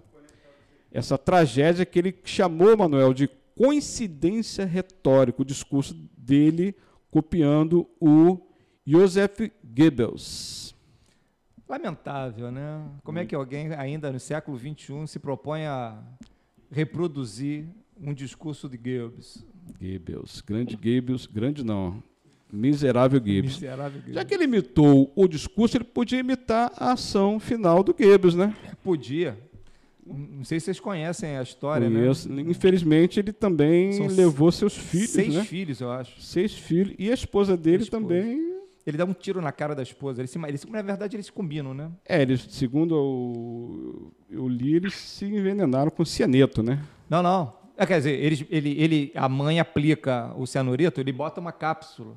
essa 0.91 1.19
tragédia 1.19 1.85
que 1.85 1.99
ele 1.99 2.19
chamou, 2.25 2.75
Manuel, 2.75 3.13
de 3.13 3.29
coincidência 3.55 4.65
retórica, 4.65 5.43
o 5.43 5.45
discurso 5.45 5.95
dele 6.17 6.75
copiando 7.11 7.87
o 8.01 8.39
Joseph 8.87 9.51
Goebbels. 9.63 10.66
Lamentável, 11.69 12.51
né? 12.51 12.85
Como 13.03 13.19
é 13.19 13.27
que 13.27 13.35
alguém, 13.35 13.73
ainda 13.75 14.13
no 14.13 14.21
século 14.21 14.57
XXI, 14.59 15.07
se 15.07 15.19
propõe 15.19 15.65
a 15.67 15.99
reproduzir 16.71 17.65
um 18.01 18.13
discurso 18.15 18.69
de 18.69 18.77
Goebbels? 18.77 19.45
Goebbels, 19.81 20.41
grande 20.43 20.77
Goebbels, 20.77 21.27
grande 21.27 21.65
não, 21.65 22.01
miserável 22.53 23.19
Goebbels. 23.21 23.55
Miserável 23.55 23.93
Goebbels. 24.01 24.15
Já 24.15 24.25
que 24.25 24.35
ele 24.35 24.45
imitou 24.45 25.13
o 25.17 25.27
discurso, 25.27 25.77
ele 25.77 25.85
podia 25.85 26.21
imitar 26.21 26.73
a 26.77 26.93
ação 26.93 27.41
final 27.41 27.83
do 27.83 27.93
Goebbels, 27.93 28.35
né? 28.37 28.55
Podia. 28.85 29.37
Não 30.07 30.45
sei 30.45 30.61
se 30.61 30.67
vocês 30.67 30.79
conhecem 30.79 31.37
a 31.37 31.43
história, 31.43 31.91
Conheço. 31.91 32.29
né? 32.33 32.43
Infelizmente, 32.43 33.19
ele 33.19 33.33
também 33.33 33.93
São 33.93 34.07
levou 34.07 34.53
seus 34.53 34.77
filhos, 34.77 35.11
Seis 35.11 35.35
né? 35.35 35.43
filhos, 35.43 35.81
eu 35.81 35.91
acho. 35.91 36.21
Seis 36.21 36.53
filhos. 36.55 36.95
E 36.97 37.11
a 37.11 37.15
esposa 37.15 37.57
dele 37.57 37.79
a 37.79 37.81
esposa. 37.83 38.03
também 38.03 38.56
ele 38.87 38.97
dá 38.97 39.05
um 39.05 39.13
tiro 39.13 39.43
na 39.43 39.51
cara 39.51 39.75
da 39.75 39.83
esposa. 39.83 40.21
Eles 40.21 40.31
se, 40.31 40.39
eles, 40.47 40.65
na 40.65 40.81
verdade, 40.81 41.17
eles 41.17 41.27
se 41.27 41.33
combinam, 41.33 41.75
né? 41.75 41.91
É, 42.09 42.23
eles, 42.23 42.47
segundo 42.51 42.95
eu, 42.95 44.13
eu 44.31 44.49
li, 44.49 44.77
eles 44.77 44.95
se 44.95 45.25
envenenaram 45.25 45.91
com 45.91 46.05
cianeto, 46.05 46.63
né? 46.63 46.81
Não, 47.11 47.23
não. 47.23 47.53
É, 47.77 47.85
quer 47.85 47.99
dizer, 47.99 48.13
ele, 48.13 48.47
ele, 48.49 48.83
ele, 48.83 49.13
a 49.15 49.29
mãe 49.29 49.59
aplica 49.59 50.33
o 50.37 50.47
cianureto, 50.47 51.01
ele 51.01 51.13
bota 51.13 51.41
uma 51.41 51.53
cápsula 51.53 52.15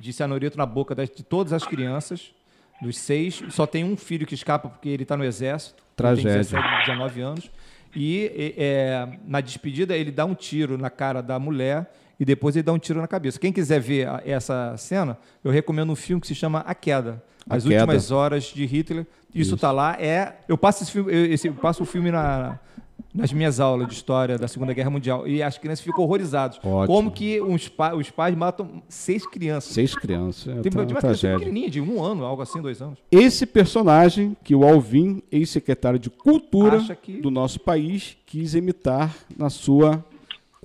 de 0.00 0.12
cianureto 0.12 0.58
na 0.58 0.66
boca 0.66 0.94
das, 0.94 1.08
de 1.08 1.22
todas 1.22 1.52
as 1.52 1.64
crianças, 1.64 2.34
dos 2.82 2.98
seis. 2.98 3.42
Só 3.50 3.64
tem 3.64 3.84
um 3.84 3.96
filho 3.96 4.26
que 4.26 4.34
escapa 4.34 4.68
porque 4.68 4.88
ele 4.88 5.04
está 5.04 5.16
no 5.16 5.24
exército. 5.24 5.84
Tragédia. 5.96 6.32
Tem 6.32 6.40
17, 6.40 6.86
19 6.86 7.20
anos. 7.20 7.50
E 7.94 8.54
é, 8.58 9.08
na 9.24 9.40
despedida, 9.40 9.96
ele 9.96 10.10
dá 10.10 10.24
um 10.24 10.34
tiro 10.34 10.76
na 10.76 10.90
cara 10.90 11.22
da 11.22 11.38
mulher 11.38 11.90
e 12.18 12.24
depois 12.24 12.56
ele 12.56 12.64
dá 12.64 12.72
um 12.72 12.78
tiro 12.78 13.00
na 13.00 13.06
cabeça. 13.06 13.38
Quem 13.38 13.52
quiser 13.52 13.80
ver 13.80 14.08
essa 14.24 14.76
cena, 14.76 15.16
eu 15.44 15.50
recomendo 15.50 15.90
um 15.90 15.96
filme 15.96 16.20
que 16.20 16.26
se 16.26 16.34
chama 16.34 16.60
A 16.60 16.74
Queda. 16.74 17.22
As 17.48 17.64
a 17.64 17.68
últimas 17.68 18.04
queda. 18.04 18.16
horas 18.16 18.44
de 18.44 18.66
Hitler. 18.66 19.06
Isso 19.34 19.54
está 19.54 19.70
lá. 19.72 19.96
É, 19.98 20.36
eu 20.48 20.58
passo 20.58 20.82
esse 20.82 20.92
filme, 20.92 21.12
eu, 21.12 21.32
esse, 21.32 21.48
eu 21.48 21.54
passo 21.54 21.82
o 21.82 21.86
filme 21.86 22.10
na, 22.10 22.58
nas 23.14 23.32
minhas 23.32 23.58
aulas 23.60 23.88
de 23.88 23.94
história 23.94 24.36
da 24.36 24.46
Segunda 24.48 24.72
Guerra 24.72 24.90
Mundial 24.90 25.26
e 25.26 25.42
as 25.42 25.56
crianças 25.56 25.84
ficam 25.84 26.04
horrorizadas. 26.04 26.58
Ótimo. 26.58 26.86
Como 26.86 27.10
que 27.10 27.40
os, 27.40 27.68
pa, 27.68 27.94
os 27.94 28.10
pais 28.10 28.34
matam 28.34 28.82
seis 28.88 29.26
crianças? 29.26 29.72
Seis 29.72 29.94
crianças. 29.94 30.58
É 30.58 30.60
Tem 30.60 30.72
uma, 30.72 30.82
uma 30.82 31.00
criança 31.00 31.38
pequenininha, 31.38 31.70
de 31.70 31.80
um 31.80 32.02
ano, 32.02 32.24
algo 32.24 32.42
assim, 32.42 32.60
dois 32.60 32.82
anos. 32.82 32.98
Esse 33.10 33.46
personagem 33.46 34.36
que 34.44 34.54
o 34.54 34.64
Alvin, 34.64 35.22
ex-secretário 35.30 35.98
de 35.98 36.10
Cultura 36.10 36.80
que... 37.02 37.20
do 37.20 37.30
nosso 37.30 37.60
país, 37.60 38.16
quis 38.26 38.54
imitar 38.54 39.14
na 39.36 39.48
sua 39.48 40.04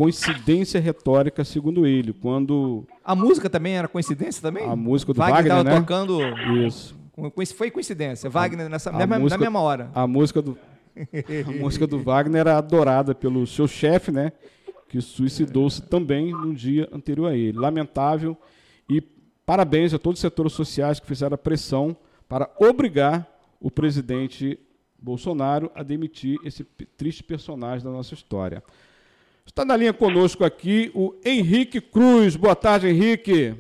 coincidência 0.04 0.82
retórica, 0.82 1.46
segundo 1.46 1.88
ele. 1.88 2.12
Quando. 2.14 2.86
A 3.04 3.16
música 3.16 3.50
também 3.50 3.78
era 3.78 3.88
coincidência 3.88 4.42
também? 4.42 4.66
A 4.66 4.76
música 4.76 5.14
do 5.14 5.18
Wagner. 5.18 5.54
Wagner 5.54 5.64
né? 5.64 5.80
tocando. 5.80 6.20
Isso. 6.66 6.96
Foi 7.56 7.72
coincidência. 7.72 8.30
Wagner 8.30 8.70
nessa 8.70 8.92
mesma, 8.92 9.20
música, 9.20 9.38
na 9.38 9.46
mesma 9.46 9.62
hora. 9.62 9.92
A 9.94 10.06
música 10.06 10.42
do. 10.42 10.58
a 11.48 11.52
música 11.52 11.88
do 11.88 12.00
Wagner 12.00 12.42
era 12.42 12.58
adorada 12.58 13.16
pelo 13.16 13.48
seu 13.48 13.68
chefe, 13.68 14.12
né? 14.12 14.34
Que 14.90 15.00
suicidou-se 15.00 15.82
também 15.82 16.32
no 16.32 16.54
dia 16.54 16.90
anterior 16.92 17.28
a 17.28 17.36
ele. 17.36 17.58
Lamentável. 17.58 18.38
E 18.90 19.02
parabéns 19.46 19.94
a 19.94 20.00
todos 20.00 20.18
os 20.18 20.22
setores 20.22 20.54
sociais 20.54 21.00
que 21.00 21.08
fizeram 21.08 21.36
a 21.36 21.38
pressão 21.38 21.96
para 22.28 22.50
obrigar 22.60 23.28
o 23.60 23.72
presidente 23.72 24.60
Bolsonaro 25.00 25.72
a 25.74 25.82
demitir 25.82 26.38
esse 26.44 26.64
triste 26.98 27.24
personagem 27.24 27.84
da 27.84 27.92
nossa 27.92 28.14
história. 28.14 28.62
Está 29.46 29.64
na 29.64 29.76
linha 29.76 29.94
conosco 29.94 30.44
aqui 30.44 30.90
o 30.96 31.20
Henrique 31.24 31.80
Cruz. 31.80 32.36
Boa 32.36 32.56
tarde, 32.56 32.88
Henrique. 32.88 33.54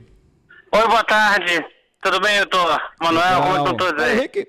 Oi, 0.71 0.87
boa 0.87 1.03
tarde. 1.03 1.63
Tudo 2.01 2.19
bem, 2.19 2.39
doutor? 2.39 2.81
Manuel, 3.01 3.41
como 3.41 3.57
estão 3.57 3.77
todos 3.77 4.03
aí? 4.03 4.17
Henrique. 4.17 4.47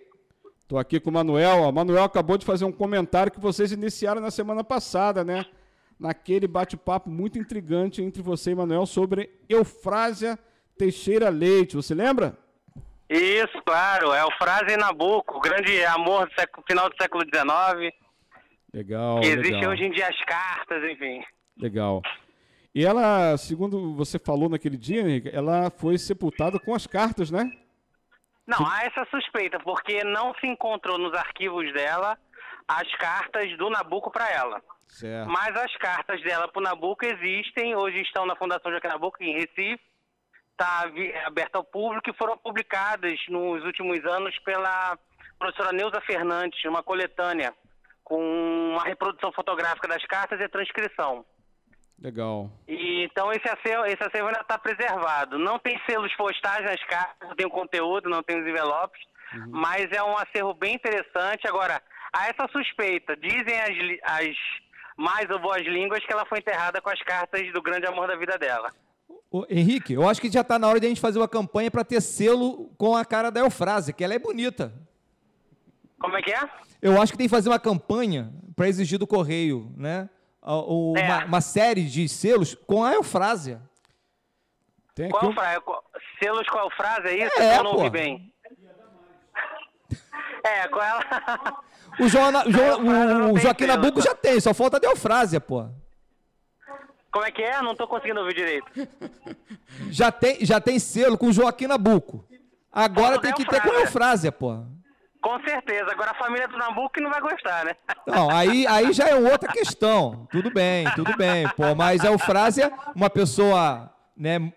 Estou 0.61 0.79
aqui 0.79 0.99
com 0.99 1.11
o 1.11 1.12
Manuel. 1.12 1.62
O 1.62 1.73
Manuel 1.73 2.05
acabou 2.05 2.38
de 2.38 2.47
fazer 2.47 2.64
um 2.64 2.73
comentário 2.73 3.31
que 3.31 3.40
vocês 3.40 3.73
iniciaram 3.73 4.20
na 4.20 4.31
semana 4.31 4.64
passada, 4.64 5.23
né? 5.23 5.44
Naquele 6.01 6.47
bate-papo 6.47 7.11
muito 7.11 7.38
intrigante 7.38 8.01
entre 8.01 8.23
você 8.23 8.53
e 8.53 8.55
Manuel 8.55 8.87
sobre 8.87 9.31
Eufrásia 9.49 10.38
Teixeira 10.79 11.29
Leite. 11.29 11.77
Você 11.77 11.94
lembra? 11.94 12.38
Isso, 13.11 13.61
claro. 13.66 14.14
Eufrásia 14.14 14.75
e 14.75 14.77
Nabuco, 14.77 15.37
o 15.37 15.40
grande 15.40 15.85
amor 15.85 16.27
do 16.27 16.35
século, 16.35 16.64
final 16.66 16.88
do 16.88 16.97
século 16.97 17.25
XIX 17.25 17.92
Legal. 18.74 19.20
Que 19.20 19.28
existe 19.28 19.52
legal. 19.52 19.70
hoje 19.70 19.84
em 19.84 19.90
dia 19.92 20.08
as 20.08 20.24
cartas, 20.24 20.82
enfim. 20.90 21.24
Legal. 21.56 22.02
E 22.74 22.84
ela, 22.84 23.37
segundo 23.37 23.94
você 23.94 24.18
falou 24.18 24.48
naquele 24.48 24.76
dia, 24.76 25.00
Henrique, 25.00 25.30
ela 25.32 25.70
foi 25.70 25.96
sepultada 25.96 26.58
com 26.58 26.74
as 26.74 26.84
cartas, 26.84 27.30
né? 27.30 27.48
Não, 28.44 28.66
há 28.66 28.84
essa 28.84 29.06
suspeita, 29.10 29.60
porque 29.60 30.02
não 30.02 30.34
se 30.34 30.46
encontrou 30.48 30.98
nos 30.98 31.14
arquivos 31.14 31.72
dela 31.72 32.18
as 32.66 32.92
cartas 32.96 33.57
do 33.57 33.70
Nabucco 33.70 34.11
para 34.11 34.28
ela. 34.28 34.61
Certo. 34.88 35.30
Mas 35.30 35.57
as 35.57 35.74
cartas 35.76 36.20
dela 36.22 36.49
para 36.49 36.61
o 36.61 36.62
Nabucco 36.62 37.07
existem, 37.07 37.76
hoje 37.76 38.01
estão 38.01 38.26
na 38.26 38.34
Fundação 38.34 38.72
Joaquim 38.72 38.88
Nabucco, 38.88 39.22
em 39.22 39.34
Recife, 39.34 39.80
está 40.51 40.90
aberta 41.24 41.59
ao 41.59 41.64
público 41.64 42.11
e 42.11 42.14
foram 42.14 42.36
publicadas 42.36 43.18
nos 43.28 43.64
últimos 43.64 44.05
anos 44.05 44.36
pela 44.40 44.99
professora 45.38 45.72
Neuza 45.72 46.01
Fernandes, 46.01 46.62
uma 46.64 46.82
coletânea 46.82 47.55
com 48.05 48.20
uma 48.72 48.84
reprodução 48.84 49.32
fotográfica 49.32 49.88
das 49.88 50.05
cartas 50.05 50.38
e 50.38 50.44
a 50.44 50.48
transcrição. 50.48 51.24
Legal. 52.00 52.50
E, 52.68 53.05
então 53.05 53.32
esse 53.32 53.48
acervo, 53.48 53.86
esse 53.86 54.02
acervo 54.02 54.28
ainda 54.28 54.40
está 54.40 54.59
preservado. 54.59 55.38
Não 55.38 55.59
tem 55.59 55.80
selos 55.88 56.14
postais 56.14 56.64
nas 56.64 56.82
cartas, 56.84 57.28
não 57.28 57.34
tem 57.34 57.46
o 57.46 57.50
conteúdo, 57.50 58.11
não 58.11 58.22
tem 58.22 58.40
os 58.40 58.46
envelopes, 58.46 59.00
uhum. 59.32 59.46
mas 59.48 59.90
é 59.90 60.02
um 60.02 60.16
acervo 60.18 60.52
bem 60.55 60.74
interessante. 60.74 61.48
Agora, 61.48 61.82
há 62.12 62.26
essa 62.28 62.46
suspeita, 62.52 63.16
dizem 63.16 63.59
as, 63.59 64.20
as 64.20 64.36
mais 64.96 65.28
ou 65.30 65.38
boas 65.38 65.62
línguas 65.62 66.05
que 66.05 66.12
ela 66.12 66.26
foi 66.26 66.38
enterrada 66.38 66.80
com 66.80 66.90
as 66.90 67.00
cartas 67.00 67.52
do 67.52 67.62
grande 67.62 67.86
amor 67.86 68.07
da 68.07 68.16
vida 68.16 68.36
dela. 68.38 68.70
Ô, 69.30 69.44
Henrique, 69.48 69.94
eu 69.94 70.09
acho 70.09 70.20
que 70.20 70.30
já 70.30 70.42
está 70.42 70.59
na 70.59 70.68
hora 70.68 70.78
de 70.78 70.86
a 70.86 70.88
gente 70.88 71.00
fazer 71.00 71.18
uma 71.18 71.28
campanha 71.28 71.70
para 71.70 71.84
ter 71.84 72.00
selo 72.00 72.70
com 72.76 72.94
a 72.96 73.05
cara 73.05 73.30
da 73.30 73.40
Eufrase, 73.40 73.92
que 73.92 74.05
ela 74.05 74.14
é 74.14 74.18
bonita. 74.18 74.72
Como 75.98 76.16
é 76.16 76.22
que 76.22 76.32
é? 76.32 76.40
Eu 76.85 77.01
acho 77.01 77.12
que 77.12 77.16
tem 77.16 77.26
que 77.26 77.30
fazer 77.30 77.49
uma 77.49 77.59
campanha 77.59 78.30
para 78.55 78.68
exigir 78.68 78.99
do 78.99 79.07
Correio, 79.07 79.72
né? 79.74 80.11
É. 80.43 80.51
uma, 80.51 81.24
uma, 81.24 81.41
série 81.41 81.85
de 81.85 82.07
selos 82.07 82.55
com 82.55 82.85
a 82.85 82.93
Eufrásia. 82.93 83.62
Tem 84.95 85.09
qual 85.09 85.30
um... 85.30 85.35
Selos 86.22 86.47
com 86.47 86.59
a 86.59 86.64
Eufrásia, 86.64 87.09
é 87.09 87.24
isso? 87.24 87.41
É, 87.41 87.57
eu 87.57 87.64
não 87.64 87.72
ouvi 87.72 87.89
bem. 87.89 88.30
É, 90.47 90.68
com 90.68 90.78
ela. 90.78 91.01
O, 91.99 92.07
João, 92.07 92.30
o, 92.30 93.30
o, 93.30 93.32
o 93.32 93.39
Joaquim 93.39 93.64
Nabuco 93.64 94.03
já 94.03 94.14
tem, 94.14 94.39
só 94.39 94.53
falta 94.53 94.76
a 94.76 94.80
Delfrásia, 94.80 95.41
pô. 95.41 95.66
Como 97.11 97.24
é 97.24 97.30
que 97.30 97.41
é? 97.41 97.62
Não 97.62 97.74
tô 97.74 97.89
conseguindo 97.89 98.20
ouvir 98.20 98.35
direito. 98.35 98.66
Já 99.89 100.12
tem, 100.12 100.45
já 100.45 100.61
tem 100.61 100.78
selo 100.78 101.16
com 101.16 101.28
o 101.28 101.32
Joaquim 101.32 101.66
Nabuco. 101.66 102.28
Agora 102.70 103.18
tem 103.18 103.32
que 103.32 103.47
ter 103.47 103.62
com 103.62 103.70
a 103.70 103.80
Eufrásia, 103.80 104.30
pô. 104.30 104.66
Com 105.25 105.41
certeza. 105.41 105.91
Agora 105.91 106.11
a 106.11 106.14
família 106.14 106.47
do 106.47 106.59
Nabuco 106.59 107.01
não 107.01 107.09
vai 107.09 107.22
gostar, 107.22 107.64
né? 107.64 107.75
Não, 108.07 108.29
aí, 108.29 108.66
aí 108.66 108.93
já 108.93 109.09
é 109.09 109.14
outra 109.14 109.51
questão. 109.51 110.29
Tudo 110.31 110.53
bem, 110.53 110.87
tudo 110.95 111.16
bem, 111.16 111.49
pô. 111.57 111.75
Mas 111.75 112.05
a 112.05 112.09
Eufrásia, 112.09 112.70
uma 112.95 113.09
pessoa 113.09 113.91
né, 114.14 114.53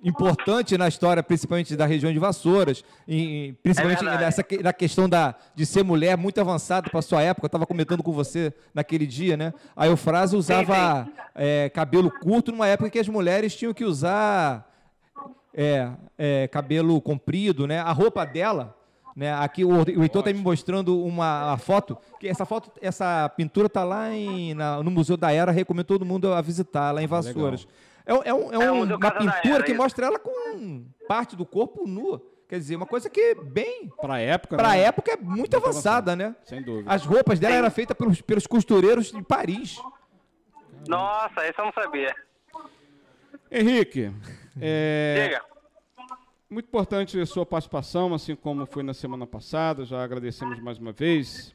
importante 0.00 0.78
na 0.78 0.86
história, 0.86 1.24
principalmente 1.24 1.74
da 1.74 1.86
região 1.86 2.12
de 2.12 2.20
Vassouras, 2.20 2.84
e, 3.08 3.56
principalmente 3.64 4.06
é 4.06 4.16
nessa 4.16 4.46
na 4.62 4.72
questão 4.72 5.08
da, 5.08 5.34
de 5.56 5.66
ser 5.66 5.82
mulher 5.82 6.16
muito 6.16 6.40
avançada 6.40 6.88
para 6.88 7.02
sua 7.02 7.20
época. 7.20 7.46
Eu 7.46 7.48
estava 7.48 7.66
comentando 7.66 8.04
com 8.04 8.12
você 8.12 8.54
naquele 8.72 9.08
dia, 9.08 9.36
né? 9.36 9.52
A 9.74 9.88
Eufrásia 9.88 10.38
usava 10.38 11.04
sim, 11.04 11.10
sim. 11.10 11.16
É, 11.34 11.68
cabelo 11.70 12.12
curto 12.20 12.52
numa 12.52 12.68
época 12.68 12.90
que 12.90 12.98
as 13.00 13.08
mulheres 13.08 13.56
tinham 13.56 13.74
que 13.74 13.84
usar 13.84 14.70
é, 15.52 15.90
é, 16.16 16.46
cabelo 16.46 17.00
comprido, 17.00 17.66
né? 17.66 17.80
A 17.80 17.90
roupa 17.90 18.24
dela. 18.24 18.80
Né, 19.14 19.32
aqui 19.34 19.62
o, 19.64 19.70
o 19.70 20.02
Heitor 20.02 20.20
está 20.20 20.32
me 20.32 20.40
mostrando 20.40 21.04
uma, 21.04 21.58
foto, 21.58 21.98
que 22.18 22.26
essa 22.26 22.46
foto, 22.46 22.72
essa 22.80 23.28
pintura 23.36 23.66
está 23.66 23.84
lá 23.84 24.10
em, 24.10 24.54
na, 24.54 24.82
no 24.82 24.90
Museu 24.90 25.18
da 25.18 25.30
Era, 25.30 25.52
recomendo 25.52 25.84
todo 25.84 26.04
mundo 26.04 26.32
a 26.32 26.40
visitar, 26.40 26.92
lá 26.92 27.02
em 27.02 27.06
Vassouras. 27.06 27.68
Ah, 27.68 27.82
é, 28.06 28.12
é, 28.30 28.34
um, 28.34 28.52
é, 28.52 28.58
um, 28.58 28.90
é 28.90 28.96
uma 28.96 29.10
pintura 29.10 29.62
que 29.62 29.74
mostra 29.74 30.06
ela 30.06 30.18
com 30.18 30.84
parte 31.06 31.36
do 31.36 31.44
corpo 31.44 31.86
nua. 31.86 32.22
Quer 32.48 32.58
dizer, 32.58 32.76
uma 32.76 32.86
coisa 32.86 33.08
que 33.08 33.34
bem. 33.34 33.90
Para 34.00 34.18
época, 34.18 34.56
Para 34.56 34.70
né? 34.70 34.80
época 34.80 35.12
é 35.12 35.16
muito, 35.16 35.38
muito 35.38 35.56
avançada, 35.56 36.12
avançada, 36.12 36.16
né? 36.16 36.36
Sem 36.44 36.62
dúvida. 36.62 36.92
As 36.92 37.04
roupas 37.04 37.38
dela 37.38 37.54
eram 37.54 37.70
feitas 37.70 37.96
pelos, 37.96 38.20
pelos 38.20 38.46
costureiros 38.46 39.10
de 39.10 39.22
Paris. 39.22 39.80
Nossa, 40.86 41.48
isso 41.48 41.60
eu 41.60 41.64
não 41.64 41.72
sabia. 41.72 42.14
Henrique, 43.50 44.12
é. 44.60 45.40
Muito 46.52 46.66
importante 46.66 47.18
a 47.18 47.26
sua 47.26 47.46
participação, 47.46 48.12
assim 48.12 48.36
como 48.36 48.66
foi 48.66 48.82
na 48.82 48.92
semana 48.92 49.26
passada, 49.26 49.84
já 49.84 50.04
agradecemos 50.04 50.60
mais 50.60 50.78
uma 50.78 50.92
vez. 50.92 51.54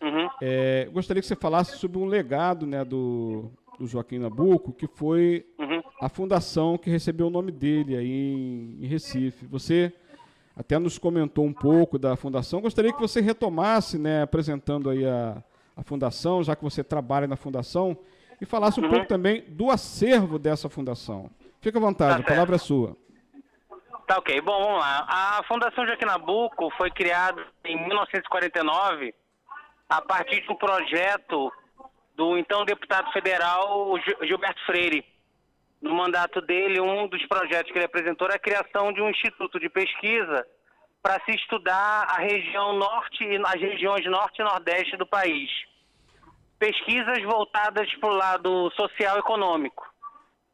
Uhum. 0.00 0.28
É, 0.40 0.88
gostaria 0.92 1.20
que 1.20 1.26
você 1.26 1.34
falasse 1.34 1.76
sobre 1.78 1.98
um 1.98 2.06
legado 2.06 2.64
né, 2.64 2.84
do, 2.84 3.50
do 3.78 3.86
Joaquim 3.86 4.18
Nabuco, 4.18 4.72
que 4.72 4.86
foi 4.86 5.44
uhum. 5.58 5.82
a 6.00 6.08
fundação 6.08 6.78
que 6.78 6.88
recebeu 6.88 7.26
o 7.26 7.30
nome 7.30 7.50
dele 7.50 7.96
aí 7.96 8.08
em, 8.08 8.78
em, 8.84 8.86
Recife. 8.86 9.46
Você 9.46 9.92
até 10.54 10.78
nos 10.78 10.96
comentou 10.96 11.44
um 11.44 11.52
pouco 11.52 11.98
da 11.98 12.14
fundação. 12.14 12.60
Gostaria 12.60 12.92
que 12.92 13.00
você 13.00 13.20
retomasse, 13.20 13.98
né, 13.98 14.22
apresentando 14.22 14.88
aí 14.88 15.04
a, 15.04 15.42
a 15.76 15.82
fundação, 15.82 16.44
já 16.44 16.54
que 16.54 16.62
você 16.62 16.84
trabalha 16.84 17.26
na 17.26 17.36
fundação, 17.36 17.98
e 18.40 18.46
falasse 18.46 18.78
um 18.78 18.84
uhum. 18.84 18.90
pouco 18.90 19.06
também 19.06 19.42
do 19.48 19.70
acervo 19.70 20.38
dessa 20.38 20.68
fundação. 20.68 21.28
Fique 21.60 21.76
à 21.76 21.80
vontade, 21.80 22.22
tá 22.22 22.28
a 22.28 22.32
palavra 22.32 22.54
é 22.54 22.58
sua. 22.58 22.96
Tá 24.06 24.18
ok. 24.18 24.40
Bom, 24.40 24.62
vamos 24.62 24.80
lá. 24.80 25.04
A 25.08 25.42
Fundação 25.48 25.84
Joaquim 25.84 26.04
Nabuco 26.04 26.70
foi 26.76 26.90
criada 26.90 27.44
em 27.64 27.76
1949 27.76 29.12
a 29.88 30.00
partir 30.00 30.42
de 30.42 30.52
um 30.52 30.54
projeto 30.54 31.52
do 32.14 32.38
então 32.38 32.64
deputado 32.64 33.10
federal 33.12 33.94
Gilberto 34.22 34.64
Freire. 34.64 35.04
No 35.82 35.94
mandato 35.94 36.40
dele, 36.40 36.80
um 36.80 37.08
dos 37.08 37.24
projetos 37.26 37.70
que 37.72 37.78
ele 37.78 37.84
apresentou 37.84 38.26
era 38.26 38.36
a 38.36 38.40
criação 38.40 38.92
de 38.92 39.02
um 39.02 39.10
instituto 39.10 39.58
de 39.58 39.68
pesquisa 39.68 40.46
para 41.02 41.20
se 41.24 41.32
estudar 41.32 42.06
a 42.08 42.20
região 42.20 42.74
norte 42.74 43.24
e 43.24 43.36
as 43.36 43.60
regiões 43.60 44.04
norte 44.06 44.40
e 44.40 44.44
nordeste 44.44 44.96
do 44.96 45.06
país. 45.06 45.50
Pesquisas 46.58 47.22
voltadas 47.24 47.92
para 47.96 48.08
o 48.08 48.16
lado 48.16 48.70
social 48.70 49.16
e 49.16 49.20
econômico. 49.20 49.84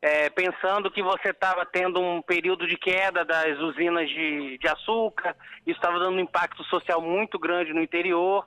É, 0.05 0.29
pensando 0.31 0.91
que 0.91 1.01
você 1.01 1.31
estava 1.31 1.65
tendo 1.65 2.01
um 2.01 2.21
período 2.21 2.67
de 2.67 2.77
queda 2.77 3.25
das 3.25 3.57
usinas 3.61 4.09
de, 4.09 4.59
de 4.59 4.67
açúcar, 4.67 5.37
isso 5.65 5.79
estava 5.79 5.97
dando 6.01 6.17
um 6.17 6.21
impacto 6.21 6.65
social 6.65 7.01
muito 7.01 7.39
grande 7.39 7.73
no 7.73 7.81
interior, 7.81 8.45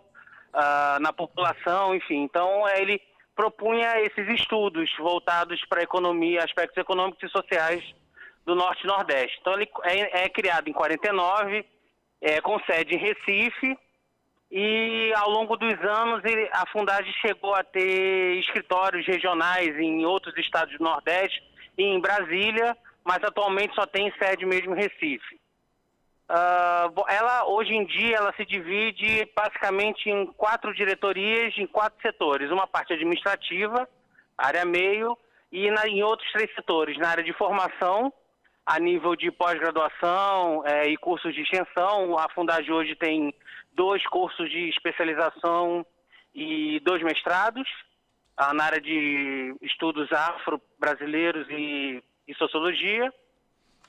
uh, 0.53 0.99
na 0.99 1.13
população, 1.13 1.95
enfim. 1.95 2.23
Então, 2.23 2.67
é, 2.67 2.81
ele 2.81 3.01
propunha 3.33 4.01
esses 4.01 4.27
estudos 4.37 4.93
voltados 4.97 5.63
para 5.69 5.79
a 5.79 5.83
economia, 5.83 6.43
aspectos 6.43 6.77
econômicos 6.77 7.23
e 7.23 7.29
sociais 7.29 7.81
do 8.45 8.53
Norte 8.53 8.83
e 8.83 8.87
Nordeste. 8.87 9.37
Então, 9.39 9.53
ele 9.53 9.69
é, 9.83 10.25
é 10.25 10.29
criado 10.29 10.67
em 10.67 10.73
49, 10.73 11.65
é, 12.21 12.41
com 12.41 12.59
sede 12.65 12.95
em 12.95 12.99
Recife, 12.99 13.77
e 14.51 15.11
ao 15.15 15.29
longo 15.29 15.57
dos 15.57 15.73
anos 15.83 16.21
a 16.51 16.65
Fundagem 16.67 17.11
chegou 17.13 17.53
a 17.55 17.63
ter 17.63 18.37
escritórios 18.37 19.05
regionais 19.05 19.77
em 19.79 20.05
outros 20.05 20.37
estados 20.37 20.77
do 20.77 20.83
Nordeste 20.83 21.43
e 21.77 21.83
em 21.83 21.99
Brasília, 21.99 22.77
mas 23.03 23.23
atualmente 23.23 23.75
só 23.75 23.85
tem 23.85 24.11
sede 24.17 24.45
mesmo 24.45 24.75
em 24.75 24.81
Recife. 24.81 25.39
Uh, 26.27 27.05
ela 27.07 27.45
hoje 27.45 27.75
em 27.75 27.85
dia 27.85 28.17
ela 28.17 28.33
se 28.33 28.43
divide 28.45 29.29
basicamente 29.35 30.09
em 30.09 30.25
quatro 30.25 30.73
diretorias, 30.73 31.53
em 31.57 31.67
quatro 31.67 32.01
setores. 32.01 32.49
Uma 32.49 32.65
parte 32.65 32.93
administrativa, 32.93 33.87
área 34.35 34.65
meio, 34.65 35.17
e 35.51 35.69
na, 35.69 35.87
em 35.87 36.01
outros 36.01 36.31
três 36.31 36.53
setores, 36.55 36.97
na 36.97 37.09
área 37.09 37.23
de 37.23 37.31
formação, 37.33 38.11
a 38.65 38.79
nível 38.79 39.15
de 39.15 39.29
pós-graduação 39.31 40.63
é, 40.65 40.87
e 40.87 40.97
cursos 40.97 41.33
de 41.33 41.41
extensão. 41.41 42.17
A 42.17 42.27
Fundagem 42.29 42.71
hoje 42.71 42.95
tem 42.95 43.33
dois 43.76 44.05
cursos 44.07 44.49
de 44.49 44.69
especialização 44.69 45.86
e 46.34 46.80
dois 46.82 47.01
mestrados, 47.03 47.67
ah, 48.38 48.53
na 48.53 48.65
área 48.65 48.82
de 48.82 49.55
estudos 49.61 50.11
afro-brasileiros 50.11 51.47
e, 51.49 52.03
e 52.28 52.34
sociologia. 52.36 53.13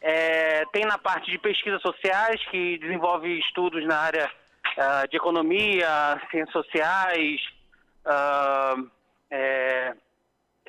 É, 0.01 0.65
tem 0.67 0.85
na 0.85 0.99
parte 0.99 1.31
de 1.31 1.39
pesquisas 1.39 1.81
sociais, 1.81 2.41
que 2.51 2.79
desenvolve 2.79 3.39
estudos 3.39 3.85
na 3.87 3.99
área 3.99 4.31
uh, 4.77 5.09
de 5.09 5.17
economia, 5.17 6.21
ciências 6.31 6.53
sociais, 6.53 7.41
uh, 8.05 8.91
é, 9.31 9.95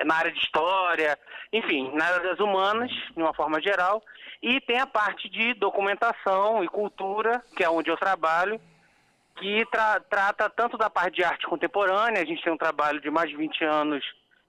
na 0.06 0.16
área 0.16 0.32
de 0.32 0.40
história, 0.40 1.20
enfim, 1.52 1.92
na 1.94 2.06
área 2.06 2.30
das 2.30 2.40
humanas, 2.40 2.92
de 2.92 3.22
uma 3.22 3.34
forma 3.34 3.62
geral. 3.62 4.02
E 4.42 4.62
tem 4.62 4.80
a 4.80 4.88
parte 4.88 5.28
de 5.30 5.54
documentação 5.56 6.64
e 6.64 6.68
cultura, 6.68 7.44
que 7.56 7.64
é 7.64 7.70
onde 7.70 7.90
eu 7.90 7.98
trabalho, 7.98 8.62
que 9.38 9.66
tra 9.72 10.00
trata 10.00 10.50
tanto 10.50 10.78
da 10.78 10.90
parte 10.90 11.16
de 11.16 11.24
arte 11.24 11.46
contemporânea, 11.48 12.22
a 12.22 12.26
gente 12.26 12.44
tem 12.44 12.52
um 12.52 12.58
trabalho 12.58 13.00
de 13.00 13.10
mais 13.10 13.30
de 13.30 13.38
20 13.38 13.64
anos 13.64 14.04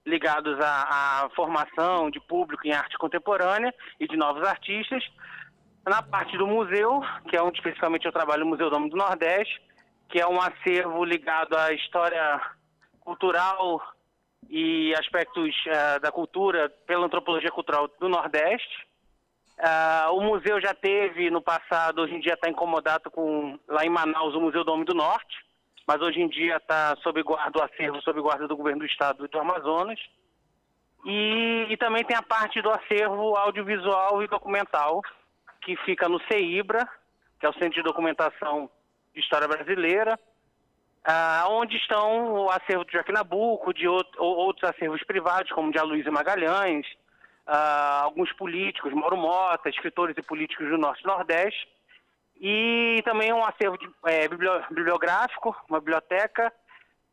ligados 0.05 0.59
à, 0.59 1.25
à, 1.25 1.29
formação 1.35 2.09
de 2.09 2.19
público 2.19 2.65
em 2.65 2.71
arte 2.71 2.97
contemporânea 2.97 3.73
e 3.99 4.07
de 4.07 4.17
novos 4.17 4.47
artistas. 4.47 5.03
Na 5.87 6.01
parte 6.01 6.37
do 6.37 6.47
museu, 6.47 7.01
que 7.29 7.35
é 7.35 7.41
onde 7.41 7.57
especificamente 7.57 8.05
eu 8.05 8.11
trabalho 8.11 8.43
no 8.43 8.51
Museu 8.51 8.69
Dom 8.69 8.87
do 8.87 8.97
Nordeste, 8.97 9.61
que 10.09 10.19
é 10.19 10.27
um 10.27 10.39
acervo 10.41 11.03
ligado 11.05 11.55
à 11.55 11.71
história 11.73 12.41
cultural 12.99 13.81
e 14.49 14.93
aspectos 14.95 15.55
uh, 15.67 15.99
da 15.99 16.11
cultura 16.11 16.69
pela 16.87 17.05
antropologia 17.05 17.51
cultural 17.51 17.87
do 17.99 18.09
Nordeste. 18.09 18.88
Uh, 19.59 20.13
o 20.13 20.21
museu 20.21 20.61
já 20.61 20.73
teve 20.73 21.29
no 21.29 21.41
passado, 21.41 22.01
hoje 22.01 22.15
em 22.15 22.21
dia 22.21 22.33
está 22.33 22.49
incomodado 22.49 23.11
com, 23.11 23.59
lá 23.67 23.83
em 23.83 23.89
Manaus, 23.89 24.33
o 24.33 24.39
Museu 24.39 24.63
do 24.63 24.71
Homem 24.71 24.85
do 24.85 24.93
Norte, 24.93 25.35
mas 25.85 26.01
hoje 26.01 26.21
em 26.21 26.29
dia 26.29 26.55
está 26.55 26.95
sob 27.03 27.21
guarda, 27.23 27.59
o 27.59 27.63
acervo 27.63 28.01
sob 28.01 28.21
guarda 28.21 28.47
do 28.47 28.55
governo 28.55 28.79
do 28.79 28.85
estado 28.85 29.27
do 29.27 29.39
Amazonas. 29.39 29.99
E, 31.05 31.67
e, 31.69 31.77
também 31.77 32.05
tem 32.05 32.15
a 32.15 32.21
parte 32.21 32.61
do 32.61 32.69
acervo 32.69 33.35
audiovisual 33.35 34.23
e 34.23 34.27
documental, 34.27 35.01
que 35.61 35.75
fica 35.77 36.07
no 36.07 36.21
CEIBRA, 36.31 36.87
que 37.37 37.45
é 37.45 37.49
o 37.49 37.53
Centro 37.53 37.71
de 37.71 37.83
Documentação 37.83 38.69
de 39.13 39.19
História 39.19 39.47
Brasileira, 39.47 40.17
ah, 41.03 41.47
onde 41.49 41.75
estão 41.75 42.33
o 42.33 42.49
acervo 42.49 42.85
de 42.85 42.93
Joaquim 42.93 43.11
Nabuco, 43.11 43.73
de 43.73 43.87
outro, 43.87 44.23
outros 44.23 44.69
acervos 44.69 45.03
privados, 45.03 45.51
como 45.51 45.71
de 45.71 45.79
Aloysio 45.79 46.13
Magalhães, 46.13 46.85
ah, 47.51 48.01
alguns 48.03 48.31
políticos, 48.33 48.93
Mauro 48.93 49.17
Mota, 49.17 49.69
escritores 49.69 50.15
e 50.15 50.21
políticos 50.21 50.69
do 50.69 50.77
Norte 50.77 51.03
e 51.03 51.07
Nordeste, 51.07 51.67
e 52.39 53.01
também 53.03 53.33
um 53.33 53.43
acervo 53.43 53.77
de, 53.77 53.89
é, 54.05 54.27
bibliográfico, 54.69 55.55
uma 55.67 55.79
biblioteca, 55.79 56.53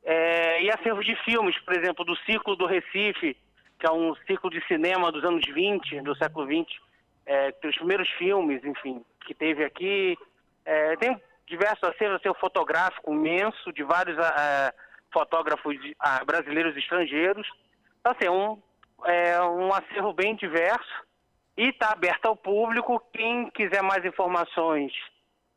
é, 0.05 0.63
e 0.63 0.71
acervos 0.71 1.07
de 1.07 1.17
filmes, 1.25 1.59
por 1.61 1.75
exemplo, 1.75 2.05
do 2.05 2.15
Ciclo 2.19 2.55
do 2.55 2.67
Recife, 2.67 3.37
que 3.79 3.87
é 3.87 3.91
um 3.91 4.15
ciclo 4.27 4.51
de 4.51 4.65
cinema 4.67 5.11
dos 5.11 5.25
anos 5.25 5.45
20, 5.45 6.03
do 6.03 6.15
século 6.17 6.47
20, 6.47 6.81
é, 7.27 7.55
os 7.65 7.77
primeiros 7.77 8.09
filmes, 8.11 8.63
enfim, 8.63 9.05
que 9.27 9.35
teve 9.35 9.65
aqui. 9.65 10.17
É, 10.65 10.97
tem 10.97 11.21
diversos 11.47 11.83
acervos, 11.89 12.21
acervo 12.21 12.39
fotográfico 12.39 13.13
imenso, 13.13 13.73
de 13.73 13.83
vários 13.83 14.17
é, 14.19 14.73
fotógrafos 15.13 15.77
ah, 15.99 16.25
brasileiros 16.25 16.77
e 16.77 16.79
estrangeiros. 16.79 17.49
Então, 18.01 18.13
assim, 18.13 18.29
um, 18.29 18.63
é 19.05 19.41
um 19.43 19.73
acervo 19.73 20.13
bem 20.13 20.35
diverso 20.35 21.07
e 21.57 21.69
está 21.69 21.93
aberto 21.93 22.27
ao 22.27 22.35
público. 22.37 23.01
Quem 23.13 23.49
quiser 23.51 23.83
mais 23.83 24.05
informações 24.05 24.93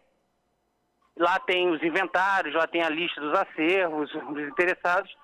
Lá 1.17 1.39
tem 1.41 1.69
os 1.71 1.83
inventários, 1.83 2.55
lá 2.55 2.67
tem 2.67 2.83
a 2.83 2.89
lista 2.89 3.21
dos 3.21 3.39
acervos, 3.39 4.11
dos 4.13 4.49
interessados. 4.49 5.15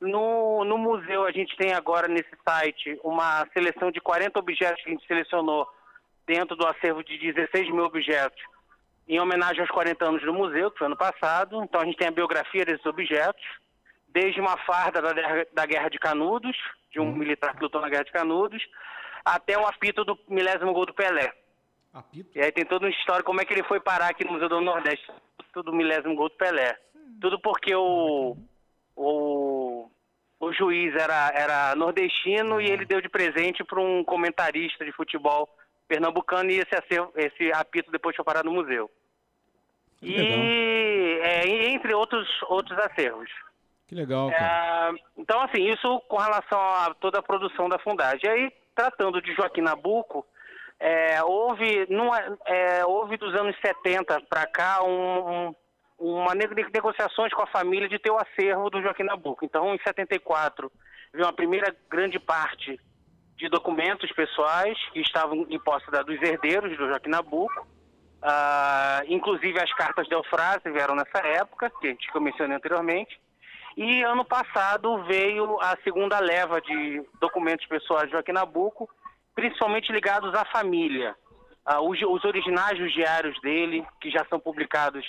No, 0.00 0.64
no 0.64 0.78
museu, 0.78 1.24
a 1.24 1.32
gente 1.32 1.54
tem 1.56 1.74
agora 1.74 2.08
nesse 2.08 2.30
site 2.48 2.98
uma 3.04 3.46
seleção 3.52 3.90
de 3.90 4.00
40 4.00 4.38
objetos 4.38 4.82
que 4.82 4.88
a 4.88 4.92
gente 4.92 5.06
selecionou 5.06 5.68
dentro 6.30 6.54
do 6.54 6.64
acervo 6.64 7.02
de 7.02 7.18
16 7.18 7.70
mil 7.70 7.84
objetos, 7.84 8.40
em 9.08 9.18
homenagem 9.18 9.60
aos 9.60 9.70
40 9.70 10.04
anos 10.04 10.22
do 10.22 10.32
museu, 10.32 10.70
que 10.70 10.78
foi 10.78 10.86
ano 10.86 10.96
passado. 10.96 11.60
Então 11.64 11.80
a 11.80 11.84
gente 11.84 11.96
tem 11.96 12.06
a 12.06 12.12
biografia 12.12 12.64
desses 12.64 12.86
objetos, 12.86 13.44
desde 14.06 14.40
uma 14.40 14.56
farda 14.58 15.02
da, 15.02 15.12
da 15.52 15.66
Guerra 15.66 15.88
de 15.88 15.98
Canudos, 15.98 16.56
de 16.92 17.00
um 17.00 17.08
hum. 17.08 17.16
militar 17.16 17.56
que 17.56 17.62
lutou 17.62 17.80
na 17.80 17.88
Guerra 17.88 18.04
de 18.04 18.12
Canudos, 18.12 18.62
até 19.24 19.58
o 19.58 19.66
apito 19.66 20.04
do 20.04 20.16
milésimo 20.28 20.72
gol 20.72 20.86
do 20.86 20.94
Pelé. 20.94 21.32
Apito? 21.92 22.30
E 22.38 22.40
aí 22.40 22.52
tem 22.52 22.64
todo 22.64 22.86
um 22.86 22.88
história 22.88 23.24
como 23.24 23.40
é 23.40 23.44
que 23.44 23.52
ele 23.52 23.64
foi 23.64 23.80
parar 23.80 24.10
aqui 24.10 24.24
no 24.24 24.32
Museu 24.32 24.48
do 24.48 24.60
Nordeste, 24.60 25.10
tudo 25.52 25.72
milésimo 25.72 26.14
gol 26.14 26.28
do 26.28 26.36
Pelé. 26.36 26.78
Hum. 26.94 27.18
Tudo 27.20 27.40
porque 27.40 27.74
o, 27.74 28.36
o, 28.94 29.90
o 30.38 30.52
juiz 30.52 30.94
era, 30.94 31.32
era 31.34 31.74
nordestino 31.74 32.56
hum. 32.56 32.60
e 32.60 32.70
ele 32.70 32.84
deu 32.84 33.00
de 33.00 33.08
presente 33.08 33.64
para 33.64 33.80
um 33.80 34.04
comentarista 34.04 34.84
de 34.84 34.92
futebol 34.92 35.48
pernambucano 35.90 36.48
e 36.52 36.60
esse, 36.60 36.72
acervo, 36.72 37.12
esse 37.16 37.52
apito 37.52 37.90
depois 37.90 38.14
foi 38.14 38.24
parar 38.24 38.44
no 38.44 38.52
museu. 38.52 38.88
e 40.00 41.18
é, 41.20 41.48
entre 41.68 41.92
outros, 41.92 42.28
outros 42.48 42.78
acervos. 42.78 43.28
Que 43.88 43.96
legal. 43.96 44.30
É, 44.30 44.92
então, 45.18 45.42
assim, 45.42 45.68
isso 45.68 46.00
com 46.08 46.16
relação 46.16 46.60
a 46.60 46.94
toda 46.94 47.18
a 47.18 47.22
produção 47.22 47.68
da 47.68 47.76
Fundagem. 47.80 48.20
E 48.24 48.28
aí, 48.28 48.52
tratando 48.72 49.20
de 49.20 49.34
Joaquim 49.34 49.62
Nabuco, 49.62 50.24
é, 50.78 51.22
houve, 51.24 51.86
numa, 51.90 52.38
é, 52.46 52.86
houve 52.86 53.16
dos 53.16 53.34
anos 53.34 53.56
70 53.60 54.20
para 54.28 54.46
cá 54.46 54.84
um, 54.84 55.48
um, 55.48 55.54
uma 55.98 56.34
negociações 56.36 57.34
com 57.34 57.42
a 57.42 57.48
família 57.48 57.88
de 57.88 57.98
ter 57.98 58.12
o 58.12 58.16
acervo 58.16 58.70
do 58.70 58.80
Joaquim 58.80 59.02
Nabuco. 59.02 59.44
Então, 59.44 59.74
em 59.74 59.78
74, 59.84 60.70
veio 61.12 61.26
uma 61.26 61.32
primeira 61.32 61.74
grande 61.90 62.20
parte 62.20 62.78
de 63.40 63.48
documentos 63.48 64.12
pessoais 64.12 64.78
que 64.92 65.00
estavam 65.00 65.46
em 65.48 65.58
posse 65.58 65.90
da, 65.90 66.02
dos 66.02 66.20
herdeiros 66.20 66.76
do 66.76 66.86
Joaquim 66.86 67.08
Nabuco. 67.08 67.66
Uh, 68.22 69.02
inclusive 69.08 69.58
as 69.58 69.72
cartas 69.72 70.06
de 70.06 70.14
Eufrase 70.14 70.70
vieram 70.70 70.94
nessa 70.94 71.26
época, 71.26 71.72
que, 71.80 71.94
que 71.94 72.14
eu 72.14 72.20
mencionei 72.20 72.54
anteriormente. 72.54 73.18
E 73.74 74.02
ano 74.02 74.26
passado 74.26 75.02
veio 75.04 75.58
a 75.62 75.74
segunda 75.82 76.18
leva 76.20 76.60
de 76.60 77.02
documentos 77.18 77.64
pessoais 77.64 78.06
de 78.06 78.12
Joaquim 78.12 78.32
Nabuco, 78.32 78.90
principalmente 79.34 79.90
ligados 79.90 80.34
à 80.34 80.44
família. 80.44 81.16
Uh, 81.66 81.88
os, 81.88 81.98
os, 82.02 82.24
originais 82.26 82.78
dos 82.78 82.92
diários 82.92 83.40
dele, 83.40 83.86
que 84.02 84.10
já 84.10 84.22
são 84.28 84.38
publicados, 84.38 85.04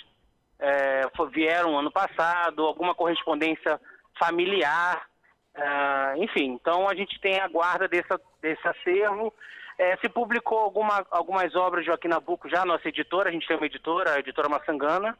é, 0.58 1.02
vieram 1.34 1.78
ano 1.78 1.92
passado, 1.92 2.64
alguma 2.64 2.96
correspondência 2.96 3.82
familiar, 4.18 5.11
uh, 5.56 6.24
enfim. 6.24 6.52
Então 6.54 6.88
a 6.88 6.96
gente 6.96 7.20
tem 7.20 7.40
a 7.40 7.48
guarda 7.48 7.88
desse, 7.88 8.10
desse 8.42 8.68
acervo. 8.68 9.34
É, 9.78 9.98
se 9.98 10.10
publicou 10.10 10.60
alguma, 10.60 11.06
algumas 11.10 11.56
obras 11.56 11.84
de 11.84 11.88
Joaquim 11.88 12.08
Nabuco 12.08 12.48
já, 12.48 12.64
nossa 12.66 12.88
editora, 12.88 13.30
a 13.30 13.32
gente 13.32 13.48
tem 13.48 13.58
uma 13.58 13.66
editora, 13.66 14.14
a 14.14 14.20
editora 14.20 14.48
Massangana, 14.48 15.18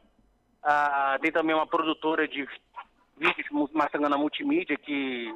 uh, 0.62 1.18
tem 1.20 1.32
também 1.32 1.54
uma 1.54 1.66
produtora 1.66 2.28
de 2.28 2.46
vídeos, 3.16 3.72
Massangana 3.72 4.16
Multimídia, 4.16 4.76
que, 4.76 5.34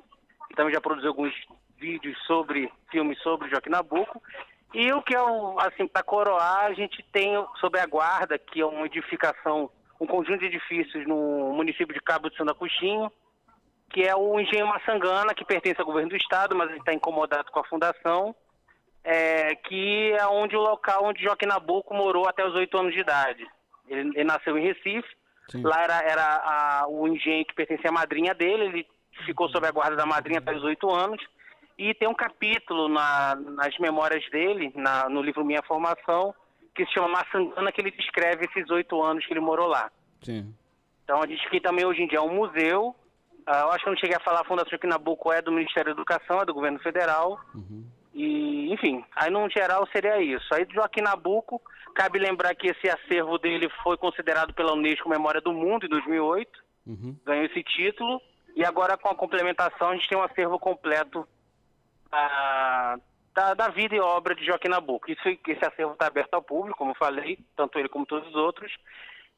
que 0.49 0.55
também 0.55 0.73
já 0.73 0.81
produziu 0.81 1.09
alguns 1.09 1.35
vídeos 1.77 2.17
sobre 2.27 2.73
filmes 2.91 3.19
sobre 3.21 3.49
Joaquim 3.49 3.71
Nabuco. 3.71 4.23
E 4.75 4.93
o 4.93 5.03
que 5.03 5.15
é, 5.15 5.23
um, 5.23 5.59
assim, 5.61 5.87
para 5.87 6.03
coroar, 6.03 6.67
a 6.67 6.73
gente 6.75 7.03
tem 7.13 7.33
sobre 7.61 7.81
a 7.81 7.87
Guarda, 7.87 8.39
que 8.39 8.61
é 8.61 8.67
uma 8.67 8.87
edificação, 8.87 9.71
um 10.01 10.07
conjunto 10.07 10.41
de 10.41 10.47
edifícios 10.47 11.07
no 11.07 11.53
município 11.53 11.95
de 11.95 12.01
Cabo 12.01 12.29
de 12.29 12.37
Santa 12.37 12.55
Cuxinho, 12.55 13.11
que 13.97 14.03
é 14.03 14.15
o 14.15 14.39
Engenho 14.39 14.67
Massangana, 14.67 15.33
que 15.33 15.43
pertence 15.43 15.81
ao 15.81 15.87
governo 15.87 16.11
do 16.11 16.17
estado, 16.17 16.55
mas 16.55 16.69
ele 16.69 16.81
está 16.81 16.93
incomodado 16.93 17.51
com 17.51 17.61
a 17.61 17.65
fundação, 17.65 18.37
é, 19.03 19.55
que 19.55 20.13
é 20.13 20.27
onde 20.27 20.55
o 20.55 20.61
local 20.61 21.07
onde 21.07 21.23
Joaquim 21.23 21.47
Nabuco 21.47 21.95
morou 21.95 22.29
até 22.29 22.47
os 22.47 22.55
oito 22.57 22.77
anos 22.77 22.93
de 22.93 23.01
idade. 23.01 23.47
Ele, 23.89 24.11
ele 24.11 24.25
nasceu 24.25 24.59
em 24.59 24.67
Recife, 24.67 25.09
Sim. 25.49 25.63
Lá 25.63 25.83
era, 25.83 26.03
era 26.03 26.25
a, 26.45 26.87
o 26.89 27.09
engenho 27.09 27.47
que 27.47 27.55
pertencia 27.55 27.89
à 27.89 27.93
madrinha 27.93 28.35
dele, 28.35 28.65
ele 28.65 28.87
ficou 29.25 29.49
sob 29.49 29.67
a 29.67 29.71
guarda 29.71 29.97
da 29.97 30.05
madrinha 30.05 30.41
até 30.41 30.55
os 30.55 30.63
oito 30.65 30.91
anos. 30.91 31.25
E 31.79 31.95
tem 31.95 32.07
um 32.07 32.15
capítulo 32.15 32.89
na, 32.89 33.35
nas 33.35 33.79
memórias 33.79 34.29
dele, 34.31 34.73
na, 34.75 35.09
no 35.09 35.23
livro 35.23 35.43
Minha 35.43 35.63
Formação, 35.63 36.35
que 36.75 36.85
se 36.85 36.93
chama 36.93 37.09
Maçangana, 37.09 37.73
que 37.73 37.81
ele 37.81 37.93
descreve 37.93 38.45
esses 38.45 38.69
oito 38.71 39.03
anos 39.03 39.25
que 39.25 39.33
ele 39.33 39.41
morou 39.41 39.69
lá. 39.69 39.91
Sim. 40.21 40.55
Então 41.03 41.23
a 41.23 41.27
gente 41.27 41.49
que 41.49 41.61
também 41.63 41.87
hoje 41.87 42.03
em 42.03 42.09
dia 42.09 42.19
é 42.19 42.23
um 42.23 42.35
museu. 42.35 42.95
Uh, 43.47 43.51
eu 43.51 43.71
acho 43.71 43.85
que 43.85 43.89
eu 43.89 43.93
não 43.93 44.01
cheguei 44.01 44.17
a 44.17 44.21
falar, 44.21 44.41
a 44.41 44.45
Fundação 44.45 44.79
Quinabuco 44.79 45.33
é 45.33 45.41
do 45.41 45.53
Ministério 45.53 45.95
da 45.95 46.01
Educação, 46.01 46.41
é 46.41 46.45
do 46.45 46.55
governo 46.55 46.81
federal. 46.81 47.41
Uhum. 47.55 47.87
E, 48.13 48.73
enfim, 48.73 49.05
aí 49.15 49.31
no 49.31 49.49
geral 49.51 49.87
seria 49.93 50.21
isso. 50.21 50.53
Aí 50.53 50.67
Joaquim 50.73 51.03
Nabuco, 51.03 51.61
cabe 51.95 52.19
lembrar 52.19 52.55
que 52.55 52.69
esse 52.69 52.89
acervo 52.89 53.39
dele 53.39 53.69
foi 53.83 53.97
considerado 53.97 54.55
pela 54.55 54.73
Unesco 54.73 55.09
Memória 55.09 55.41
do 55.41 55.53
Mundo 55.53 55.87
em 55.87 55.89
2008, 55.89 56.51
uhum. 56.87 57.17
ganhou 57.25 57.45
esse 57.45 57.63
título, 57.63 58.21
e 58.57 58.65
agora 58.65 58.97
com 58.97 59.11
a 59.11 59.15
complementação 59.15 59.91
a 59.91 59.95
gente 59.95 60.09
tem 60.09 60.17
um 60.17 60.23
acervo 60.23 60.59
completo 60.59 61.29
ah, 62.11 62.97
da, 63.35 63.53
da, 63.53 63.69
vida 63.69 63.95
e 63.95 64.01
obra 64.01 64.35
de 64.35 64.47
Joaquim 64.47 64.69
Nabuco. 64.69 65.11
Isso, 65.11 65.29
esse 65.29 65.65
acervo 65.65 65.93
está 65.93 66.07
aberto 66.07 66.33
ao 66.33 66.43
público, 66.43 66.79
como 66.79 66.93
eu 66.93 66.97
falei, 66.97 67.39
tanto 67.55 67.79
ele 67.79 67.89
como 67.89 68.07
todos 68.07 68.29
os 68.31 68.35
outros. 68.35 68.75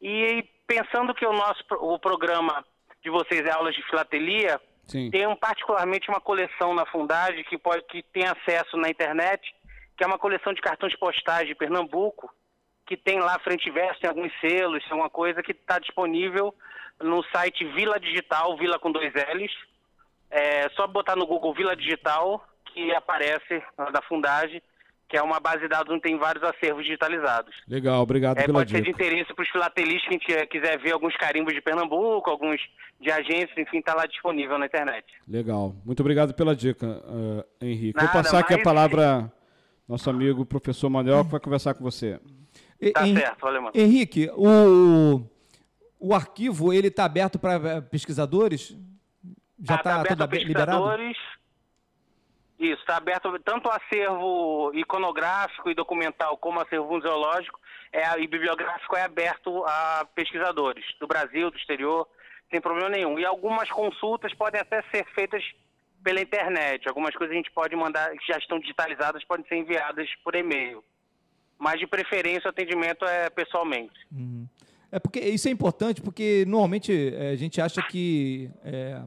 E 0.01 0.45
pensando 0.69 1.13
que 1.15 1.27
o 1.27 1.33
nosso 1.33 1.65
o 1.81 1.99
programa 1.99 2.65
de 3.09 3.11
vocês 3.11 3.45
é 3.47 3.51
aulas 3.51 3.75
de 3.75 3.83
filatelia, 3.85 4.61
Sim. 4.89 5.11
Tem 5.11 5.27
um, 5.27 5.37
particularmente 5.37 6.09
uma 6.09 6.21
coleção 6.21 6.75
na 6.75 6.87
Fundade 6.87 7.45
que, 7.45 7.59
pode, 7.59 7.83
que 7.85 8.03
tem 8.03 8.25
acesso 8.25 8.75
na 8.79 8.89
internet, 8.89 9.55
que 9.95 10.03
é 10.03 10.07
uma 10.07 10.19
coleção 10.19 10.55
de 10.55 10.63
cartões 10.63 10.97
postais 10.97 11.47
de 11.47 11.55
Pernambuco, 11.55 12.33
que 12.87 12.97
tem 12.97 13.21
lá 13.21 13.39
frente 13.41 13.69
e 13.69 13.71
verso, 13.71 14.01
tem 14.01 14.09
alguns 14.09 14.33
selos, 14.41 14.83
é 14.91 14.95
uma 14.95 15.11
coisa 15.11 15.43
que 15.43 15.53
está 15.53 15.79
disponível 15.79 16.55
no 17.01 17.23
site 17.25 17.67
Vila 17.67 18.01
Digital, 18.01 18.57
Vila 18.57 18.79
com 18.79 18.91
dois 18.91 19.13
L's. 19.13 19.53
É 20.31 20.71
só 20.71 20.87
botar 20.87 21.17
no 21.17 21.27
Google 21.27 21.53
Vila 21.53 21.77
Digital 21.77 22.43
que 22.73 22.95
aparece 22.95 23.63
da 23.93 24.01
Fundagem 24.01 24.63
que 25.09 25.17
é 25.17 25.23
uma 25.23 25.41
base 25.41 25.61
de 25.61 25.69
dados 25.69 25.91
onde 25.91 26.03
tem 26.03 26.19
vários 26.19 26.45
acervos 26.45 26.85
digitalizados. 26.85 27.55
Legal, 27.67 28.03
obrigado 28.03 28.39
é, 28.39 28.45
pela 28.45 28.59
pode 28.59 28.69
dica. 28.69 28.79
Pode 28.79 28.95
ser 28.97 29.05
de 29.05 29.11
interesse 29.15 29.35
para 29.35 29.43
os 29.43 29.49
filatelistas 29.49 30.19
que 30.19 30.47
quiser 30.47 30.79
ver 30.79 30.93
alguns 30.93 31.17
carimbos 31.17 31.55
de 31.55 31.63
Pernambuco, 31.63 32.29
alguns 32.29 32.61
de 33.01 33.11
agências, 33.11 33.57
enfim, 33.57 33.79
está 33.79 33.95
lá 33.95 34.07
disponível 34.07 34.59
na 34.59 34.67
internet. 34.67 35.07
Legal, 35.27 35.75
muito 35.85 36.01
obrigado 36.01 36.35
pela 36.35 36.55
dica, 36.55 36.87
uh, 36.87 37.45
Henrique. 37.61 37.97
Nada, 37.97 38.13
Vou 38.13 38.23
passar 38.23 38.41
aqui 38.41 38.55
a 38.55 38.63
palavra 38.63 39.33
nosso 39.89 40.11
amigo 40.11 40.45
professor 40.45 40.91
Manuel, 40.91 41.25
que 41.25 41.31
vai 41.31 41.41
conversar 41.41 41.73
com 41.73 41.83
você. 41.83 42.21
Tá 42.93 43.07
Hen 43.07 43.17
certo, 43.17 43.41
valeu, 43.41 43.63
mano. 43.63 43.73
Henrique, 43.75 44.31
o, 44.37 45.23
o 45.99 46.15
arquivo 46.15 46.73
ele 46.73 46.89
está 46.89 47.07
aberto 47.07 47.39
para 47.39 47.81
pesquisadores? 47.83 48.77
Já 49.61 49.77
está 49.77 49.77
tá, 49.77 49.83
tá 49.83 50.01
aberto 50.01 50.19
para 50.19 50.29
pesquisadores. 50.29 51.17
Isso, 52.59 52.81
está 52.81 52.97
aberto 52.97 53.39
tanto 53.45 53.69
o 53.69 53.73
acervo 53.73 54.73
iconográfico 54.75 55.71
e 55.71 55.75
documental 55.75 56.37
como 56.39 56.59
o 56.59 56.63
acervo 56.63 56.93
museológico 56.93 57.61
é, 57.93 58.03
e 58.21 58.27
bibliográfico 58.27 58.97
é 58.97 59.03
aberto 59.03 59.65
a 59.65 60.07
pesquisadores 60.13 60.85
do 60.99 61.07
Brasil, 61.07 61.51
do 61.51 61.57
exterior, 61.57 62.07
sem 62.51 62.61
problema 62.61 62.89
nenhum. 62.89 63.17
E 63.19 63.25
algumas 63.25 63.71
consultas 63.71 64.35
podem 64.35 64.61
até 64.61 64.83
ser 64.91 65.07
feitas 65.15 65.45
pela 66.03 66.21
internet. 66.21 66.89
Algumas 66.89 67.15
coisas 67.15 67.33
a 67.33 67.37
gente 67.37 67.51
pode 67.53 67.77
mandar, 67.77 68.11
que 68.11 68.27
já 68.27 68.39
estão 68.39 68.59
digitalizadas, 68.59 69.25
podem 69.25 69.47
ser 69.47 69.57
enviadas 69.57 70.09
por 70.25 70.35
e-mail. 70.35 70.83
Mas 71.57 71.79
de 71.79 71.87
preferência 71.87 72.49
o 72.49 72.51
atendimento 72.51 73.05
é 73.05 73.31
pessoalmente. 73.31 73.95
Uhum. 74.11 74.49
É 74.91 74.99
porque 74.99 75.21
isso 75.21 75.49
é 75.49 75.51
importante 75.51 76.01
porque 76.01 76.45
normalmente 76.47 77.15
é, 77.15 77.31
a 77.31 77.37
gente 77.37 77.61
acha 77.61 77.83
que 77.83 78.51
é 78.65 79.01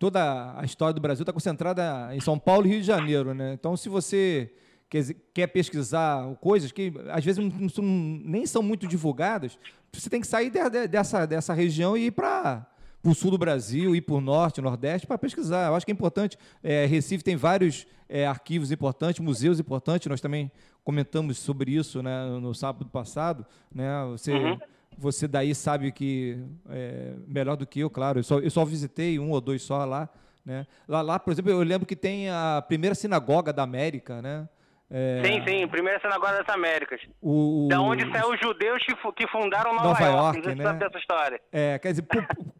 toda 0.00 0.58
a 0.58 0.64
história 0.64 0.94
do 0.94 1.00
Brasil 1.00 1.22
está 1.22 1.32
concentrada 1.32 2.08
em 2.16 2.20
São 2.20 2.38
Paulo 2.38 2.66
e 2.66 2.70
Rio 2.70 2.80
de 2.80 2.86
Janeiro, 2.86 3.34
né? 3.34 3.52
Então, 3.52 3.76
se 3.76 3.86
você 3.86 4.50
quer, 4.88 5.04
quer 5.34 5.46
pesquisar 5.48 6.34
coisas 6.36 6.72
que 6.72 6.90
às 7.10 7.22
vezes 7.22 7.38
não, 7.38 7.68
não, 7.76 7.84
nem 8.24 8.46
são 8.46 8.62
muito 8.62 8.86
divulgadas, 8.88 9.58
você 9.92 10.08
tem 10.08 10.22
que 10.22 10.26
sair 10.26 10.50
de, 10.50 10.88
dessa, 10.88 11.26
dessa 11.26 11.52
região 11.52 11.98
e 11.98 12.06
ir 12.06 12.12
para 12.12 12.66
o 13.04 13.14
sul 13.14 13.30
do 13.30 13.36
Brasil, 13.36 13.94
ir 13.94 14.00
para 14.00 14.14
o 14.14 14.22
norte, 14.22 14.62
nordeste, 14.62 15.06
para 15.06 15.18
pesquisar. 15.18 15.68
Eu 15.68 15.74
acho 15.74 15.84
que 15.84 15.92
é 15.92 15.94
importante. 15.94 16.38
É, 16.62 16.86
Recife 16.86 17.22
tem 17.22 17.36
vários 17.36 17.86
é, 18.08 18.26
arquivos 18.26 18.72
importantes, 18.72 19.20
museus 19.20 19.60
importantes. 19.60 20.06
Nós 20.08 20.22
também 20.22 20.50
comentamos 20.82 21.36
sobre 21.36 21.72
isso 21.72 22.02
né, 22.02 22.24
no 22.40 22.54
sábado 22.54 22.86
passado. 22.86 23.44
Né? 23.70 23.86
Você, 24.12 24.32
uhum. 24.32 24.58
Você 24.96 25.26
daí 25.26 25.54
sabe 25.54 25.92
que 25.92 26.38
é, 26.68 27.12
melhor 27.26 27.56
do 27.56 27.66
que 27.66 27.80
eu, 27.80 27.90
claro. 27.90 28.18
Eu 28.18 28.22
só, 28.22 28.38
eu 28.38 28.50
só 28.50 28.64
visitei 28.64 29.18
um 29.18 29.30
ou 29.30 29.40
dois 29.40 29.62
só 29.62 29.84
lá, 29.84 30.08
né? 30.44 30.66
Lá, 30.86 31.02
lá, 31.02 31.18
por 31.18 31.32
exemplo, 31.32 31.50
eu 31.50 31.62
lembro 31.62 31.86
que 31.86 31.96
tem 31.96 32.28
a 32.30 32.62
primeira 32.66 32.94
sinagoga 32.94 33.52
da 33.52 33.62
América, 33.62 34.20
né? 34.20 34.48
É... 34.92 35.22
Sim, 35.24 35.44
sim, 35.46 35.68
primeira 35.68 36.00
sinagoga 36.00 36.42
das 36.42 36.48
Américas. 36.48 37.00
O, 37.22 37.68
da 37.70 37.80
onde 37.80 38.10
saiu 38.10 38.30
os 38.30 38.40
judeus 38.40 38.82
que, 39.14 39.28
fundaram 39.28 39.72
Nova, 39.72 39.88
Nova 39.88 40.04
York, 40.04 40.38
York 40.38 40.54
né? 40.56 40.64
sabe 40.64 40.78
dessa 40.80 40.98
história. 40.98 41.40
É, 41.52 41.78
quer 41.78 41.90
dizer, 41.90 42.06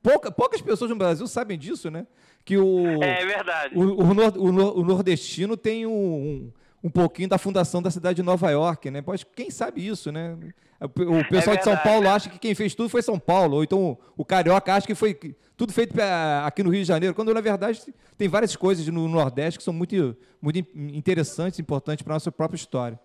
pouca, 0.00 0.30
poucas 0.30 0.62
pessoas 0.62 0.90
no 0.90 0.96
Brasil 0.96 1.26
sabem 1.26 1.58
disso, 1.58 1.90
né? 1.90 2.06
Que 2.44 2.56
o, 2.56 3.02
é 3.02 3.26
verdade. 3.26 3.74
O, 3.76 3.82
o, 3.82 4.04
o, 4.04 4.80
o 4.80 4.84
nordestino 4.84 5.56
tem 5.56 5.86
um, 5.86 6.52
um 6.84 6.88
pouquinho 6.88 7.28
da 7.28 7.36
fundação 7.36 7.82
da 7.82 7.90
cidade 7.90 8.16
de 8.16 8.22
Nova 8.22 8.48
York, 8.50 8.90
né? 8.92 9.02
Pode, 9.02 9.26
quem 9.26 9.50
sabe 9.50 9.84
isso, 9.84 10.12
né? 10.12 10.38
O 10.80 11.28
pessoal 11.28 11.56
é 11.56 11.58
de 11.58 11.64
São 11.64 11.76
Paulo 11.76 12.08
acha 12.08 12.30
que 12.30 12.38
quem 12.38 12.54
fez 12.54 12.74
tudo 12.74 12.88
foi 12.88 13.02
São 13.02 13.18
Paulo, 13.18 13.56
ou 13.56 13.64
então 13.64 13.98
o 14.16 14.24
carioca 14.24 14.74
acha 14.74 14.86
que 14.86 14.94
foi 14.94 15.14
tudo 15.56 15.74
feito 15.74 15.94
aqui 16.42 16.62
no 16.62 16.70
Rio 16.70 16.80
de 16.80 16.88
Janeiro, 16.88 17.14
quando 17.14 17.34
na 17.34 17.40
verdade 17.42 17.82
tem 18.16 18.28
várias 18.28 18.56
coisas 18.56 18.86
no 18.88 19.06
Nordeste 19.06 19.58
que 19.58 19.64
são 19.64 19.74
muito, 19.74 20.16
muito 20.40 20.58
interessantes, 20.74 21.58
importantes 21.58 22.02
para 22.02 22.14
a 22.14 22.16
nossa 22.16 22.32
própria 22.32 22.56
história. 22.56 22.98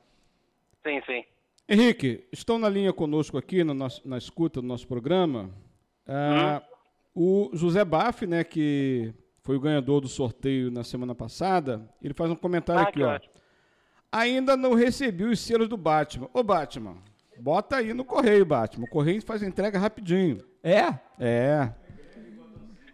Sim, 0.82 1.02
sim. 1.06 1.26
Henrique, 1.68 2.24
estão 2.32 2.58
na 2.58 2.70
linha 2.70 2.94
conosco 2.94 3.38
aqui 3.38 3.64
no 3.64 3.74
nosso, 3.74 4.08
na 4.08 4.18
escuta 4.18 4.62
do 4.62 4.68
nosso 4.68 4.88
programa 4.88 5.50
ah, 6.08 6.62
hum. 7.16 7.50
o 7.50 7.58
José 7.58 7.84
Baff, 7.84 8.26
né, 8.26 8.44
que 8.44 9.14
foi 9.42 9.58
o 9.58 9.60
ganhador 9.60 10.00
do 10.00 10.08
sorteio 10.08 10.72
na 10.72 10.84
semana 10.84 11.14
passada. 11.14 11.90
Ele 12.02 12.14
faz 12.14 12.32
um 12.32 12.36
comentário 12.36 12.82
ah, 12.82 12.88
aqui, 12.88 13.04
ó. 13.04 13.16
Ótimo. 13.16 13.34
Ainda 14.12 14.56
não 14.56 14.74
recebi 14.74 15.26
os 15.26 15.40
selos 15.42 15.68
do 15.68 15.76
Batman. 15.76 16.30
Ô, 16.34 16.42
Batman, 16.42 16.98
bota 17.40 17.78
aí 17.78 17.94
no 17.94 18.06
correio, 18.06 18.46
Batman. 18.46 18.86
O 18.86 18.90
correio 18.90 19.22
faz 19.22 19.44
entrega 19.44 19.80
rapidinho. 19.80 20.38
É? 20.64 20.98
É. 21.20 21.72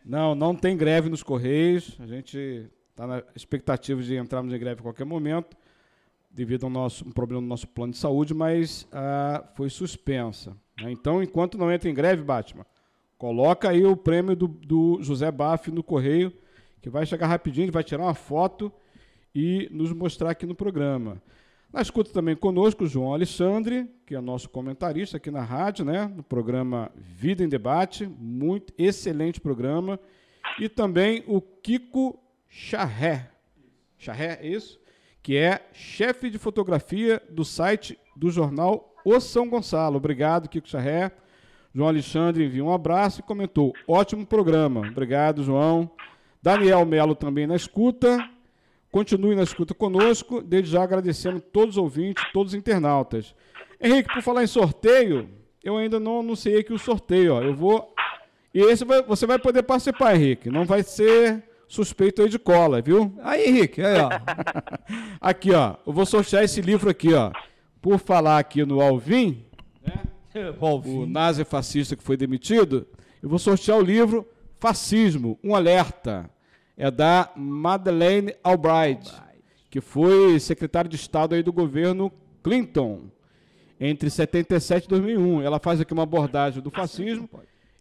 Não, 0.06 0.36
não 0.36 0.56
tem 0.56 0.76
greve 0.76 1.10
nos 1.10 1.24
correios. 1.24 1.98
A 2.00 2.06
gente 2.06 2.70
está 2.90 3.08
na 3.08 3.24
expectativa 3.36 4.02
de 4.02 4.16
entrarmos 4.16 4.54
em 4.54 4.60
greve 4.60 4.80
a 4.80 4.84
qualquer 4.84 5.06
momento, 5.06 5.56
devido 6.30 6.66
a 6.66 6.68
um, 6.68 6.70
nosso, 6.70 7.08
um 7.08 7.12
problema 7.12 7.42
no 7.42 7.48
nosso 7.48 7.68
plano 7.68 7.94
de 7.94 8.00
saúde, 8.00 8.34
mas 8.34 8.88
ah, 8.92 9.44
foi 9.56 9.70
suspensa. 9.70 10.56
Né? 10.82 10.92
Então, 10.92 11.22
enquanto 11.22 11.58
não 11.58 11.72
entra 11.72 11.90
em 11.90 11.94
greve, 11.94 12.24
Batman, 12.24 12.66
coloca 13.18 13.70
aí 13.70 13.86
o 13.86 13.96
prêmio 13.96 14.36
do, 14.36 14.48
do 14.48 15.02
José 15.02 15.32
Baff 15.32 15.72
no 15.72 15.84
correio, 15.84 16.34
que 16.82 16.90
vai 16.90 17.06
chegar 17.06 17.28
rapidinho, 17.28 17.66
ele 17.66 17.72
vai 17.72 17.84
tirar 17.84 18.04
uma 18.04 18.14
foto 18.14 18.72
e 19.34 19.70
nos 19.72 19.94
mostrar 19.94 20.32
aqui 20.32 20.46
no 20.46 20.56
programa. 20.56 21.22
Na 21.74 21.82
escuta 21.82 22.12
também 22.12 22.36
conosco 22.36 22.86
João 22.86 23.14
Alexandre, 23.14 23.90
que 24.06 24.14
é 24.14 24.20
nosso 24.20 24.50
comentarista 24.50 25.16
aqui 25.16 25.32
na 25.32 25.42
rádio, 25.42 25.86
né, 25.86 26.12
no 26.14 26.22
programa 26.22 26.92
Vida 26.96 27.46
em 27.46 27.48
Debate, 27.48 28.06
muito 28.06 28.74
excelente 28.78 29.40
programa, 29.40 29.98
e 30.60 30.68
também 30.68 31.24
o 31.28 31.40
Kiko 31.40 32.20
Charré. 32.50 33.32
Charré, 33.98 34.40
é 34.42 34.48
isso? 34.48 34.82
Que 35.24 35.38
é 35.38 35.66
chefe 35.72 36.30
de 36.30 36.38
fotografia 36.38 37.22
do 37.30 37.46
site 37.46 37.98
do 38.18 38.30
jornal 38.30 38.94
O 39.06 39.18
São 39.22 39.48
Gonçalo. 39.50 39.96
Obrigado, 39.96 40.50
Kiko 40.50 40.68
Charré. 40.68 41.10
João 41.74 41.88
Alexandre 41.88 42.44
envia 42.44 42.66
um 42.66 42.74
abraço 42.74 43.22
e 43.22 43.24
comentou: 43.24 43.72
ótimo 43.88 44.26
programa. 44.26 44.82
Obrigado, 44.82 45.42
João. 45.42 45.90
Daniel 46.42 46.86
Melo 46.86 47.16
também 47.16 47.48
na 47.48 47.56
escuta. 47.56 48.18
Continue 48.92 49.36
na 49.36 49.44
escuta 49.44 49.74
conosco, 49.74 50.42
desde 50.42 50.72
já 50.72 50.84
agradecendo 50.84 51.40
todos 51.40 51.78
os 51.78 51.82
ouvintes, 51.82 52.24
todos 52.34 52.54
os 52.54 52.60
internautas. 52.60 53.34
Henrique, 53.80 54.14
por 54.14 54.22
falar 54.22 54.44
em 54.44 54.48
sorteio, 54.48 55.30
eu 55.64 55.78
ainda 55.78 56.00
não 56.00 56.20
anunciei 56.20 56.60
aqui 56.60 56.74
o 56.74 56.78
sorteio. 56.78 57.36
Ó. 57.36 57.42
Eu 57.42 57.56
vou. 57.56 57.94
E 58.54 58.60
esse 58.60 58.84
vai, 58.84 59.02
você 59.02 59.26
vai 59.26 59.40
poder 59.40 59.64
participar, 59.64 60.16
Henrique. 60.16 60.50
Não 60.50 60.66
vai 60.66 60.84
ser 60.84 61.42
suspeito 61.68 62.22
aí 62.22 62.28
de 62.28 62.38
cola, 62.38 62.82
viu? 62.82 63.14
Aí, 63.22 63.48
Henrique, 63.48 63.82
aí, 63.82 63.98
ó. 63.98 64.10
aqui, 65.22 65.54
ó. 65.54 65.78
Eu 65.88 65.94
vou 65.94 66.06
sortear 66.06 66.44
esse 66.44 66.62
livro 66.62 66.90
aqui, 66.90 67.14
ó. 67.14 67.32
Por 67.82 67.98
falar 67.98 68.40
aqui 68.40 68.66
no 68.66 68.82
Alvin, 68.82 69.46
né? 69.82 70.04
o 70.60 71.06
nazi 71.06 71.46
fascista 71.46 71.96
que 71.96 72.04
foi 72.04 72.18
demitido, 72.18 72.86
eu 73.24 73.30
vou 73.30 73.40
sortear 73.40 73.78
o 73.78 73.82
livro 73.82 74.28
Fascismo, 74.60 75.40
um 75.44 75.56
alerta 75.56 76.30
é 76.82 76.90
da 76.90 77.30
Madeleine 77.36 78.34
Albright, 78.44 79.14
que 79.70 79.80
foi 79.80 80.40
secretária 80.40 80.90
de 80.90 80.96
Estado 80.96 81.36
aí 81.36 81.44
do 81.44 81.54
governo 81.54 82.12
Clinton 82.42 83.04
entre 83.80 84.10
77 84.10 84.86
e 84.86 84.88
2001. 84.88 85.44
Ela 85.44 85.60
faz 85.60 85.80
aqui 85.80 85.94
uma 85.94 86.02
abordagem 86.02 86.60
do 86.60 86.72
fascismo. 86.72 87.30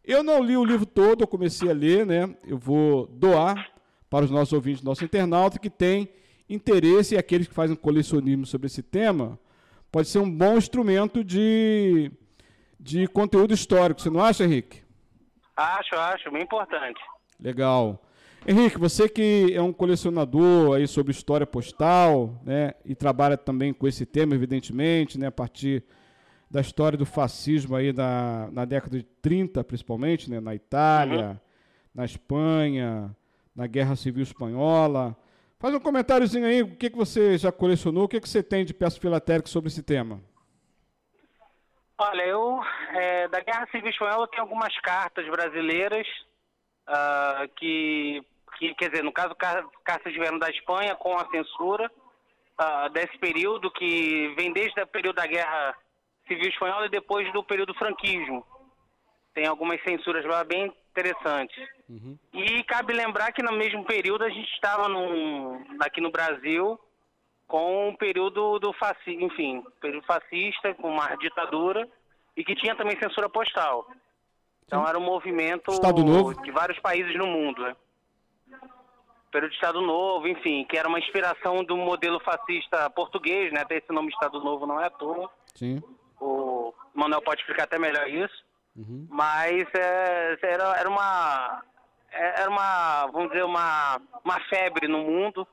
Eu 0.04 0.22
não 0.22 0.42
li 0.42 0.54
o 0.54 0.66
livro 0.66 0.84
todo, 0.84 1.22
eu 1.22 1.26
comecei 1.26 1.70
a 1.70 1.72
ler, 1.72 2.04
né? 2.04 2.36
Eu 2.46 2.58
vou 2.58 3.06
doar 3.06 3.70
para 4.10 4.26
os 4.26 4.30
nossos 4.30 4.52
ouvintes, 4.52 4.82
nossos 4.82 5.02
internautas 5.02 5.58
que 5.58 5.70
têm 5.70 6.10
interesse 6.46 7.14
e 7.14 7.18
aqueles 7.18 7.48
que 7.48 7.54
fazem 7.54 7.76
colecionismo 7.76 8.44
sobre 8.44 8.66
esse 8.66 8.82
tema, 8.82 9.38
pode 9.90 10.08
ser 10.08 10.18
um 10.18 10.30
bom 10.30 10.58
instrumento 10.58 11.24
de, 11.24 12.12
de 12.78 13.06
conteúdo 13.06 13.54
histórico. 13.54 13.98
Você 13.98 14.10
não 14.10 14.22
acha, 14.22 14.44
Henrique? 14.44 14.82
Acho, 15.56 15.94
acho, 15.94 16.30
bem 16.30 16.42
importante. 16.42 17.00
Legal. 17.40 17.98
Henrique, 18.46 18.78
você 18.78 19.08
que 19.08 19.52
é 19.54 19.60
um 19.60 19.72
colecionador 19.72 20.76
aí 20.76 20.86
sobre 20.88 21.12
história 21.12 21.46
postal, 21.46 22.40
né, 22.42 22.72
e 22.84 22.94
trabalha 22.94 23.36
também 23.36 23.72
com 23.72 23.86
esse 23.86 24.06
tema, 24.06 24.34
evidentemente, 24.34 25.18
né, 25.18 25.26
a 25.26 25.32
partir 25.32 25.84
da 26.50 26.60
história 26.60 26.96
do 26.96 27.04
fascismo 27.04 27.76
aí 27.76 27.92
na, 27.92 28.48
na 28.50 28.64
década 28.64 28.96
de 28.96 29.04
30, 29.04 29.62
principalmente, 29.62 30.30
né, 30.30 30.40
na 30.40 30.54
Itália, 30.54 31.28
uhum. 31.28 31.36
na 31.94 32.04
Espanha, 32.04 33.14
na 33.54 33.66
Guerra 33.66 33.94
Civil 33.94 34.22
Espanhola. 34.22 35.14
Faz 35.58 35.74
um 35.74 35.80
comentáriozinho 35.80 36.46
aí, 36.46 36.62
o 36.62 36.74
que, 36.76 36.88
que 36.88 36.96
você 36.96 37.36
já 37.36 37.52
colecionou, 37.52 38.04
o 38.04 38.08
que, 38.08 38.20
que 38.20 38.28
você 38.28 38.42
tem 38.42 38.64
de 38.64 38.72
peças 38.72 38.98
filatéricas 38.98 39.52
sobre 39.52 39.68
esse 39.68 39.82
tema? 39.82 40.18
Olha, 41.98 42.22
eu, 42.22 42.58
é, 42.94 43.28
da 43.28 43.40
Guerra 43.40 43.68
Civil 43.70 43.90
Espanhola, 43.90 44.26
tenho 44.28 44.42
algumas 44.42 44.74
cartas 44.80 45.28
brasileiras 45.28 46.06
uh, 46.90 47.48
que 47.56 48.22
que, 48.60 48.74
quer 48.74 48.90
dizer, 48.90 49.02
no 49.02 49.10
caso, 49.10 49.34
cartas 49.34 50.12
vieram 50.12 50.38
da 50.38 50.50
Espanha 50.50 50.94
com 50.94 51.16
a 51.16 51.26
censura 51.30 51.90
uh, 52.60 52.90
desse 52.90 53.16
período, 53.18 53.70
que 53.70 54.34
vem 54.36 54.52
desde 54.52 54.78
o 54.82 54.86
período 54.86 55.16
da 55.16 55.26
Guerra 55.26 55.74
Civil 56.28 56.50
Espanhola 56.50 56.84
e 56.86 56.90
depois 56.90 57.32
do 57.32 57.42
período 57.42 57.72
franquismo. 57.74 58.44
Tem 59.32 59.46
algumas 59.46 59.82
censuras 59.82 60.24
lá 60.26 60.44
bem 60.44 60.70
interessantes. 60.90 61.56
Uhum. 61.88 62.18
E 62.34 62.62
cabe 62.64 62.92
lembrar 62.92 63.32
que 63.32 63.42
no 63.42 63.52
mesmo 63.52 63.82
período 63.84 64.24
a 64.24 64.28
gente 64.28 64.52
estava 64.52 64.88
num, 64.88 65.64
aqui 65.80 66.00
no 66.02 66.10
Brasil 66.10 66.78
com 67.46 67.88
o 67.88 67.96
período 67.96 68.58
do 68.58 68.72
fascismo, 68.74 69.26
enfim, 69.26 69.64
período 69.80 70.04
fascista, 70.04 70.74
com 70.74 70.88
uma 70.88 71.16
ditadura, 71.16 71.88
e 72.36 72.44
que 72.44 72.54
tinha 72.54 72.76
também 72.76 72.96
censura 72.98 73.28
postal. 73.28 73.88
Então 74.70 74.86
era 74.86 74.96
um 74.96 75.02
movimento 75.02 75.72
de 76.44 76.52
vários 76.52 76.78
países 76.78 77.16
no 77.16 77.26
mundo, 77.26 77.60
né? 77.60 77.74
período 79.32 79.50
de 79.50 79.56
Estado 79.56 79.80
Novo, 79.80 80.28
enfim, 80.28 80.64
que 80.64 80.76
era 80.76 80.88
uma 80.88 80.98
inspiração 80.98 81.64
do 81.64 81.76
modelo 81.76 82.20
fascista 82.20 82.88
português, 82.90 83.52
né? 83.52 83.62
Até 83.62 83.78
esse 83.78 83.92
nome 83.92 84.08
Estado 84.08 84.42
Novo 84.42 84.66
não 84.66 84.80
é 84.80 84.86
à 84.86 84.90
toa. 84.90 85.30
Sim. 85.54 85.82
O 86.20 86.72
Manuel 86.94 87.22
pode 87.22 87.40
explicar 87.40 87.64
até 87.64 87.78
melhor 87.78 88.08
isso. 88.08 88.44
Uhum. 88.76 89.06
Mas 89.10 89.66
é, 89.74 90.38
era, 90.42 90.76
era 90.78 90.88
uma 90.88 91.62
é, 92.12 92.42
era 92.42 92.50
uma, 92.50 93.06
vamos 93.06 93.30
dizer, 93.30 93.44
uma, 93.44 94.00
uma 94.24 94.40
febre 94.48 94.86
no 94.86 94.98
mundo 94.98 95.46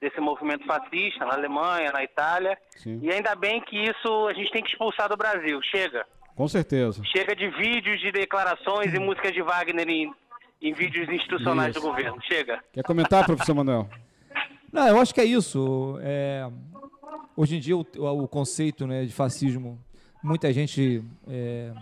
desse 0.00 0.20
movimento 0.20 0.66
fascista, 0.66 1.24
na 1.24 1.34
Alemanha, 1.34 1.92
na 1.92 2.02
Itália. 2.02 2.58
Sim. 2.70 3.00
E 3.02 3.12
ainda 3.12 3.34
bem 3.34 3.60
que 3.60 3.76
isso 3.76 4.28
a 4.28 4.32
gente 4.32 4.50
tem 4.50 4.62
que 4.62 4.70
expulsar 4.70 5.08
do 5.08 5.16
Brasil. 5.16 5.60
Chega. 5.62 6.06
Com 6.40 6.48
certeza. 6.48 7.02
Chega 7.04 7.36
de 7.36 7.50
vídeos 7.50 8.00
de 8.00 8.10
declarações 8.10 8.94
e 8.94 8.98
músicas 8.98 9.34
de 9.34 9.42
Wagner 9.42 9.86
em 9.86 10.10
em 10.62 10.72
vídeos 10.72 11.06
institucionais 11.06 11.76
isso. 11.76 11.80
do 11.80 11.86
governo. 11.86 12.18
Chega. 12.22 12.64
Quer 12.72 12.82
comentar, 12.82 13.26
professor 13.26 13.54
Manuel? 13.54 13.86
Não, 14.72 14.88
eu 14.88 14.98
acho 14.98 15.14
que 15.14 15.20
é 15.20 15.24
isso. 15.24 15.98
É, 16.00 16.50
hoje 17.36 17.56
em 17.56 17.60
dia 17.60 17.76
o, 17.76 17.84
o, 17.98 18.26
conceito 18.26 18.86
né, 18.86 19.04
de 19.04 19.12
fascismo, 19.12 19.78
muita 20.22 20.50
gente, 20.50 21.04
é, 21.28 21.74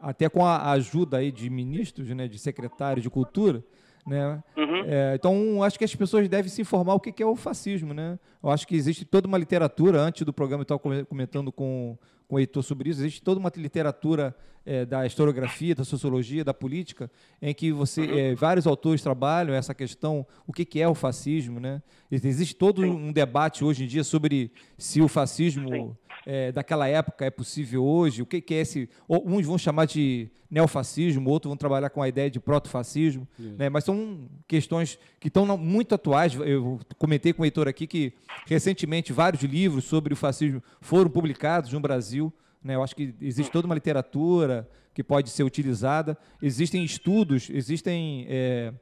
até 0.00 0.26
com 0.30 0.42
a 0.42 0.70
ajuda 0.72 1.18
aí 1.18 1.30
de 1.30 1.50
ministros, 1.50 2.08
né, 2.08 2.26
de 2.26 2.38
secretários 2.38 3.02
de 3.02 3.10
cultura, 3.10 3.62
né? 4.06 4.42
Uhum. 4.56 4.84
É, 4.86 5.14
então, 5.16 5.62
acho 5.62 5.78
que 5.78 5.84
as 5.84 5.94
pessoas 5.94 6.28
devem 6.28 6.48
se 6.48 6.62
informar 6.62 6.94
o 6.94 7.00
que 7.00 7.22
é 7.22 7.26
o 7.26 7.34
fascismo. 7.34 7.92
Né? 7.92 8.18
Eu 8.42 8.50
acho 8.50 8.66
que 8.66 8.76
existe 8.76 9.04
toda 9.04 9.26
uma 9.26 9.36
literatura, 9.36 10.00
antes 10.00 10.24
do 10.24 10.32
programa 10.32 10.60
eu 10.60 10.76
estava 10.76 11.04
comentando 11.04 11.50
com, 11.50 11.98
com 12.28 12.36
o 12.36 12.38
Heitor 12.38 12.62
sobre 12.62 12.90
isso, 12.90 13.00
existe 13.00 13.20
toda 13.20 13.40
uma 13.40 13.50
literatura 13.56 14.34
é, 14.64 14.84
da 14.84 15.06
historiografia, 15.06 15.74
da 15.74 15.84
sociologia, 15.84 16.44
da 16.44 16.54
política, 16.54 17.10
em 17.40 17.54
que 17.54 17.72
você 17.72 18.02
uhum. 18.02 18.18
é, 18.18 18.34
vários 18.34 18.66
autores 18.66 19.02
trabalham 19.02 19.54
essa 19.54 19.74
questão, 19.74 20.26
o 20.46 20.52
que, 20.52 20.64
que 20.64 20.80
é 20.80 20.88
o 20.88 20.94
fascismo. 20.94 21.58
Né? 21.58 21.82
Existe 22.10 22.54
todo 22.54 22.82
Sim. 22.82 22.90
um 22.90 23.12
debate 23.12 23.64
hoje 23.64 23.84
em 23.84 23.86
dia 23.86 24.04
sobre 24.04 24.52
se 24.78 25.00
o 25.00 25.08
fascismo 25.08 25.96
é, 26.26 26.50
daquela 26.50 26.88
época 26.88 27.24
é 27.24 27.30
possível 27.30 27.84
hoje? 27.84 28.20
O 28.20 28.26
que, 28.26 28.40
que, 28.40 28.52
é 28.52 28.58
esse? 28.58 28.90
Uns 29.08 29.46
vão 29.46 29.56
chamar 29.56 29.86
de 29.86 30.28
neofascismo, 30.50 31.30
outros 31.30 31.48
vão 31.48 31.56
trabalhar 31.56 31.88
com 31.90 32.02
a 32.02 32.08
ideia 32.08 32.28
de 32.28 32.40
protofascismo, 32.40 33.26
né? 33.38 33.68
mas 33.68 33.84
são 33.84 34.28
questões 34.46 34.98
que 35.20 35.28
estão 35.28 35.56
muito 35.56 35.94
atuais. 35.94 36.34
Eu 36.34 36.80
comentei 36.98 37.32
com 37.32 37.42
o 37.42 37.44
Heitor 37.44 37.68
aqui 37.68 37.86
que 37.86 38.12
recentemente 38.46 39.12
vários 39.12 39.42
livros 39.42 39.84
sobre 39.84 40.12
o 40.12 40.16
fascismo 40.16 40.62
foram 40.80 41.10
publicados 41.10 41.72
no 41.72 41.80
Brasil. 41.80 42.32
Né? 42.62 42.74
Eu 42.74 42.82
acho 42.82 42.96
que 42.96 43.14
existe 43.20 43.50
toda 43.52 43.66
uma 43.66 43.74
literatura 43.74 44.68
que 44.92 45.04
pode 45.04 45.30
ser 45.30 45.44
utilizada, 45.44 46.16
existem 46.42 46.82
estudos, 46.84 47.48
existem. 47.50 48.26
É, 48.28 48.72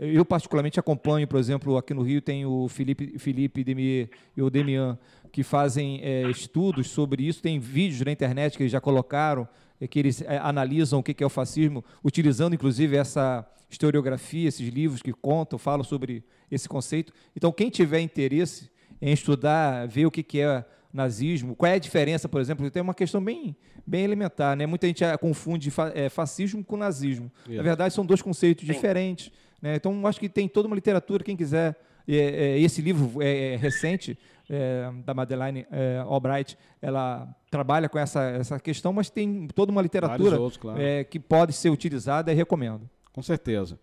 eu, 0.00 0.24
particularmente, 0.24 0.80
acompanho, 0.80 1.28
por 1.28 1.38
exemplo, 1.38 1.76
aqui 1.76 1.92
no 1.92 2.00
Rio 2.00 2.22
tem 2.22 2.46
o 2.46 2.68
Felipe, 2.68 3.18
Felipe 3.18 3.62
Demier 3.62 4.08
e 4.34 4.40
o 4.40 4.48
Demian, 4.48 4.98
que 5.30 5.42
fazem 5.42 6.00
é, 6.02 6.22
estudos 6.30 6.88
sobre 6.88 7.22
isso. 7.26 7.42
Tem 7.42 7.60
vídeos 7.60 8.00
na 8.00 8.10
internet 8.10 8.56
que 8.56 8.62
eles 8.62 8.72
já 8.72 8.80
colocaram, 8.80 9.46
é, 9.78 9.86
que 9.86 9.98
eles 9.98 10.22
é, 10.22 10.38
analisam 10.38 11.00
o 11.00 11.02
que 11.02 11.22
é 11.22 11.26
o 11.26 11.28
fascismo, 11.28 11.84
utilizando, 12.02 12.54
inclusive, 12.54 12.96
essa 12.96 13.46
historiografia, 13.68 14.48
esses 14.48 14.66
livros 14.68 15.02
que 15.02 15.12
contam, 15.12 15.58
falam 15.58 15.84
sobre 15.84 16.24
esse 16.50 16.66
conceito. 16.66 17.12
Então, 17.36 17.52
quem 17.52 17.68
tiver 17.68 18.00
interesse 18.00 18.70
em 19.02 19.12
estudar, 19.12 19.86
ver 19.86 20.06
o 20.06 20.10
que 20.10 20.40
é 20.40 20.64
nazismo, 20.92 21.54
qual 21.54 21.70
é 21.70 21.74
a 21.74 21.78
diferença, 21.78 22.28
por 22.28 22.40
exemplo, 22.40 22.68
tem 22.70 22.82
uma 22.82 22.94
questão 22.94 23.22
bem, 23.22 23.54
bem 23.86 24.02
elementar, 24.02 24.56
né? 24.56 24.66
Muita 24.66 24.86
gente 24.86 25.04
confunde 25.18 25.70
fascismo 26.10 26.64
com 26.64 26.76
nazismo. 26.76 27.30
Isso. 27.46 27.56
Na 27.56 27.62
verdade, 27.62 27.94
são 27.94 28.04
dois 28.04 28.20
conceitos 28.20 28.66
Sim. 28.66 28.72
diferentes. 28.72 29.30
Né? 29.60 29.76
Então, 29.76 30.06
acho 30.06 30.18
que 30.18 30.28
tem 30.28 30.48
toda 30.48 30.66
uma 30.66 30.74
literatura, 30.74 31.24
quem 31.24 31.36
quiser. 31.36 31.76
É, 32.08 32.16
é, 32.16 32.58
esse 32.58 32.82
livro 32.82 33.22
é, 33.22 33.54
é 33.54 33.56
recente, 33.56 34.18
é, 34.48 34.90
da 35.04 35.14
Madeleine 35.14 35.64
é, 35.70 35.98
Albright, 35.98 36.58
ela 36.82 37.28
trabalha 37.50 37.88
com 37.88 37.98
essa, 37.98 38.22
essa 38.22 38.58
questão, 38.58 38.92
mas 38.92 39.10
tem 39.10 39.46
toda 39.54 39.70
uma 39.70 39.80
literatura 39.80 40.40
outros, 40.40 40.56
claro. 40.56 40.80
Que 41.08 41.20
pode 41.20 41.52
ser 41.52 41.70
utilizada 41.70 42.32
e 42.32 42.34
recomendo. 42.34 42.88
Com 43.12 43.22
certeza. 43.22 43.78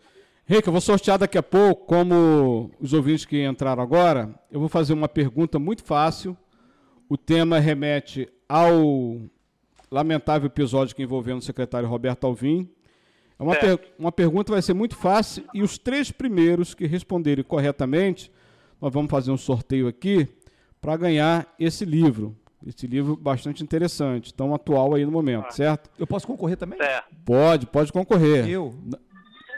Rica, 0.46 0.70
eu 0.70 0.72
vou 0.72 0.82
sortear 0.82 1.18
daqui 1.18 1.38
a 1.38 1.44
pouco, 1.44 1.86
como 1.86 2.72
os 2.80 2.94
ouvintes 2.94 3.26
que 3.26 3.46
entraram 3.46 3.84
agora, 3.84 4.34
eu 4.50 4.60
vou 4.60 4.70
fazer 4.70 4.94
uma 4.94 5.10
pergunta 5.10 5.60
muito 5.60 5.84
fácil. 5.84 6.36
O 7.10 7.18
tema 7.18 7.60
remete 7.60 8.30
ao 8.48 9.20
lamentável 9.92 10.48
episódio 10.48 10.96
que 10.96 11.04
envolveu 11.04 11.36
o 11.36 11.42
secretário 11.42 11.88
Roberto 11.88 12.26
Alvim, 12.26 12.70
uma, 13.40 13.56
per 13.56 13.80
uma 14.00 14.12
pergunta 14.12 14.52
vai 14.52 14.62
ser 14.62 14.74
muito 14.74 14.96
fácil 14.96 15.44
e 15.54 15.62
os 15.62 15.78
três 15.78 16.12
primeiros 16.12 16.74
que 16.74 16.88
responderem 16.88 17.44
corretamente, 17.44 18.32
nós 18.82 18.92
vamos 18.92 19.12
fazer 19.12 19.32
um 19.32 19.38
sorteio 19.38 19.88
aqui 19.88 20.28
para 20.82 20.98
ganhar 20.98 21.48
esse 21.60 21.86
livro. 21.86 22.36
Esse 22.66 22.88
livro 22.88 23.16
bastante 23.16 23.64
interessante, 23.64 24.34
tão 24.34 24.54
atual 24.54 24.96
aí 24.96 25.06
no 25.06 25.12
momento, 25.12 25.46
ah. 25.48 25.52
certo? 25.52 25.90
Eu 25.98 26.08
posso 26.08 26.26
concorrer 26.26 26.58
também? 26.58 26.82
É. 26.82 27.04
Pode, 27.24 27.68
pode 27.68 27.94
concorrer. 27.94 28.48
Eu? 28.50 28.74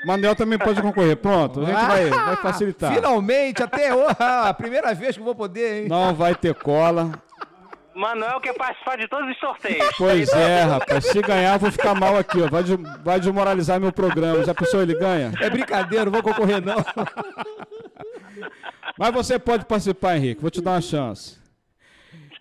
Manel 0.06 0.36
também 0.36 0.58
pode 0.60 0.82
concorrer. 0.82 1.16
Pronto, 1.18 1.62
a 1.62 1.66
gente 1.66 1.88
vai, 1.88 2.10
vai 2.10 2.36
facilitar. 2.38 2.94
Finalmente, 2.94 3.64
até 3.64 3.94
hoje, 3.94 4.16
a 4.20 4.54
primeira 4.54 4.94
vez 4.94 5.16
que 5.16 5.22
eu 5.22 5.26
vou 5.26 5.36
poder, 5.36 5.84
hein? 5.84 5.90
Não 5.90 6.14
vai 6.14 6.36
ter 6.36 6.54
cola. 6.56 7.12
Manuel 7.96 8.40
quer 8.40 8.54
participar 8.54 8.98
de 8.98 9.08
todos 9.08 9.30
os 9.30 9.38
sorteios. 9.40 9.90
Pois 9.98 10.30
é, 10.30 10.64
rapaz. 10.64 11.06
Se 11.06 11.22
ganhar, 11.22 11.58
vou 11.58 11.72
ficar 11.72 11.96
mal 11.96 12.18
aqui, 12.18 12.42
ó. 12.42 12.48
Vai, 12.48 12.64
de, 12.64 12.76
vai 13.04 13.20
desmoralizar 13.20 13.80
meu 13.80 13.92
programa. 13.92 14.44
Já 14.44 14.54
pensou 14.54 14.82
ele 14.82 14.96
ganha? 14.96 15.32
É 15.42 15.50
brincadeira, 15.50 16.06
não 16.06 16.12
vou 16.12 16.24
concorrer, 16.24 16.64
não. 16.64 16.78
Mas 18.98 19.14
você 19.14 19.40
pode 19.40 19.66
participar, 19.66 20.18
Henrique. 20.18 20.42
Vou 20.42 20.52
te 20.52 20.62
dar 20.62 20.72
uma 20.72 20.82
chance. 20.82 21.38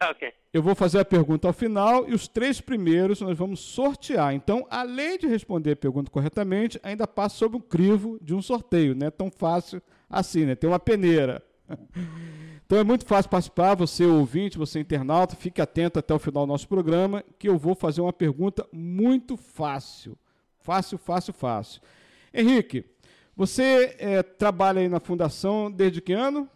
Ok. 0.01 0.33
Eu 0.53 0.63
vou 0.63 0.75
fazer 0.75 1.01
a 1.01 1.05
pergunta 1.05 1.47
ao 1.47 1.53
final 1.53 2.09
e 2.09 2.15
os 2.15 2.27
três 2.27 2.61
primeiros 2.61 3.21
nós 3.21 3.37
vamos 3.37 3.61
sortear. 3.61 4.33
Então, 4.33 4.67
além 4.71 5.19
de 5.19 5.27
responder 5.27 5.73
a 5.73 5.77
pergunta 5.77 6.11
corretamente, 6.11 6.81
ainda 6.83 7.07
passa 7.07 7.37
sob 7.37 7.57
o 7.57 7.61
crivo 7.61 8.19
de 8.23 8.35
um 8.35 8.41
sorteio. 8.41 8.95
Não 8.95 9.09
é 9.09 9.11
tão 9.11 9.31
fácil 9.31 9.83
assim, 10.09 10.47
né? 10.47 10.55
Tem 10.55 10.71
uma 10.71 10.79
peneira. 10.79 11.43
Então 12.69 12.81
é 12.81 12.85
muito 12.85 13.07
fácil 13.07 13.31
participar, 13.31 13.75
você 13.75 14.05
ouvinte, 14.05 14.59
você 14.59 14.79
internauta, 14.79 15.35
fique 15.35 15.59
atento 15.59 15.99
até 15.99 16.13
o 16.13 16.19
final 16.19 16.45
do 16.45 16.53
nosso 16.53 16.69
programa, 16.69 17.25
que 17.39 17.49
eu 17.49 17.57
vou 17.57 17.75
fazer 17.75 18.03
uma 18.03 18.13
pergunta 18.13 18.69
muito 18.71 19.39
fácil. 19.39 20.19
Fácil, 20.61 20.99
fácil, 20.99 21.33
fácil. 21.33 21.81
Henrique, 22.33 22.85
você 23.35 23.97
é, 23.99 24.23
trabalha 24.23 24.83
aí 24.83 24.89
na 24.89 25.01
fundação 25.01 25.71
desde 25.71 26.03
que 26.03 26.13
ano? 26.13 26.47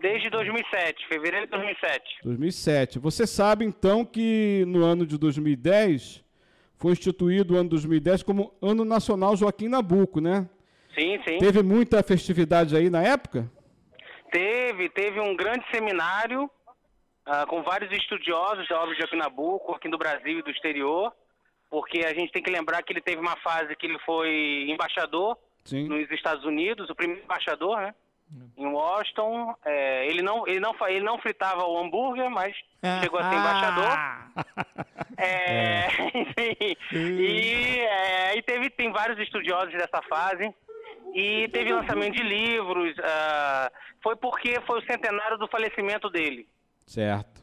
Desde 0.00 0.30
2007, 0.30 1.08
fevereiro 1.08 1.46
de 1.46 1.50
2007. 1.50 2.18
2007. 2.22 2.98
Você 3.00 3.26
sabe 3.26 3.64
então 3.64 4.04
que 4.04 4.62
no 4.68 4.84
ano 4.84 5.04
de 5.04 5.18
2010 5.18 6.24
foi 6.76 6.92
instituído 6.92 7.54
o 7.54 7.56
ano 7.56 7.70
2010 7.70 8.22
como 8.22 8.54
Ano 8.62 8.84
Nacional 8.84 9.36
Joaquim 9.36 9.66
Nabuco, 9.66 10.20
né? 10.20 10.48
Sim, 10.96 11.18
sim. 11.26 11.38
Teve 11.38 11.60
muita 11.60 12.04
festividade 12.04 12.76
aí 12.76 12.88
na 12.88 13.02
época? 13.02 13.50
Teve, 14.30 14.88
teve 14.90 15.20
um 15.20 15.34
grande 15.34 15.64
seminário 15.70 16.44
uh, 17.26 17.46
com 17.48 17.62
vários 17.62 17.90
estudiosos 17.92 18.66
da 18.68 18.80
obra 18.80 18.94
de 18.94 19.00
Joaquim 19.00 19.16
Nabuco, 19.16 19.74
aqui 19.74 19.88
do 19.88 19.98
Brasil 19.98 20.38
e 20.38 20.42
do 20.42 20.50
exterior, 20.50 21.12
porque 21.70 22.00
a 22.00 22.14
gente 22.14 22.32
tem 22.32 22.42
que 22.42 22.50
lembrar 22.50 22.82
que 22.82 22.92
ele 22.92 23.00
teve 23.00 23.20
uma 23.20 23.36
fase 23.36 23.74
que 23.76 23.86
ele 23.86 23.98
foi 24.00 24.66
embaixador 24.68 25.38
Sim. 25.64 25.88
nos 25.88 26.10
Estados 26.10 26.44
Unidos, 26.44 26.88
o 26.90 26.94
primeiro 26.94 27.22
embaixador, 27.22 27.80
né? 27.80 27.94
Em 28.58 28.66
Washington, 28.66 29.54
é, 29.64 30.06
ele, 30.06 30.20
não, 30.20 30.46
ele, 30.46 30.60
não, 30.60 30.74
ele 30.86 31.00
não 31.00 31.18
fritava 31.18 31.64
o 31.64 31.78
hambúrguer, 31.78 32.28
mas 32.28 32.54
chegou 33.00 33.18
a 33.18 33.30
ser 33.30 33.36
embaixador. 33.36 33.98
É, 35.20 35.88
é. 35.88 36.76
e 36.94 37.80
é, 37.80 38.42
teve, 38.42 38.70
tem 38.70 38.92
vários 38.92 39.18
estudiosos 39.18 39.72
dessa 39.72 40.00
fase. 40.08 40.54
E 41.14 41.48
teve 41.48 41.72
lançamento 41.72 42.14
de 42.14 42.22
livros. 42.22 42.92
Uh, 42.98 43.70
foi 44.02 44.16
porque 44.16 44.60
foi 44.66 44.78
o 44.78 44.86
centenário 44.86 45.38
do 45.38 45.48
falecimento 45.48 46.08
dele. 46.10 46.48
Certo. 46.86 47.38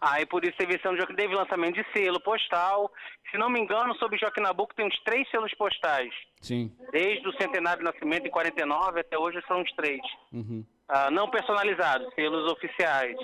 Aí 0.00 0.24
ah, 0.24 0.26
por 0.26 0.44
isso 0.44 0.56
teve 0.58 0.78
teve 0.78 1.34
lançamento 1.34 1.74
de 1.74 1.86
selo 1.92 2.20
postal. 2.20 2.92
Se 3.30 3.38
não 3.38 3.48
me 3.48 3.58
engano, 3.58 3.94
sobre 3.96 4.18
Joaquim 4.18 4.42
Nabuco 4.42 4.74
tem 4.74 4.86
uns 4.86 4.98
três 5.02 5.28
selos 5.30 5.52
postais. 5.54 6.12
Sim. 6.40 6.70
Desde 6.92 7.26
o 7.26 7.32
centenário 7.32 7.82
do 7.82 7.90
nascimento 7.90 8.26
em 8.26 8.30
49 8.30 9.00
até 9.00 9.18
hoje 9.18 9.42
são 9.48 9.62
uns 9.62 9.72
três. 9.72 10.00
Uhum. 10.32 10.64
Uh, 10.88 11.10
não 11.10 11.30
personalizados, 11.30 12.12
selos 12.14 12.50
oficiais. 12.52 13.16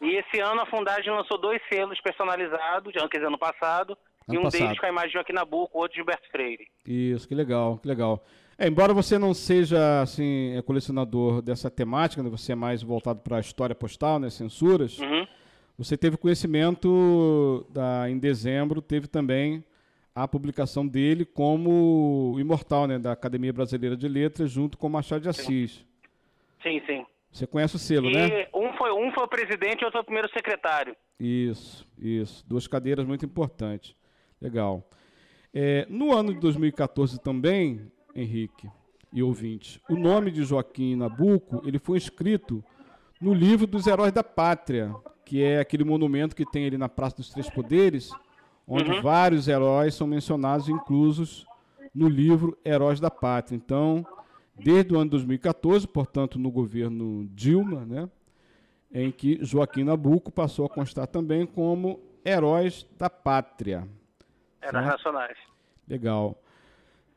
E 0.00 0.16
esse 0.16 0.40
ano 0.40 0.62
a 0.62 0.66
Fundagem 0.66 1.12
lançou 1.12 1.38
dois 1.38 1.60
selos 1.72 2.00
personalizados, 2.00 2.92
quer 2.92 3.18
dizer, 3.18 3.26
ano 3.26 3.38
passado, 3.38 3.96
ano 4.28 4.34
e 4.34 4.38
um 4.38 4.42
passado. 4.42 4.60
deles 4.60 4.78
com 4.78 4.86
a 4.86 4.88
imagem 4.88 5.08
de 5.08 5.14
Joaquim 5.14 5.32
Nabuco, 5.32 5.78
outro 5.78 5.92
de 5.92 5.96
Gilberto 5.96 6.28
Freire. 6.30 6.68
Isso, 6.86 7.28
que 7.28 7.34
legal, 7.34 7.78
que 7.78 7.86
legal. 7.86 8.22
É, 8.60 8.68
embora 8.68 8.92
você 8.92 9.18
não 9.18 9.32
seja 9.32 10.02
assim 10.02 10.54
é 10.54 10.60
colecionador 10.60 11.40
dessa 11.40 11.70
temática, 11.70 12.22
né, 12.22 12.28
você 12.28 12.52
é 12.52 12.54
mais 12.54 12.82
voltado 12.82 13.20
para 13.20 13.38
a 13.38 13.40
história 13.40 13.74
postal, 13.74 14.18
né, 14.18 14.28
censuras, 14.28 14.98
uhum. 14.98 15.26
você 15.78 15.96
teve 15.96 16.18
conhecimento 16.18 17.66
da, 17.70 18.10
em 18.10 18.18
dezembro, 18.18 18.82
teve 18.82 19.06
também 19.06 19.64
a 20.14 20.28
publicação 20.28 20.86
dele 20.86 21.24
como 21.24 22.36
imortal, 22.38 22.86
né, 22.86 22.98
da 22.98 23.12
Academia 23.12 23.50
Brasileira 23.50 23.96
de 23.96 24.06
Letras, 24.06 24.50
junto 24.50 24.76
com 24.76 24.90
Machado 24.90 25.22
de 25.22 25.30
Assis. 25.30 25.82
Sim, 26.62 26.82
sim. 26.86 27.06
Você 27.32 27.46
conhece 27.46 27.76
o 27.76 27.78
selo, 27.78 28.10
e 28.10 28.12
né? 28.12 28.46
Um 28.54 28.74
foi, 28.74 28.92
um 28.92 29.10
foi 29.12 29.24
o 29.24 29.28
presidente 29.28 29.80
e 29.80 29.84
outro 29.86 29.92
foi 29.92 30.00
o 30.02 30.04
primeiro 30.04 30.28
secretário. 30.34 30.94
Isso, 31.18 31.88
isso. 31.98 32.44
Duas 32.46 32.66
cadeiras 32.66 33.06
muito 33.06 33.24
importantes. 33.24 33.96
Legal. 34.38 34.86
É, 35.54 35.86
no 35.88 36.12
ano 36.12 36.34
de 36.34 36.40
2014 36.40 37.18
também, 37.20 37.90
Henrique 38.14 38.68
e 39.12 39.22
ouvintes, 39.22 39.80
o 39.88 39.96
nome 39.96 40.30
de 40.30 40.44
Joaquim 40.44 40.94
Nabuco 40.94 41.62
ele 41.66 41.78
foi 41.78 41.98
escrito 41.98 42.64
no 43.20 43.34
livro 43.34 43.66
dos 43.66 43.86
Heróis 43.86 44.12
da 44.12 44.24
Pátria, 44.24 44.94
que 45.24 45.42
é 45.42 45.60
aquele 45.60 45.84
monumento 45.84 46.34
que 46.34 46.44
tem 46.44 46.66
ali 46.66 46.78
na 46.78 46.88
Praça 46.88 47.16
dos 47.16 47.30
Três 47.30 47.50
Poderes, 47.50 48.10
onde 48.66 48.90
uhum. 48.90 49.02
vários 49.02 49.48
heróis 49.48 49.94
são 49.94 50.06
mencionados 50.06 50.68
inclusos 50.68 51.46
no 51.94 52.08
livro 52.08 52.56
Heróis 52.64 53.00
da 53.00 53.10
Pátria. 53.10 53.56
Então, 53.56 54.06
desde 54.56 54.94
o 54.94 54.98
ano 54.98 55.10
2014, 55.10 55.86
portanto, 55.86 56.38
no 56.38 56.50
governo 56.50 57.28
Dilma, 57.34 57.84
né, 57.84 58.08
em 58.92 59.10
que 59.10 59.44
Joaquim 59.44 59.84
Nabuco 59.84 60.30
passou 60.30 60.64
a 60.64 60.68
constar 60.68 61.06
também 61.06 61.46
como 61.46 62.00
Heróis 62.24 62.86
da 62.98 63.10
Pátria. 63.10 63.86
Heróis 64.62 64.86
nacionais. 64.86 65.38
Legal. 65.88 66.40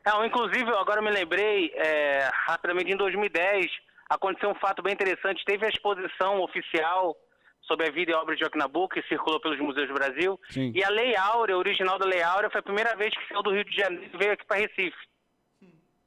Não, 0.04 0.24
inclusive, 0.24 0.70
agora 0.70 1.00
eu 1.00 1.04
me 1.04 1.10
lembrei, 1.10 1.72
é, 1.74 2.28
rapidamente, 2.46 2.92
em 2.92 2.96
2010, 2.96 3.66
aconteceu 4.08 4.50
um 4.50 4.54
fato 4.54 4.82
bem 4.82 4.92
interessante. 4.92 5.44
Teve 5.44 5.64
a 5.64 5.70
exposição 5.70 6.42
oficial 6.42 7.16
sobre 7.62 7.88
a 7.88 7.90
vida 7.90 8.10
e 8.10 8.14
obra 8.14 8.34
de 8.34 8.40
Joaquim 8.40 8.58
Nabuco, 8.58 8.94
que 8.94 9.02
circulou 9.08 9.40
pelos 9.40 9.58
museus 9.58 9.88
do 9.88 9.94
Brasil. 9.94 10.38
Sim. 10.50 10.72
E 10.74 10.84
a 10.84 10.90
Lei 10.90 11.16
Áurea, 11.16 11.54
a 11.54 11.58
original 11.58 11.98
da 11.98 12.04
Lei 12.04 12.22
Áurea, 12.22 12.50
foi 12.50 12.60
a 12.60 12.62
primeira 12.62 12.94
vez 12.96 13.14
que 13.14 13.26
saiu 13.28 13.42
do 13.42 13.52
Rio 13.52 13.64
de 13.64 13.74
Janeiro 13.74 14.10
e 14.12 14.16
veio 14.18 14.32
aqui 14.32 14.44
para 14.44 14.60
Recife. 14.60 14.96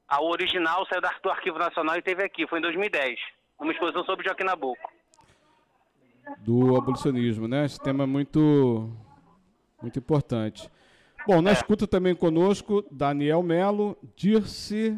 A 0.08 0.22
original 0.22 0.86
saiu 0.86 1.02
do 1.02 1.30
Arquivo 1.30 1.58
Nacional 1.58 1.98
e 1.98 2.02
teve 2.02 2.24
aqui, 2.24 2.48
foi 2.48 2.60
em 2.60 2.62
2010, 2.62 3.20
uma 3.60 3.72
exposição 3.72 4.06
sobre 4.06 4.26
Joaquim 4.26 4.44
Nabuco. 4.44 4.90
do 6.40 6.78
abolicionismo, 6.78 7.48
né? 7.48 7.66
Esse 7.66 7.82
tema 7.82 8.04
é 8.04 8.08
muito, 8.08 8.90
muito 9.82 9.98
importante. 9.98 10.70
Bom, 11.28 11.42
na 11.42 11.52
escuta 11.52 11.86
também 11.86 12.16
conosco, 12.16 12.86
Daniel 12.90 13.44
Melo, 13.44 13.98
Dirce, 14.16 14.98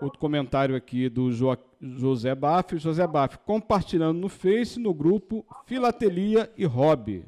outro 0.00 0.20
comentário 0.20 0.76
aqui 0.76 1.08
do 1.08 1.32
jo 1.32 1.48
José 1.80 2.32
Baff. 2.32 2.78
José 2.78 3.04
Baff, 3.08 3.36
compartilhando 3.38 4.20
no 4.20 4.28
Face, 4.28 4.78
no 4.78 4.94
grupo 4.94 5.44
Filatelia 5.66 6.48
e 6.56 6.64
Hobby. 6.64 7.24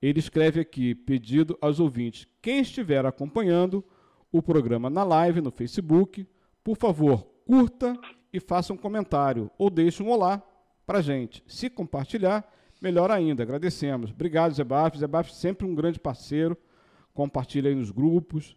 Ele 0.00 0.20
escreve 0.20 0.60
aqui, 0.60 0.94
pedido 0.94 1.58
aos 1.60 1.80
ouvintes, 1.80 2.28
quem 2.40 2.60
estiver 2.60 3.04
acompanhando 3.04 3.84
o 4.30 4.40
programa 4.40 4.88
na 4.88 5.02
live, 5.02 5.40
no 5.40 5.50
Facebook, 5.50 6.24
por 6.62 6.76
favor, 6.76 7.26
curta 7.44 7.98
e 8.32 8.38
faça 8.38 8.72
um 8.72 8.76
comentário 8.76 9.50
ou 9.58 9.68
deixe 9.68 10.00
um 10.00 10.10
olá 10.10 10.40
para 10.86 11.02
gente. 11.02 11.42
Se 11.48 11.68
compartilhar, 11.68 12.48
melhor 12.80 13.10
ainda. 13.10 13.42
Agradecemos. 13.42 14.12
Obrigado. 14.12 14.54
Zé 14.54 14.62
Baff 15.08 15.34
sempre 15.34 15.66
um 15.66 15.74
grande 15.74 15.98
parceiro 15.98 16.56
compartilha 17.16 17.70
aí 17.70 17.74
nos 17.74 17.90
grupos. 17.90 18.54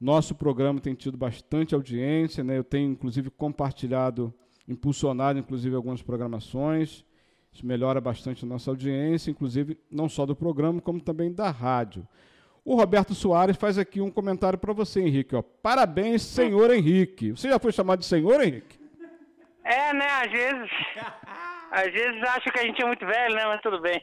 Nosso 0.00 0.34
programa 0.34 0.80
tem 0.80 0.94
tido 0.94 1.16
bastante 1.16 1.74
audiência, 1.74 2.42
né? 2.42 2.58
Eu 2.58 2.64
tenho 2.64 2.90
inclusive 2.90 3.30
compartilhado, 3.30 4.34
impulsionado 4.68 5.38
inclusive 5.38 5.76
algumas 5.76 6.02
programações. 6.02 7.04
Isso 7.52 7.64
melhora 7.64 8.00
bastante 8.00 8.44
a 8.44 8.48
nossa 8.48 8.70
audiência, 8.70 9.30
inclusive 9.30 9.78
não 9.90 10.08
só 10.08 10.26
do 10.26 10.34
programa, 10.34 10.80
como 10.80 11.00
também 11.00 11.32
da 11.32 11.50
rádio. 11.50 12.06
O 12.64 12.74
Roberto 12.74 13.14
Soares 13.14 13.56
faz 13.56 13.78
aqui 13.78 14.00
um 14.00 14.10
comentário 14.10 14.58
para 14.58 14.72
você, 14.72 15.00
Henrique. 15.00 15.34
Ó. 15.34 15.42
Parabéns, 15.42 16.22
senhor 16.22 16.70
Henrique. 16.70 17.32
Você 17.32 17.48
já 17.48 17.58
foi 17.58 17.72
chamado 17.72 18.00
de 18.00 18.06
senhor, 18.06 18.40
Henrique? 18.40 18.78
É, 19.64 19.92
né? 19.92 20.06
Às 20.06 20.32
vezes. 20.32 20.70
Às 21.70 21.92
vezes 21.92 22.20
acho 22.22 22.50
que 22.50 22.58
a 22.58 22.64
gente 22.64 22.82
é 22.82 22.86
muito 22.86 23.06
velho, 23.06 23.34
né? 23.34 23.44
Mas 23.46 23.60
tudo 23.60 23.80
bem. 23.80 24.02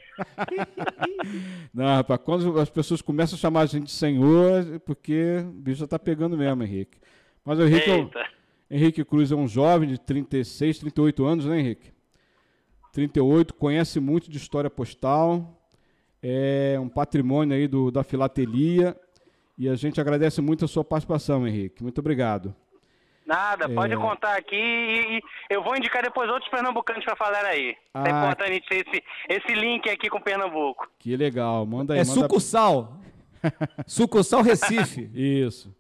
Não, 1.74 1.86
rapaz, 1.97 2.22
quando 2.24 2.59
as 2.59 2.70
pessoas 2.70 3.01
começam 3.01 3.36
a 3.36 3.39
chamar 3.39 3.61
a 3.61 3.65
gente 3.65 3.86
de 3.86 3.91
senhor, 3.91 4.76
é 4.76 4.80
porque 4.80 5.43
o 5.45 5.51
bicho 5.51 5.82
já 5.82 5.88
tá 5.88 5.99
pegando 5.99 6.38
mesmo, 6.38 6.63
Henrique. 6.63 6.97
Mas 7.43 7.59
o 7.59 7.63
Henrique, 7.63 7.89
é 7.89 8.76
Henrique 8.76 9.03
Cruz 9.03 9.32
é 9.32 9.36
um 9.36 9.47
jovem 9.47 9.89
de 9.89 9.99
36, 9.99 10.80
38 10.80 11.26
anos, 11.26 11.45
né, 11.45 11.59
Henrique? 11.59 11.91
38, 12.93 13.53
conhece 13.53 13.99
muito 13.99 14.32
de 14.32 14.38
história 14.38 14.70
postal, 14.70 15.61
é 16.24 16.78
um 16.80 16.89
patrimônio 16.89 17.55
aí 17.55 17.68
do, 17.68 17.91
da 17.91 18.03
filatelia, 18.03 18.95
e 19.57 19.68
a 19.68 19.76
gente 19.76 19.99
agradece 19.99 20.41
muito 20.41 20.65
a 20.65 20.68
sua 20.68 20.84
participação, 20.84 21.47
Henrique. 21.47 21.84
Muito 21.84 21.99
obrigado. 21.99 22.55
Nada, 23.28 23.67
pode 23.67 23.93
é... 23.93 23.97
contar 23.97 24.38
aqui 24.38 24.55
e, 24.55 25.17
e, 25.17 25.21
eu 25.49 25.61
vou 25.61 25.75
indicar 25.75 26.01
depois 26.01 26.30
outros 26.30 26.49
pernambucanos 26.49 27.03
para 27.03 27.17
falar 27.17 27.43
aí. 27.43 27.75
Ah, 27.93 28.03
é 28.07 28.09
importante 28.09 28.65
esse, 28.71 29.03
esse 29.28 29.53
link 29.53 29.89
aqui 29.89 30.09
com 30.09 30.21
Pernambuco. 30.21 30.89
Que 30.97 31.17
legal, 31.17 31.65
manda 31.65 31.93
aí. 31.93 31.99
É 31.99 32.05
manda... 32.05 32.21
sucursal. 32.21 32.93
sucursal 33.86 34.41
Recife. 34.41 35.11
Isso. 35.13 35.75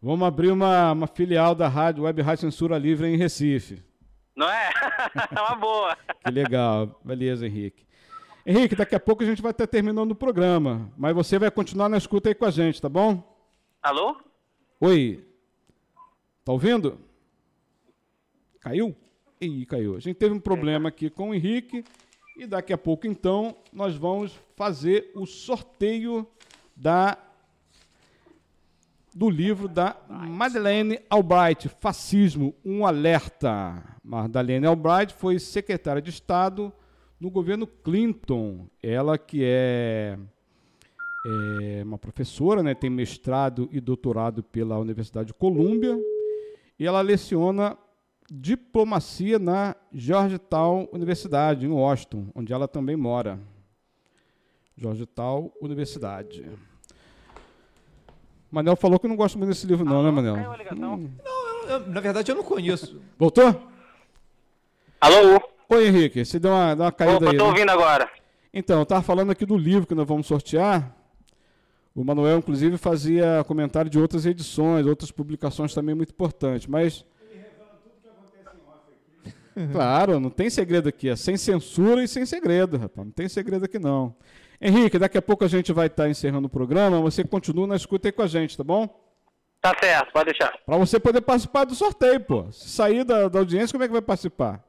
Vamos 0.00 0.28
abrir 0.28 0.52
uma, 0.52 0.92
uma 0.92 1.08
filial 1.08 1.56
da 1.56 1.66
rádio 1.66 2.04
Web 2.04 2.22
Rádio 2.22 2.42
Censura 2.42 2.78
Livre 2.78 3.08
em 3.08 3.16
Recife. 3.16 3.82
Não 4.36 4.48
é? 4.48 4.70
é 5.36 5.40
uma 5.40 5.56
boa. 5.56 5.98
Que 6.24 6.30
legal. 6.30 7.00
Beleza, 7.04 7.46
Henrique. 7.46 7.84
Henrique, 8.46 8.76
daqui 8.76 8.94
a 8.94 9.00
pouco 9.00 9.24
a 9.24 9.26
gente 9.26 9.42
vai 9.42 9.50
estar 9.50 9.66
terminando 9.66 10.12
o 10.12 10.14
programa, 10.14 10.88
mas 10.96 11.12
você 11.16 11.36
vai 11.36 11.50
continuar 11.50 11.88
na 11.88 11.96
escuta 11.96 12.28
aí 12.28 12.34
com 12.34 12.44
a 12.44 12.50
gente, 12.52 12.80
tá 12.80 12.88
bom? 12.88 13.36
Alô? 13.82 14.16
Oi. 14.80 15.26
Tá 16.46 16.52
ouvindo? 16.52 16.96
Caiu? 18.60 18.94
Ih, 19.40 19.66
caiu. 19.66 19.96
A 19.96 19.98
gente 19.98 20.14
teve 20.14 20.32
um 20.32 20.38
problema 20.38 20.90
aqui 20.90 21.10
com 21.10 21.30
o 21.30 21.34
Henrique 21.34 21.84
e 22.38 22.46
daqui 22.46 22.72
a 22.72 22.78
pouco, 22.78 23.04
então, 23.04 23.56
nós 23.72 23.96
vamos 23.96 24.38
fazer 24.54 25.10
o 25.16 25.26
sorteio 25.26 26.24
da 26.76 27.18
do 29.12 29.28
livro 29.28 29.66
da 29.66 29.96
Madeleine 30.08 31.00
Albright, 31.10 31.68
Fascismo, 31.80 32.54
um 32.64 32.86
alerta. 32.86 33.82
Madeleine 34.04 34.66
Albright 34.66 35.14
foi 35.14 35.40
secretária 35.40 36.00
de 36.00 36.10
Estado 36.10 36.72
no 37.18 37.28
governo 37.28 37.66
Clinton. 37.66 38.68
Ela 38.80 39.18
que 39.18 39.42
é 39.42 40.16
é 41.26 41.82
uma 41.82 41.98
professora, 41.98 42.62
né, 42.62 42.72
tem 42.72 42.88
mestrado 42.88 43.68
e 43.72 43.80
doutorado 43.80 44.44
pela 44.44 44.78
Universidade 44.78 45.28
de 45.28 45.34
Colômbia 45.34 45.98
e 46.78 46.86
ela 46.86 47.00
leciona 47.00 47.76
diplomacia 48.30 49.38
na 49.38 49.76
Georgetown 49.92 50.88
Universidade, 50.92 51.66
em 51.66 51.70
Washington, 51.70 52.28
onde 52.34 52.52
ela 52.52 52.66
também 52.66 52.96
mora. 52.96 53.38
Georgetown 54.76 55.50
Universidade. 55.60 56.44
Manel 58.50 58.76
falou 58.76 58.98
que 58.98 59.08
não 59.08 59.16
gosta 59.16 59.38
muito 59.38 59.50
desse 59.50 59.66
livro, 59.66 59.84
não, 59.84 60.02
né, 60.02 60.10
Manel? 60.10 60.36
Hum. 60.72 61.10
Não, 61.24 61.70
eu, 61.70 61.86
na 61.88 62.00
verdade 62.00 62.30
eu 62.30 62.36
não 62.36 62.42
conheço. 62.42 63.00
Voltou? 63.18 63.68
Alô? 65.00 65.40
Oi, 65.68 65.88
Henrique, 65.88 66.24
você 66.24 66.38
deu 66.38 66.52
uma, 66.52 66.74
deu 66.74 66.84
uma 66.84 66.92
caída 66.92 67.16
Opa, 67.16 67.26
aí. 67.26 67.32
Estou 67.32 67.46
né? 67.46 67.52
ouvindo 67.52 67.70
agora. 67.70 68.10
Então, 68.52 68.78
eu 68.78 68.82
estava 68.84 69.02
falando 69.02 69.30
aqui 69.30 69.44
do 69.44 69.56
livro 69.56 69.86
que 69.86 69.94
nós 69.94 70.06
vamos 70.06 70.26
sortear. 70.26 70.95
O 71.96 72.04
Manuel, 72.04 72.36
inclusive, 72.36 72.76
fazia 72.76 73.42
comentário 73.48 73.90
de 73.90 73.98
outras 73.98 74.26
edições, 74.26 74.84
outras 74.84 75.10
publicações 75.10 75.72
também 75.72 75.94
muito 75.94 76.10
importantes, 76.10 76.66
mas... 76.66 77.06
Ele 77.22 77.40
revela 77.40 77.80
tudo 77.82 77.94
que 78.02 78.06
acontece 78.06 78.54
em 78.54 78.68
off 78.68 79.64
aqui. 79.64 79.72
Claro, 79.72 80.20
não 80.20 80.28
tem 80.28 80.50
segredo 80.50 80.90
aqui, 80.90 81.08
é 81.08 81.16
sem 81.16 81.38
censura 81.38 82.04
e 82.04 82.08
sem 82.08 82.26
segredo, 82.26 82.76
rapaz, 82.76 83.06
não 83.06 83.12
tem 83.12 83.26
segredo 83.30 83.64
aqui 83.64 83.78
não. 83.78 84.14
Henrique, 84.60 84.98
daqui 84.98 85.16
a 85.16 85.22
pouco 85.22 85.42
a 85.42 85.48
gente 85.48 85.72
vai 85.72 85.86
estar 85.86 86.06
encerrando 86.06 86.48
o 86.48 86.50
programa, 86.50 87.00
você 87.00 87.24
continua 87.24 87.66
na 87.66 87.76
escuta 87.76 88.08
aí 88.08 88.12
com 88.12 88.20
a 88.20 88.26
gente, 88.26 88.58
tá 88.58 88.62
bom? 88.62 88.86
Tá 89.62 89.74
certo, 89.80 90.12
pode 90.12 90.32
deixar. 90.32 90.52
Para 90.66 90.76
você 90.76 91.00
poder 91.00 91.22
participar 91.22 91.64
do 91.64 91.74
sorteio, 91.74 92.20
pô. 92.20 92.52
Se 92.52 92.68
sair 92.68 93.04
da, 93.04 93.26
da 93.26 93.38
audiência, 93.38 93.72
como 93.72 93.84
é 93.84 93.86
que 93.86 93.92
vai 93.94 94.02
participar? 94.02 94.62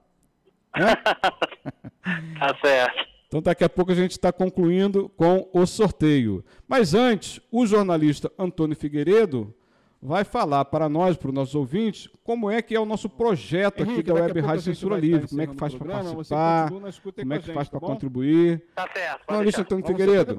tá 0.73 2.57
certo. 2.63 3.16
Então, 3.27 3.41
daqui 3.41 3.63
a 3.63 3.69
pouco 3.69 3.91
a 3.91 3.95
gente 3.95 4.11
está 4.11 4.31
concluindo 4.31 5.09
com 5.09 5.49
o 5.53 5.65
sorteio. 5.65 6.43
Mas 6.67 6.93
antes, 6.93 7.41
o 7.51 7.65
jornalista 7.65 8.31
Antônio 8.39 8.75
Figueiredo 8.75 9.53
vai 10.01 10.23
falar 10.23 10.63
para 10.65 10.87
nós, 10.87 11.17
para 11.17 11.29
os 11.29 11.33
nossos 11.33 11.55
ouvintes, 11.55 12.09
como 12.23 12.49
é 12.49 12.61
que 12.61 12.75
é 12.75 12.79
o 12.79 12.85
nosso 12.85 13.09
projeto 13.09 13.81
Henrique, 13.81 13.99
aqui 13.99 14.03
da 14.03 14.13
Web 14.13 14.39
Rádio 14.39 14.61
Censura 14.61 14.97
Livre, 14.97 15.27
como 15.27 15.41
é 15.41 15.47
que 15.47 15.55
faz 15.55 15.73
para 15.73 15.93
participar, 16.03 16.69
como 16.69 17.33
é 17.33 17.39
que 17.39 17.51
faz 17.51 17.67
para 17.67 17.79
contribuir. 17.79 18.63
Tá 18.75 18.87
certo. 18.93 19.23
Jornalista 19.27 19.61
Antônio 19.61 19.85
Figueiredo, 19.85 20.37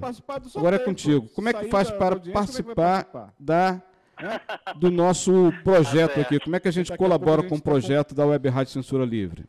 agora 0.57 0.77
é 0.77 0.79
contigo. 0.79 1.29
Como 1.35 1.49
é 1.49 1.53
que 1.53 1.69
faz 1.69 1.91
para 1.91 2.17
é 2.17 2.31
participar 2.31 3.35
da 3.39 3.83
do 4.77 4.91
nosso 4.91 5.53
projeto 5.63 6.15
tá 6.15 6.21
aqui? 6.23 6.41
Como 6.41 6.57
é 6.57 6.61
que 6.61 6.69
a 6.69 6.73
gente 6.73 6.97
colabora 6.97 7.43
com 7.43 7.57
o 7.57 7.63
projeto 7.63 8.15
da 8.15 8.27
Web 8.27 8.49
Rádio 8.49 8.73
Censura 8.73 9.05
Livre? 9.05 9.45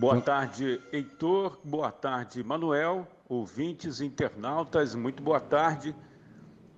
Boa 0.00 0.18
tarde, 0.18 0.80
Heitor. 0.90 1.60
Boa 1.62 1.92
tarde, 1.92 2.42
Manuel. 2.42 3.06
Ouvintes, 3.28 4.00
internautas, 4.00 4.94
muito 4.94 5.22
boa 5.22 5.40
tarde. 5.40 5.94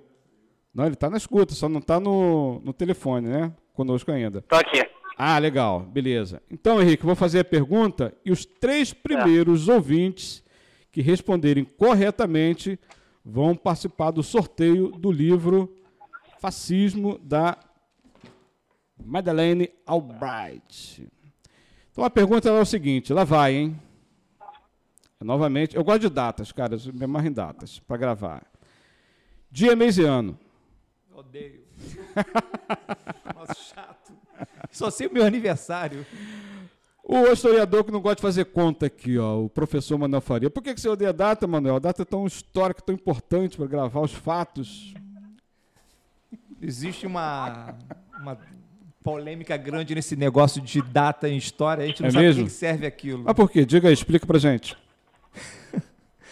Não, 0.74 0.84
ele 0.86 0.94
está 0.94 1.10
na 1.10 1.18
escuta, 1.18 1.54
só 1.54 1.68
não 1.68 1.78
está 1.78 2.00
no, 2.00 2.60
no 2.64 2.72
telefone, 2.72 3.28
né? 3.28 3.52
Conosco 3.74 4.10
ainda. 4.10 4.38
Estou 4.38 4.58
aqui. 4.58 4.82
Ah, 5.18 5.38
legal, 5.38 5.80
beleza. 5.80 6.42
Então, 6.50 6.80
Henrique, 6.80 7.04
vou 7.04 7.14
fazer 7.14 7.40
a 7.40 7.44
pergunta 7.44 8.14
e 8.24 8.32
os 8.32 8.46
três 8.46 8.94
primeiros 8.94 9.68
é. 9.68 9.74
ouvintes 9.74 10.42
que 10.90 11.02
responderem 11.02 11.64
corretamente 11.64 12.78
vão 13.24 13.54
participar 13.54 14.10
do 14.10 14.22
sorteio 14.22 14.90
do 14.92 15.10
livro 15.10 15.74
Fascismo 16.38 17.18
da 17.18 17.56
Madeleine 19.04 19.70
Albright. 19.86 21.08
Então 21.90 22.04
a 22.04 22.10
pergunta 22.10 22.48
é 22.48 22.52
o 22.52 22.64
seguinte, 22.64 23.12
lá 23.12 23.24
vai, 23.24 23.54
hein? 23.54 23.80
Novamente, 25.20 25.76
eu 25.76 25.84
gosto 25.84 26.00
de 26.00 26.08
datas, 26.08 26.50
cara, 26.50 26.74
eu 26.74 26.92
me 26.92 27.04
amarro 27.04 27.26
em 27.26 27.32
datas 27.32 27.78
para 27.78 27.96
gravar. 27.96 28.44
Dia, 29.50 29.76
mês 29.76 29.98
e 29.98 30.02
ano. 30.02 30.38
Odeio. 31.14 31.62
Nossa, 33.34 33.54
chato. 33.54 34.12
Só 34.70 34.90
sei 34.90 35.06
o 35.06 35.12
meu 35.12 35.24
aniversário. 35.24 36.04
O 37.04 37.26
historiador 37.32 37.82
que 37.82 37.90
não 37.90 38.00
gosta 38.00 38.16
de 38.16 38.22
fazer 38.22 38.44
conta 38.46 38.86
aqui, 38.86 39.18
ó, 39.18 39.40
o 39.40 39.48
professor 39.48 39.98
Manuel 39.98 40.20
Faria. 40.20 40.48
Por 40.48 40.62
que, 40.62 40.72
que 40.72 40.80
você 40.80 40.88
odeia 40.88 41.10
a 41.10 41.12
data, 41.12 41.46
Manuel? 41.48 41.76
A 41.76 41.80
data 41.80 42.02
é 42.02 42.04
tão 42.04 42.26
histórica, 42.26 42.80
tão 42.80 42.94
importante 42.94 43.56
para 43.56 43.66
gravar 43.66 44.00
os 44.00 44.12
fatos. 44.12 44.94
Existe 46.60 47.04
uma, 47.04 47.74
uma 48.20 48.38
polêmica 49.02 49.56
grande 49.56 49.96
nesse 49.96 50.14
negócio 50.14 50.62
de 50.62 50.80
data 50.80 51.28
em 51.28 51.36
história. 51.36 51.82
A 51.82 51.86
gente 51.88 52.02
não 52.02 52.08
é 52.08 52.12
sabe 52.12 52.24
mesmo? 52.24 52.44
que 52.44 52.50
serve 52.50 52.86
aquilo. 52.86 53.24
Ah, 53.26 53.34
por 53.34 53.50
quê? 53.50 53.66
Diga 53.66 53.88
aí, 53.88 53.94
explica 53.94 54.24
pra 54.24 54.38
gente. 54.38 54.76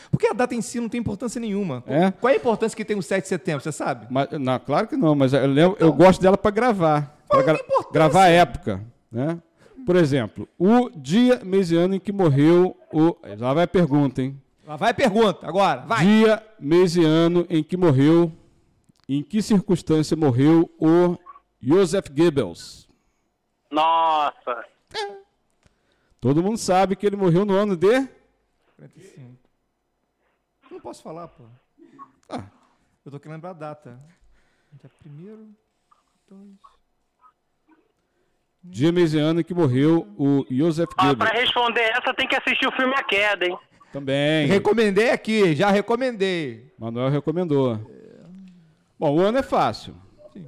Porque 0.09 0.29
a 0.29 0.33
data 0.33 0.55
em 0.55 0.62
si 0.62 0.79
não 0.79 0.89
tem 0.89 1.01
importância 1.01 1.41
nenhuma. 1.41 1.83
É? 1.87 2.12
Qual 2.12 2.31
é 2.31 2.35
a 2.35 2.39
importância 2.39 2.77
que 2.77 2.85
tem 2.85 2.97
o 2.97 3.03
7 3.03 3.23
de 3.23 3.29
setembro, 3.29 3.61
você 3.61 3.73
sabe? 3.73 4.07
Mas, 4.09 4.29
não, 4.33 4.59
claro 4.61 4.87
que 4.87 4.97
não, 4.97 5.16
mas 5.16 5.33
eu, 5.33 5.57
eu, 5.57 5.77
eu 5.81 5.93
gosto 5.93 6.21
dela 6.21 6.39
para 6.39 6.51
gravar. 6.53 7.18
Para 7.29 7.43
gra 7.43 7.59
gravar 7.93 8.25
a 8.25 8.29
época. 8.29 8.81
Né? 9.11 9.37
Por 9.85 9.97
exemplo, 9.97 10.49
o 10.59 10.91
dia, 10.91 11.43
mês 11.45 11.70
e 11.70 11.76
ano 11.76 11.95
em 11.95 12.01
que 12.01 12.12
morreu 12.12 12.76
o. 12.93 13.16
Lá 13.39 13.55
vai 13.55 13.64
a 13.64 13.68
pergunta, 13.68 14.22
hein? 14.22 14.41
Lá 14.66 14.76
vai 14.76 14.91
a 14.91 14.95
pergunta, 14.95 15.47
agora. 15.47 15.81
Vai. 15.83 16.05
Dia, 16.05 16.47
mês 16.59 16.97
e 16.97 17.05
ano 17.05 17.47
em 17.49 17.62
que 17.62 17.76
morreu. 17.76 18.33
Em 19.09 19.22
que 19.22 19.43
circunstância 19.43 20.16
morreu 20.16 20.70
o 20.78 21.18
Joseph 21.61 22.09
Goebbels? 22.11 22.89
Nossa! 23.70 24.64
Todo 26.20 26.43
mundo 26.43 26.59
sabe 26.59 26.95
que 26.95 27.07
ele 27.07 27.16
morreu 27.16 27.45
no 27.45 27.55
ano 27.55 27.74
de 27.74 28.07
45. 28.76 29.39
Não 30.70 30.81
posso 30.81 31.03
falar, 31.03 31.28
pô. 31.28 31.45
Ah. 32.28 32.47
Eu 33.05 33.11
tô 33.11 33.18
querendo 33.18 33.37
lembrar 33.37 33.51
a 33.51 33.55
data. 33.55 34.01
Dia 34.72 34.91
primeiro, 35.01 35.49
dois. 36.28 36.59
Dia, 38.63 38.93
mês 38.93 39.15
e 39.15 39.19
ano 39.19 39.41
em 39.41 39.45
que 39.45 39.55
morreu 39.55 40.07
o 40.19 40.45
Joseph 40.51 40.91
Ah, 40.97 41.07
Goebbels. 41.07 41.31
pra 41.31 41.41
responder 41.41 41.81
essa, 41.81 42.13
tem 42.15 42.29
que 42.29 42.37
assistir 42.37 42.67
o 42.67 42.73
filme 42.73 42.95
A 42.95 43.03
Queda, 43.03 43.47
hein? 43.47 43.59
Também. 43.93 44.47
Recomendei 44.47 45.11
aqui, 45.11 45.55
já 45.55 45.71
recomendei. 45.71 46.73
Manuel 46.79 47.09
recomendou. 47.09 47.81
Bom, 48.99 49.17
o 49.17 49.21
ano 49.21 49.39
é 49.39 49.43
fácil. 49.43 49.97
Sim. 50.33 50.47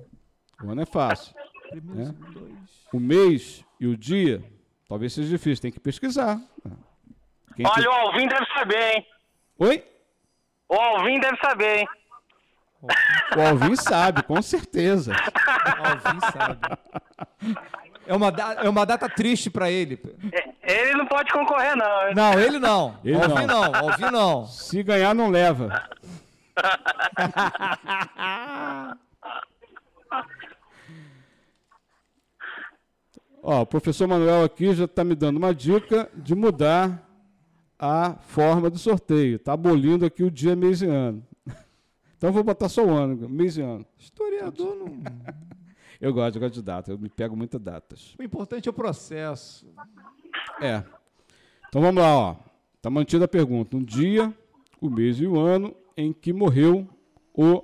O 0.63 0.71
ano 0.71 0.83
é 0.83 0.87
fácil. 0.87 1.35
É. 1.73 1.81
dois. 1.81 2.53
O 2.93 3.01
mês 3.01 3.65
e 3.81 3.87
o 3.87 3.97
dia, 3.97 4.45
talvez 4.87 5.15
seja 5.15 5.29
difícil, 5.31 5.63
tem 5.63 5.73
que 5.73 5.81
pesquisar. 5.81 6.39
Quem 7.57 7.67
Olha, 7.67 7.83
que- 7.83 7.89
o 7.89 7.93
Alvin 7.93 8.29
deve 8.29 8.47
saber, 8.55 8.95
hein? 8.95 9.07
Oi? 9.59 9.85
O 10.69 10.75
Alvin 10.75 11.19
deve 11.19 11.37
saber, 11.39 11.79
hein? 11.81 11.89
O 13.37 13.41
Alvin 13.41 13.77
sabe, 13.77 14.23
com 14.23 14.41
certeza. 14.43 15.13
Alvin 15.15 16.21
sabe. 16.33 16.61
É 18.07 18.15
uma, 18.15 18.31
da- 18.33 18.55
é 18.55 18.69
uma 18.69 18.85
data 18.85 19.09
triste 19.09 19.49
pra 19.51 19.71
ele. 19.71 20.01
É, 20.63 20.81
Ele 20.83 20.95
não 20.95 21.07
pode 21.07 21.33
concorrer, 21.33 21.77
não. 21.77 22.09
hein? 22.09 22.15
Não, 22.15 22.39
ele 22.41 22.59
não. 22.59 22.99
Ele 23.05 23.15
Alvin 23.17 23.47
não. 23.47 23.63
não. 23.63 23.75
Alvin 23.77 24.11
não. 24.11 24.47
Se 24.47 24.83
ganhar, 24.83 25.15
não 25.15 25.31
leva. 25.31 25.89
Ó, 33.43 33.63
o 33.63 33.67
professor 33.67 34.07
Manuel 34.07 34.45
aqui 34.45 34.73
já 34.73 34.85
está 34.85 35.03
me 35.03 35.15
dando 35.15 35.37
uma 35.37 35.55
dica 35.55 36.09
de 36.15 36.35
mudar 36.35 37.09
a 37.79 38.15
forma 38.29 38.71
do 38.71 38.79
sorteio. 38.79 39.37
Está 39.37 39.55
abolindo 39.55 40.07
aqui 40.07 40.23
o 40.23 40.31
dia, 40.31 40.55
mês 40.55 40.81
e 40.83 40.87
ano. 40.87 41.27
Então 42.17 42.29
eu 42.31 42.33
vou 42.33 42.45
botar 42.45 42.69
só 42.69 42.85
o 42.85 42.91
ano, 42.91 43.29
mês 43.29 43.57
e 43.57 43.63
ano. 43.63 43.85
Historiador 43.99 44.77
não. 44.77 45.03
Eu 46.03 46.13
gosto, 46.13 46.35
eu 46.35 46.41
gosto 46.41 46.55
de 46.55 46.63
data, 46.63 46.91
eu 46.91 46.99
me 46.99 47.09
pego 47.09 47.37
muitas 47.37 47.61
datas. 47.61 48.17
O 48.19 48.25
importante 48.25 48.69
é 48.69 48.71
o 48.71 48.73
processo. 48.73 49.73
É. 50.61 50.83
Então 51.69 51.81
vamos 51.81 52.03
lá, 52.03 52.13
ó. 52.17 52.37
Tá 52.83 52.91
mantida 52.91 53.27
a 53.27 53.29
pergunta. 53.29 53.77
Um 53.77 53.85
dia, 53.85 54.37
o 54.81 54.91
mês 54.91 55.21
e 55.21 55.29
o 55.29 55.39
ano 55.39 55.73
em 55.97 56.13
que 56.13 56.33
morreu 56.33 56.89
o 57.33 57.63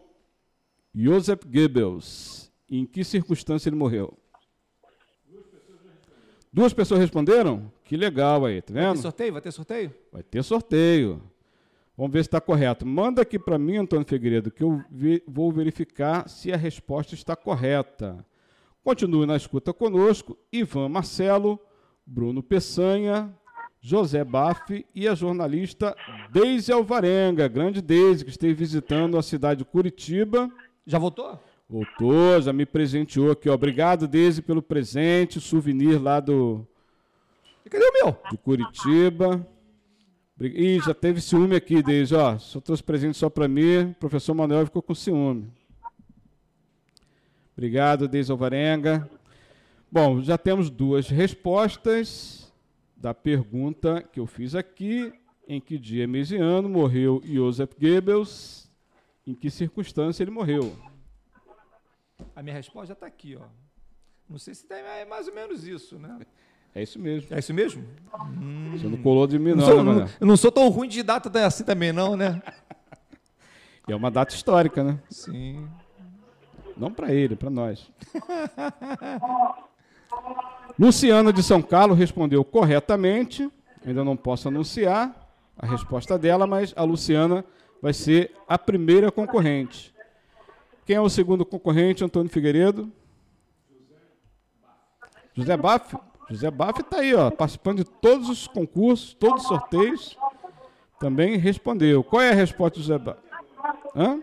Joseph 0.94 1.42
Goebbels. 1.44 2.52
Em 2.70 2.86
que 2.86 3.02
circunstância 3.02 3.68
ele 3.68 3.74
morreu? 3.74 4.16
Duas 6.52 6.72
pessoas 6.72 7.00
responderam? 7.00 7.72
Que 7.84 7.96
legal 7.96 8.44
aí, 8.46 8.62
tá 8.62 8.72
Vai 8.72 8.82
ter 8.84 8.88
vendo? 8.88 9.02
sorteio? 9.02 9.32
Vai 9.32 9.42
ter 9.42 9.50
sorteio? 9.50 9.94
Vai 10.12 10.22
ter 10.22 10.44
sorteio. 10.44 11.22
Vamos 11.98 12.12
ver 12.12 12.22
se 12.22 12.28
está 12.28 12.40
correto. 12.40 12.86
Manda 12.86 13.22
aqui 13.22 13.40
para 13.40 13.58
mim, 13.58 13.76
Antônio 13.78 14.06
Figueiredo, 14.06 14.52
que 14.52 14.62
eu 14.62 14.80
ve- 14.88 15.20
vou 15.26 15.50
verificar 15.50 16.28
se 16.28 16.52
a 16.52 16.56
resposta 16.56 17.12
está 17.14 17.34
correta. 17.34 18.24
Continue 18.84 19.26
na 19.26 19.36
escuta 19.36 19.72
conosco, 19.72 20.38
Ivan 20.52 20.88
Marcelo, 20.88 21.58
Bruno 22.06 22.40
Peçanha, 22.40 23.28
José 23.80 24.22
Baff 24.24 24.86
e 24.94 25.08
a 25.08 25.14
jornalista 25.16 25.96
Deise 26.30 26.70
Alvarenga, 26.72 27.48
grande 27.48 27.82
Deise, 27.82 28.24
que 28.24 28.30
esteve 28.30 28.54
visitando 28.54 29.18
a 29.18 29.22
cidade 29.22 29.58
de 29.58 29.64
Curitiba. 29.64 30.48
Já 30.86 30.98
votou? 31.00 31.36
Voltou, 31.68 32.40
já 32.40 32.52
me 32.52 32.64
presenteou 32.64 33.32
aqui. 33.32 33.48
ó. 33.50 33.54
Obrigado, 33.54 34.06
Deise, 34.06 34.40
pelo 34.40 34.62
presente, 34.62 35.40
souvenir 35.40 36.00
lá 36.00 36.18
do, 36.20 36.64
E 37.66 37.68
cadê 37.68 37.84
o 37.84 37.92
meu? 38.04 38.16
de 38.30 38.38
Curitiba. 38.38 39.44
Ih, 40.40 40.78
já 40.78 40.94
teve 40.94 41.20
ciúme 41.20 41.56
aqui, 41.56 41.82
Deise, 41.82 42.14
ó. 42.14 42.38
Só 42.38 42.60
trouxe 42.60 42.82
presente 42.82 43.18
só 43.18 43.28
para 43.28 43.48
mim. 43.48 43.90
O 43.90 43.94
professor 43.94 44.34
Manuel 44.34 44.66
ficou 44.66 44.80
com 44.80 44.94
ciúme. 44.94 45.50
Obrigado, 47.56 48.06
Deise 48.06 48.30
Alvarenga. 48.30 49.10
Bom, 49.90 50.22
já 50.22 50.38
temos 50.38 50.70
duas 50.70 51.08
respostas 51.08 52.52
da 52.96 53.12
pergunta 53.12 54.00
que 54.00 54.20
eu 54.20 54.26
fiz 54.26 54.54
aqui. 54.54 55.12
Em 55.48 55.60
que 55.60 55.76
dia, 55.76 56.06
mês 56.06 56.30
e 56.30 56.36
ano 56.36 56.68
morreu 56.68 57.20
Joseph 57.24 57.72
Goebbels? 57.80 58.70
Em 59.26 59.34
que 59.34 59.50
circunstância 59.50 60.22
ele 60.22 60.30
morreu? 60.30 60.76
A 62.36 62.42
minha 62.42 62.54
resposta 62.54 62.88
já 62.88 62.92
está 62.92 63.06
aqui, 63.06 63.34
ó. 63.34 63.46
Não 64.28 64.38
sei 64.38 64.54
se 64.54 64.66
tem 64.66 64.78
é 64.78 65.04
mais 65.04 65.26
ou 65.26 65.34
menos 65.34 65.66
isso, 65.66 65.98
né? 65.98 66.20
É 66.74 66.82
isso 66.82 66.98
mesmo. 66.98 67.34
É 67.34 67.38
isso 67.38 67.52
mesmo? 67.54 67.84
Você 68.72 68.86
não 68.86 68.98
colou 68.98 69.26
de 69.26 69.38
mim, 69.38 69.50
Não 69.50 69.56
não, 69.56 69.66
sou, 69.66 69.84
né, 69.84 69.92
não, 69.92 70.08
eu 70.20 70.26
não 70.26 70.36
sou 70.36 70.52
tão 70.52 70.68
ruim 70.68 70.88
de 70.88 71.02
data 71.02 71.46
assim 71.46 71.64
também, 71.64 71.92
não, 71.92 72.16
né? 72.16 72.40
É 73.88 73.96
uma 73.96 74.10
data 74.10 74.34
histórica, 74.34 74.84
né? 74.84 74.98
Sim. 75.08 75.66
Não 76.76 76.92
para 76.92 77.12
ele, 77.12 77.34
para 77.34 77.50
nós. 77.50 77.90
Luciana 80.78 81.32
de 81.32 81.42
São 81.42 81.60
Carlos 81.60 81.98
respondeu 81.98 82.44
corretamente. 82.44 83.50
Ainda 83.84 84.04
não 84.04 84.16
posso 84.16 84.48
anunciar 84.48 85.28
a 85.56 85.66
resposta 85.66 86.18
dela, 86.18 86.46
mas 86.46 86.72
a 86.76 86.84
Luciana 86.84 87.44
vai 87.80 87.92
ser 87.92 88.32
a 88.46 88.58
primeira 88.58 89.10
concorrente. 89.10 89.94
Quem 90.84 90.96
é 90.96 91.00
o 91.00 91.08
segundo 91.08 91.44
concorrente, 91.44 92.04
Antônio 92.04 92.30
Figueiredo? 92.30 92.92
José 95.34 95.56
Baff. 95.56 95.96
José 96.30 96.50
Baff 96.50 96.80
está 96.80 96.98
aí, 96.98 97.14
ó, 97.14 97.30
participando 97.30 97.78
de 97.78 97.84
todos 97.84 98.28
os 98.28 98.46
concursos, 98.46 99.14
todos 99.14 99.42
os 99.42 99.48
sorteios. 99.48 100.16
Também 101.00 101.36
respondeu. 101.36 102.02
Qual 102.04 102.20
é 102.20 102.30
a 102.30 102.34
resposta 102.34 102.78
do 102.78 102.82
José 102.82 102.98
Baff? 102.98 103.18
Hã? 103.96 104.20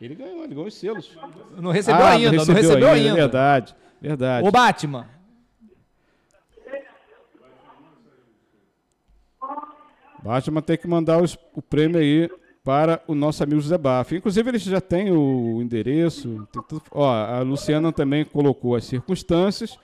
Ele 0.00 0.14
ganhou, 0.14 0.44
ele 0.44 0.54
ganhou 0.54 0.66
os 0.66 0.74
selos. 0.74 1.16
Não 1.56 1.70
recebeu 1.70 2.02
Ah, 2.04 2.10
ainda, 2.10 2.32
não 2.44 2.54
recebeu, 2.54 2.88
ainda. 2.88 3.14
Verdade, 3.14 3.74
verdade. 4.00 4.46
Ô, 4.46 4.50
Batman. 4.50 5.06
Batman 10.22 10.60
tem 10.62 10.76
que 10.76 10.86
mandar 10.86 11.20
os- 11.22 11.36
o 11.54 11.62
prêmio 11.62 11.98
aí 11.98 12.30
para 12.70 13.02
o 13.08 13.16
nosso 13.16 13.42
amigo 13.42 13.60
José 13.60 13.76
Baff. 13.76 14.14
Inclusive, 14.14 14.48
ele 14.48 14.58
já 14.58 14.80
tem 14.80 15.10
o 15.10 15.60
endereço. 15.60 16.46
tem 16.52 16.62
tudo- 16.68 16.84
Ó, 16.92 17.10
a 17.12 17.40
Luciana 17.42 17.90
também 17.90 18.24
colocou 18.24 18.76
as 18.76 18.84
circunstâncias. 18.84 19.76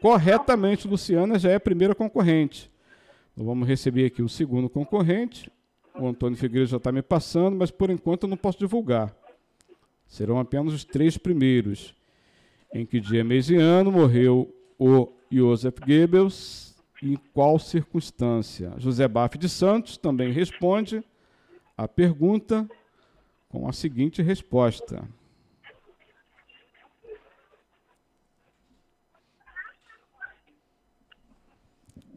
Corretamente, 0.00 0.88
Luciana 0.88 1.38
já 1.38 1.50
é 1.50 1.56
a 1.56 1.60
primeira 1.60 1.94
concorrente. 1.94 2.70
Então, 3.34 3.44
vamos 3.44 3.68
receber 3.68 4.06
aqui 4.06 4.22
o 4.22 4.30
segundo 4.30 4.66
concorrente. 4.70 5.52
O 5.94 6.08
Antônio 6.08 6.38
Figueiredo 6.38 6.70
já 6.70 6.78
está 6.78 6.90
me 6.90 7.02
passando, 7.02 7.54
mas 7.54 7.70
por 7.70 7.90
enquanto 7.90 8.22
eu 8.22 8.30
não 8.30 8.36
posso 8.38 8.58
divulgar. 8.58 9.14
Serão 10.06 10.38
apenas 10.40 10.72
os 10.72 10.84
três 10.84 11.18
primeiros. 11.18 11.94
Em 12.74 12.86
que 12.86 12.98
dia, 12.98 13.22
mês 13.22 13.50
e 13.50 13.56
ano 13.56 13.92
morreu 13.92 14.50
o 14.78 15.06
Joseph 15.30 15.78
Goebbels 15.86 16.74
em 17.02 17.18
qual 17.34 17.58
circunstância? 17.58 18.72
José 18.78 19.06
Baf 19.06 19.36
de 19.36 19.50
Santos 19.50 19.98
também 19.98 20.32
responde 20.32 21.04
a 21.82 21.88
pergunta 21.88 22.68
com 23.48 23.68
a 23.68 23.72
seguinte 23.72 24.22
resposta. 24.22 25.02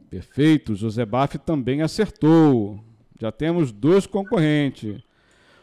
Perfeito, 0.09 0.75
José 0.75 1.05
Baf 1.05 1.37
também 1.39 1.81
acertou. 1.81 2.79
Já 3.19 3.31
temos 3.31 3.71
dois 3.71 4.05
concorrentes. 4.05 5.01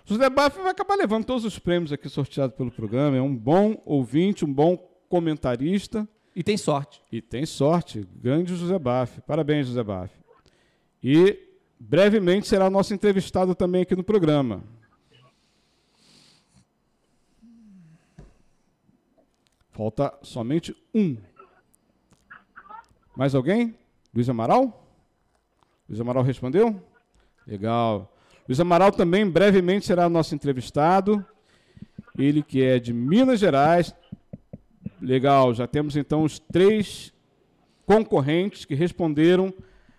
José 0.05 0.29
Baf 0.29 0.59
vai 0.59 0.73
acabar 0.73 0.97
levando 0.97 1.25
todos 1.25 1.45
os 1.45 1.59
prêmios 1.59 1.93
aqui 1.93 2.09
sorteados 2.09 2.57
pelo 2.57 2.71
programa. 2.71 3.17
É 3.17 3.23
um 3.23 3.35
bom 3.35 3.81
ouvinte, 3.87 4.45
um 4.45 4.53
bom 4.53 4.77
comentarista. 5.09 6.09
E 6.35 6.43
tem 6.43 6.57
sorte. 6.57 7.01
E 7.11 7.23
tem 7.23 7.47
sorte. 7.47 8.07
Grande 8.21 8.57
José 8.57 8.79
Baf. 8.79 9.21
Parabéns, 9.23 9.69
José 9.69 9.83
Baf. 9.83 10.13
E 11.03 11.52
brevemente 11.89 12.47
será 12.47 12.71
nosso 12.71 12.95
entrevistado 12.95 13.55
também 13.55 13.83
aqui 13.83 13.97
no 13.97 14.05
programa. 14.05 14.63
Falta 19.73 20.17
somente 20.23 20.77
um. 20.95 21.17
Mais 23.17 23.35
alguém? 23.35 23.77
Luiz 24.15 24.29
Amaral? 24.29 24.87
Luiz 25.89 26.01
Amaral 26.01 26.23
respondeu? 26.23 26.81
Legal. 27.47 28.15
Luiz 28.49 28.61
Amaral 28.61 28.93
também 28.93 29.29
brevemente 29.29 29.87
será 29.87 30.09
nosso 30.09 30.35
entrevistado. 30.35 31.25
Ele 32.17 32.43
que 32.43 32.63
é 32.63 32.79
de 32.79 32.93
Minas 32.93 33.41
Gerais. 33.41 33.95
Legal, 35.01 35.53
já 35.53 35.67
temos 35.67 35.97
então 35.97 36.23
os 36.23 36.39
três 36.39 37.13
concorrentes 37.85 38.65
que 38.65 38.75
responderam 38.75 39.53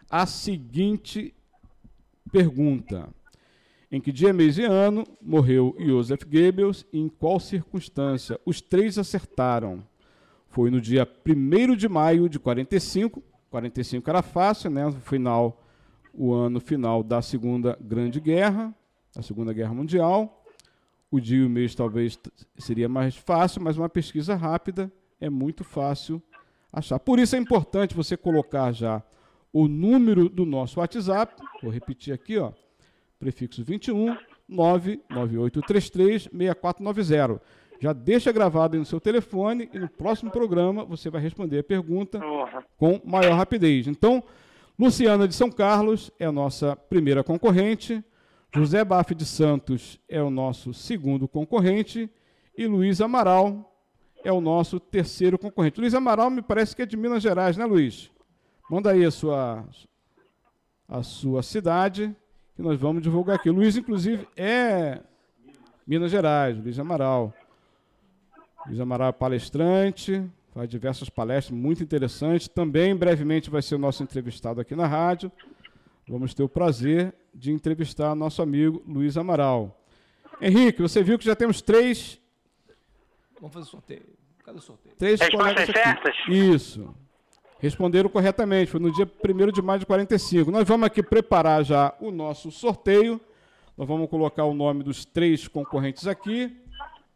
a 0.09 0.25
seguinte 0.25 1.33
pergunta: 2.33 3.07
Em 3.91 4.01
que 4.01 4.11
dia, 4.11 4.33
mês 4.33 4.57
e 4.57 4.63
ano 4.63 5.05
morreu 5.21 5.75
Joseph 5.79 6.23
Goebbels 6.23 6.83
e 6.91 6.99
em 6.99 7.07
qual 7.07 7.39
circunstância? 7.39 8.39
Os 8.43 8.59
três 8.59 8.97
acertaram. 8.97 9.83
Foi 10.47 10.71
no 10.71 10.81
dia 10.81 11.07
1 11.25 11.75
de 11.75 11.87
maio 11.87 12.27
de 12.27 12.39
45. 12.39 13.23
45 13.51 14.09
era 14.09 14.23
fácil, 14.23 14.71
né? 14.71 14.85
No 14.85 14.99
final 14.99 15.59
o 16.11 16.33
ano 16.33 16.59
final 16.59 17.03
da 17.03 17.21
Segunda 17.21 17.77
Grande 17.79 18.19
Guerra, 18.19 18.73
a 19.15 19.21
Segunda 19.21 19.53
Guerra 19.53 19.73
Mundial. 19.73 20.43
O 21.09 21.19
dia 21.19 21.37
e 21.37 21.45
o 21.45 21.49
mês 21.49 21.75
talvez 21.75 22.19
seria 22.57 22.89
mais 22.89 23.15
fácil, 23.15 23.61
mas 23.61 23.77
uma 23.77 23.89
pesquisa 23.89 24.35
rápida 24.35 24.91
é 25.21 25.29
muito 25.29 25.63
fácil 25.63 26.21
achar. 26.71 26.99
Por 26.99 27.19
isso 27.19 27.35
é 27.35 27.39
importante 27.39 27.95
você 27.95 28.17
colocar 28.17 28.71
já 28.71 29.03
o 29.53 29.67
número 29.67 30.27
do 30.27 30.45
nosso 30.45 30.79
WhatsApp. 30.79 31.41
Vou 31.61 31.71
repetir 31.71 32.13
aqui, 32.13 32.37
ó. 32.37 32.51
Prefixo 33.19 33.63
21 33.63 34.17
99833 34.49 36.23
6490. 36.23 37.41
Já 37.79 37.93
deixa 37.93 38.31
gravado 38.31 38.75
aí 38.75 38.79
no 38.79 38.85
seu 38.85 38.99
telefone 38.99 39.69
e 39.73 39.79
no 39.79 39.87
próximo 39.87 40.31
programa 40.31 40.83
você 40.83 41.09
vai 41.09 41.21
responder 41.21 41.59
a 41.59 41.63
pergunta 41.63 42.19
com 42.77 42.99
maior 43.05 43.35
rapidez. 43.35 43.87
Então, 43.87 44.23
Luciana 44.77 45.27
de 45.27 45.35
São 45.35 45.51
Carlos 45.51 46.09
é 46.19 46.25
a 46.25 46.31
nossa 46.31 46.75
primeira 46.75 47.23
concorrente, 47.23 48.03
José 48.55 48.83
Baf 48.85 49.13
de 49.15 49.25
Santos 49.25 49.99
é 50.07 50.21
o 50.21 50.29
nosso 50.29 50.73
segundo 50.73 51.27
concorrente 51.27 52.09
e 52.57 52.67
Luiz 52.67 53.01
Amaral 53.01 53.75
é 54.23 54.31
o 54.31 54.39
nosso 54.39 54.79
terceiro 54.79 55.37
concorrente. 55.37 55.79
Luiz 55.79 55.93
Amaral 55.93 56.29
me 56.29 56.41
parece 56.41 56.75
que 56.75 56.83
é 56.83 56.85
de 56.85 56.95
Minas 56.95 57.21
Gerais, 57.21 57.57
né, 57.57 57.65
Luiz? 57.65 58.12
Manda 58.73 58.89
aí 58.89 59.05
a 59.05 59.11
sua, 59.11 59.63
a 60.89 61.03
sua 61.03 61.43
cidade 61.43 62.15
que 62.55 62.61
nós 62.63 62.79
vamos 62.79 63.03
divulgar 63.03 63.35
aqui. 63.35 63.47
Luiz, 63.51 63.77
inclusive, 63.77 64.27
é 64.35 64.99
Minas 65.85 66.09
Gerais, 66.09 66.57
Luiz 66.57 66.79
Amaral. 66.79 67.31
Luiz 68.65 68.79
Amaral 68.79 69.09
é 69.09 69.11
palestrante, 69.11 70.27
faz 70.55 70.67
diversas 70.67 71.07
palestras 71.07 71.55
muito 71.55 71.83
interessantes. 71.83 72.47
Também 72.47 72.95
brevemente 72.95 73.47
vai 73.47 73.61
ser 73.61 73.75
o 73.75 73.77
nosso 73.77 74.01
entrevistado 74.01 74.59
aqui 74.59 74.75
na 74.75 74.87
rádio. 74.87 75.31
Vamos 76.07 76.33
ter 76.33 76.41
o 76.41 76.49
prazer 76.49 77.13
de 77.31 77.51
entrevistar 77.51 78.15
nosso 78.15 78.41
amigo 78.41 78.81
Luiz 78.87 79.17
Amaral. 79.17 79.79
Henrique, 80.41 80.81
você 80.81 81.03
viu 81.03 81.19
que 81.19 81.25
já 81.25 81.35
temos 81.35 81.61
três. 81.61 82.19
Vamos 83.39 83.53
fazer 83.53 83.67
sorteio. 83.67 84.17
Cadê 84.43 84.57
o 84.57 84.61
sorteio? 84.61 84.95
Três 84.95 85.19
Respostas 85.19 85.67
certas? 85.67 86.15
Isso. 86.27 87.02
Responderam 87.63 88.09
corretamente. 88.09 88.69
Foi 88.69 88.77
no 88.77 88.91
dia 88.91 89.09
1 89.09 89.51
de 89.53 89.61
maio 89.61 89.79
de 89.79 89.85
45. 89.85 90.51
Nós 90.51 90.67
vamos 90.67 90.85
aqui 90.85 91.01
preparar 91.01 91.63
já 91.63 91.93
o 92.01 92.11
nosso 92.11 92.51
sorteio. 92.51 93.21
Nós 93.77 93.87
vamos 93.87 94.09
colocar 94.09 94.43
o 94.43 94.53
nome 94.53 94.83
dos 94.83 95.05
três 95.05 95.47
concorrentes 95.47 96.05
aqui 96.05 96.53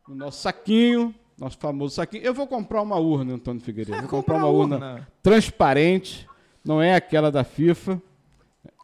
no 0.08 0.16
nosso 0.16 0.42
saquinho. 0.42 1.14
Nosso 1.38 1.58
famoso 1.58 1.96
saquinho. 1.96 2.24
Eu 2.24 2.34
vou 2.34 2.48
comprar 2.48 2.82
uma 2.82 2.96
urna, 2.96 3.34
Antônio 3.34 3.62
Figueiredo. 3.62 4.00
Vou 4.00 4.10
comprar 4.10 4.38
uma 4.38 4.48
urna, 4.48 4.76
urna 4.78 5.08
transparente, 5.22 6.26
não 6.64 6.82
é 6.82 6.96
aquela 6.96 7.30
da 7.30 7.44
FIFA. 7.44 8.02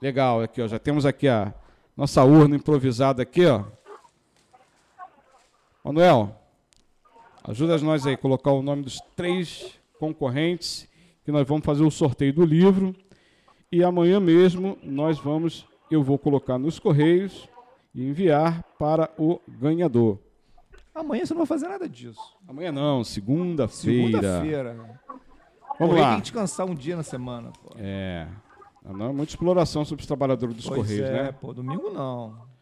Legal, 0.01 0.41
aqui 0.41 0.61
ó, 0.61 0.67
já 0.67 0.77
temos 0.77 1.05
aqui 1.05 1.29
a 1.29 1.53
nossa 1.95 2.25
urna 2.25 2.57
improvisada 2.57 3.23
aqui, 3.23 3.45
ó. 3.45 3.63
Manuel, 5.81 6.35
ajuda 7.45 7.77
nós 7.77 8.05
aí 8.05 8.15
a 8.15 8.17
colocar 8.17 8.51
o 8.51 8.61
nome 8.61 8.83
dos 8.83 8.99
três 9.15 9.79
concorrentes 9.97 10.91
que 11.23 11.31
nós 11.31 11.47
vamos 11.47 11.65
fazer 11.65 11.83
o 11.83 11.91
sorteio 11.91 12.33
do 12.33 12.45
livro 12.45 12.95
e 13.71 13.83
amanhã 13.83 14.19
mesmo 14.19 14.77
nós 14.83 15.17
vamos, 15.17 15.65
eu 15.89 16.03
vou 16.03 16.17
colocar 16.17 16.57
nos 16.57 16.79
correios 16.79 17.47
e 17.93 18.07
enviar 18.07 18.63
para 18.77 19.09
o 19.17 19.39
ganhador. 19.47 20.19
Amanhã 20.93 21.25
você 21.25 21.33
não 21.33 21.39
vai 21.39 21.47
fazer 21.47 21.67
nada 21.67 21.89
disso. 21.89 22.21
Amanhã 22.47 22.71
não, 22.71 23.03
segunda-feira. 23.03 24.21
Segunda-feira. 24.21 24.99
Vamos 25.79 25.95
lá. 25.95 26.09
Tem 26.09 26.15
que 26.17 26.21
descansar 26.23 26.67
um 26.67 26.75
dia 26.75 26.95
na 26.95 27.03
semana. 27.03 27.51
Pô. 27.63 27.71
É. 27.77 28.27
Não 28.85 29.09
é 29.09 29.13
muita 29.13 29.31
exploração 29.31 29.85
sobre 29.85 30.01
os 30.01 30.07
trabalhadores 30.07 30.55
dos 30.55 30.65
pois 30.65 30.81
Correios, 30.81 31.09
é, 31.09 31.23
né? 31.23 31.31
pô, 31.31 31.53
domingo 31.53 31.89
não. 31.89 32.52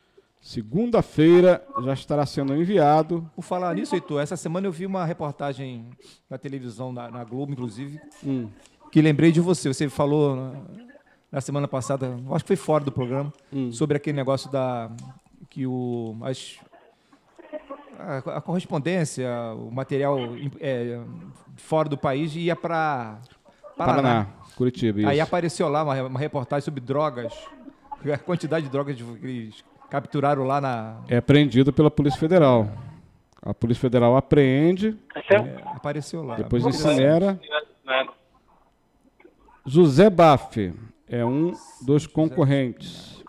Segunda-feira 0.42 1.64
já 1.84 1.94
estará 1.94 2.26
sendo 2.26 2.56
enviado. 2.56 3.30
Por 3.36 3.44
falar 3.44 3.76
nisso, 3.76 3.94
Heitor, 3.94 4.22
essa 4.22 4.36
semana 4.36 4.66
eu 4.66 4.72
vi 4.72 4.88
uma 4.88 5.06
reportagem 5.06 5.86
na 6.28 6.36
televisão, 6.36 6.92
na, 6.92 7.12
na 7.12 7.24
Globo, 7.24 7.52
inclusive, 7.52 8.02
hum. 8.26 8.50
que 8.92 9.04
lembrei 9.04 9.32
de 9.32 9.40
você. 9.40 9.72
Você 9.72 9.88
falou 9.88 10.36
na, 10.36 10.54
na 11.32 11.42
semana 11.42 11.68
passada, 11.68 12.18
acho 12.32 12.44
que 12.44 12.48
foi 12.48 12.56
fora 12.56 12.84
do 12.84 12.92
programa, 12.92 13.32
hum. 13.54 13.72
sobre 13.72 13.96
aquele 13.96 14.18
negócio 14.18 14.52
da 14.52 14.90
que 15.48 15.68
o, 15.68 16.18
as, 16.24 16.58
a, 18.00 18.38
a 18.38 18.42
correspondência, 18.42 19.30
o 19.56 19.70
material 19.70 20.18
é, 20.60 21.00
fora 21.56 21.88
do 21.88 21.98
país 21.98 22.36
ia 22.36 22.56
para 22.56 23.20
Paraná. 23.78 24.02
Paraná, 24.02 24.28
Curitiba. 24.56 25.02
Isso. 25.02 25.10
Aí 25.10 25.20
apareceu 25.20 25.70
lá 25.70 25.84
uma, 25.84 26.02
uma, 26.04 26.20
reportagem 26.20 26.66
sobre 26.66 26.80
drogas, 26.80 27.32
a 28.12 28.18
quantidade 28.18 28.66
de 28.66 28.72
drogas 28.72 28.96
que 28.96 29.04
eles 29.28 29.64
capturaram 29.92 30.46
lá 30.46 30.62
na. 30.62 31.02
É 31.10 31.18
apreendido 31.18 31.74
pela 31.74 31.92
Polícia 31.92 32.18
Federal. 32.18 32.72
A 33.42 33.54
Polícia 33.54 33.82
Federal 33.82 34.16
apreende. 34.16 34.98
É, 35.14 35.62
apareceu 35.76 36.24
lá. 36.24 36.38
Depois 36.38 36.66
incinera. 36.66 37.38
José 39.66 40.10
Baff 40.10 40.74
é 41.08 41.26
um 41.26 41.52
dos 41.86 42.08
concorrentes. 42.08 43.22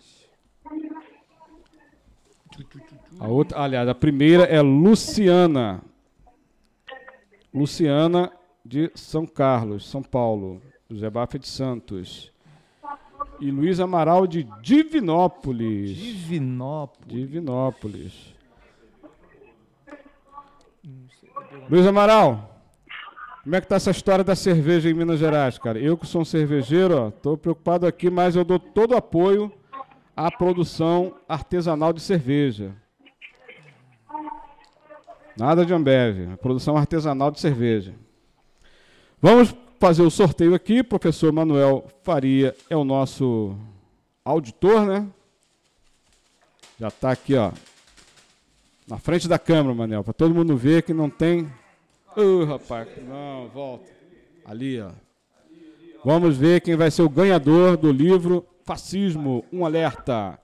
A 3.18 3.26
outra, 3.26 3.60
aliás, 3.60 3.88
a 3.88 3.94
primeira 3.94 4.44
é 4.44 4.60
Luciana. 4.60 5.82
Luciana 7.52 8.30
de 8.64 8.90
São 8.94 9.26
Carlos, 9.26 9.88
São 9.88 10.02
Paulo. 10.02 10.62
José 10.88 11.10
Bafa 11.10 11.38
de 11.38 11.48
Santos. 11.48 12.31
E 13.42 13.50
Luiz 13.50 13.80
Amaral 13.80 14.24
de 14.24 14.44
Divinópolis. 14.62 15.96
Divinópolis. 15.96 17.08
Divinópolis. 17.08 18.34
Luiz 21.68 21.84
Amaral, 21.84 22.62
como 23.42 23.56
é 23.56 23.60
que 23.60 23.66
tá 23.66 23.74
essa 23.74 23.90
história 23.90 24.22
da 24.22 24.36
cerveja 24.36 24.88
em 24.88 24.94
Minas 24.94 25.18
Gerais, 25.18 25.58
cara? 25.58 25.76
Eu 25.80 25.98
que 25.98 26.06
sou 26.06 26.22
um 26.22 26.24
cervejeiro, 26.24 26.96
ó, 26.96 27.10
tô 27.10 27.36
preocupado 27.36 27.84
aqui, 27.84 28.08
mas 28.08 28.36
eu 28.36 28.44
dou 28.44 28.60
todo 28.60 28.92
o 28.92 28.96
apoio 28.96 29.52
à 30.16 30.30
produção 30.30 31.12
artesanal 31.28 31.92
de 31.92 32.00
cerveja. 32.00 32.76
Nada 35.36 35.66
de 35.66 35.74
Ambev, 35.74 36.36
produção 36.36 36.76
artesanal 36.76 37.32
de 37.32 37.40
cerveja. 37.40 37.92
Vamos 39.20 39.52
fazer 39.82 40.02
o 40.02 40.10
sorteio 40.12 40.54
aqui. 40.54 40.80
Professor 40.80 41.32
Manuel 41.32 41.84
Faria 42.04 42.54
é 42.70 42.76
o 42.76 42.84
nosso 42.84 43.56
auditor, 44.24 44.86
né? 44.86 45.08
Já 46.78 46.86
está 46.86 47.10
aqui, 47.10 47.34
ó. 47.34 47.50
Na 48.86 48.96
frente 48.96 49.26
da 49.26 49.40
câmera, 49.40 49.74
Manel, 49.74 50.04
para 50.04 50.12
todo 50.12 50.36
mundo 50.36 50.56
ver 50.56 50.84
que 50.84 50.94
não 50.94 51.10
tem. 51.10 51.52
Uh, 52.16 52.44
rapaz, 52.44 52.86
não, 53.08 53.48
volta. 53.48 53.90
Ali, 54.44 54.80
ó. 54.80 54.92
Vamos 56.04 56.36
ver 56.36 56.60
quem 56.60 56.76
vai 56.76 56.88
ser 56.88 57.02
o 57.02 57.08
ganhador 57.08 57.76
do 57.76 57.90
livro 57.90 58.46
Fascismo, 58.64 59.44
um 59.52 59.66
alerta. 59.66 60.38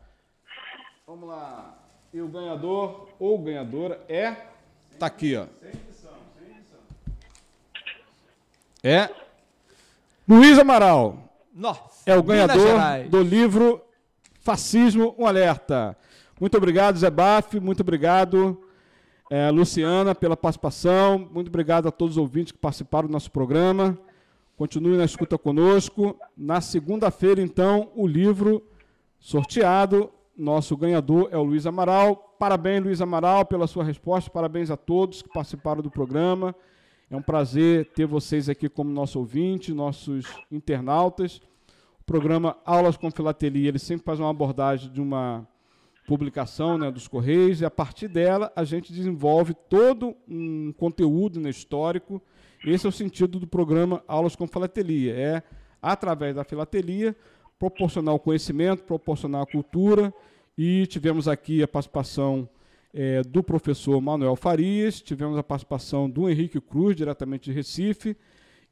Vamos 1.07 1.29
lá. 1.29 1.79
E 2.13 2.21
o 2.21 2.27
ganhador 2.27 3.09
ou 3.21 3.39
ganhadora 3.39 4.05
é. 4.09 4.35
Tá 4.99 5.07
aqui, 5.07 5.37
ó. 5.37 5.47
É. 8.83 9.28
Luiz 10.29 10.59
Amaral. 10.59 11.33
Nossa, 11.55 12.03
é 12.05 12.15
o 12.15 12.23
ganhador 12.23 13.09
do 13.09 13.23
livro 13.23 13.81
Fascismo, 14.41 15.15
um 15.19 15.27
alerta. 15.27 15.97
Muito 16.39 16.55
obrigado, 16.55 16.99
Zé 16.99 17.09
Baf. 17.09 17.59
Muito 17.59 17.81
obrigado, 17.81 18.63
é, 19.31 19.51
Luciana, 19.51 20.15
pela 20.15 20.37
participação. 20.37 21.19
Muito 21.33 21.49
obrigado 21.49 21.89
a 21.89 21.91
todos 21.91 22.19
os 22.19 22.19
ouvintes 22.19 22.53
que 22.53 22.59
participaram 22.59 23.09
do 23.09 23.13
nosso 23.13 23.31
programa. 23.31 23.97
Continue 24.55 24.99
na 24.99 25.05
escuta 25.07 25.39
conosco. 25.39 26.15
Na 26.37 26.61
segunda-feira, 26.61 27.41
então, 27.41 27.91
o 27.97 28.07
livro 28.07 28.63
sorteado. 29.19 30.11
Nosso 30.37 30.77
ganhador 30.77 31.31
é 31.33 31.39
o 31.39 31.43
Luiz 31.43 31.65
Amaral. 31.65 32.37
Parabéns, 32.39 32.85
Luiz 32.85 33.01
Amaral, 33.01 33.47
pela 33.47 33.67
sua 33.67 33.83
resposta. 33.83 34.31
Parabéns 34.31 34.71
a 34.71 34.77
todos 34.77 35.23
que 35.23 35.29
participaram 35.31 35.81
do 35.81 35.91
programa. 35.91 36.55
É 37.11 37.17
um 37.17 37.23
prazer 37.23 37.87
ter 37.87 38.05
vocês 38.05 38.51
aqui 38.51 38.69
como 38.69 38.91
nosso 38.91 39.19
ouvinte, 39.19 39.73
nossos 39.73 40.27
internautas. 40.53 41.41
O 42.01 42.05
programa 42.05 42.59
Aulas 42.67 42.99
com 42.99 43.11
Filatelia, 43.11 43.69
ele 43.69 43.79
sempre 43.79 44.05
faz 44.05 44.21
uma 44.21 44.29
abordagem 44.29 44.93
de 44.93 45.01
uma 45.01 45.49
publicação 46.07 46.77
né, 46.77 46.91
dos 46.91 47.09
Correios, 47.09 47.63
e 47.63 47.65
a 47.65 47.71
partir 47.71 48.09
dela 48.09 48.53
a 48.55 48.63
gente 48.63 48.93
desenvolve 48.93 49.55
todo 49.55 50.15
um 50.29 50.71
conteúdo 50.73 51.41
né, 51.41 51.49
histórico. 51.49 52.21
Esse 52.63 52.85
é 52.85 52.91
o 52.91 52.93
sentido 52.93 53.39
do 53.39 53.47
programa 53.47 54.05
Aulas 54.07 54.37
com 54.37 54.47
Filatelia. 54.47 55.15
É, 55.15 55.43
através 55.81 56.35
da 56.35 56.45
filatelia, 56.45 57.17
proporcionar 57.59 58.15
o 58.15 58.19
conhecimento, 58.19 58.85
proporcionar 58.85 59.43
a 59.43 59.47
cultura, 59.47 60.13
e 60.59 60.87
tivemos 60.89 61.27
aqui 61.27 61.63
a 61.63 61.69
participação 61.69 62.47
é, 62.93 63.23
do 63.23 63.43
professor 63.43 64.01
Manuel 64.01 64.37
Farias, 64.37 65.01
tivemos 65.01 65.37
a 65.37 65.43
participação 65.43 66.09
do 66.09 66.29
Henrique 66.29 66.61
Cruz, 66.61 66.97
diretamente 66.97 67.51
de 67.51 67.53
Recife, 67.53 68.17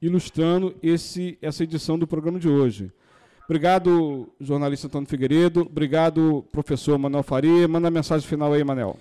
ilustrando 0.00 0.74
esse, 0.82 1.38
essa 1.40 1.64
edição 1.64 1.98
do 1.98 2.06
programa 2.06 2.38
de 2.38 2.48
hoje. 2.48 2.92
Obrigado, 3.44 4.28
jornalista 4.40 4.88
Antônio 4.88 5.08
Figueiredo. 5.08 5.60
Obrigado, 5.62 6.44
professor 6.50 6.98
Manuel 6.98 7.22
Faria. 7.22 7.68
Manda 7.68 7.88
a 7.88 7.90
mensagem 7.90 8.26
final 8.26 8.52
aí, 8.52 8.64
Manel. 8.64 8.98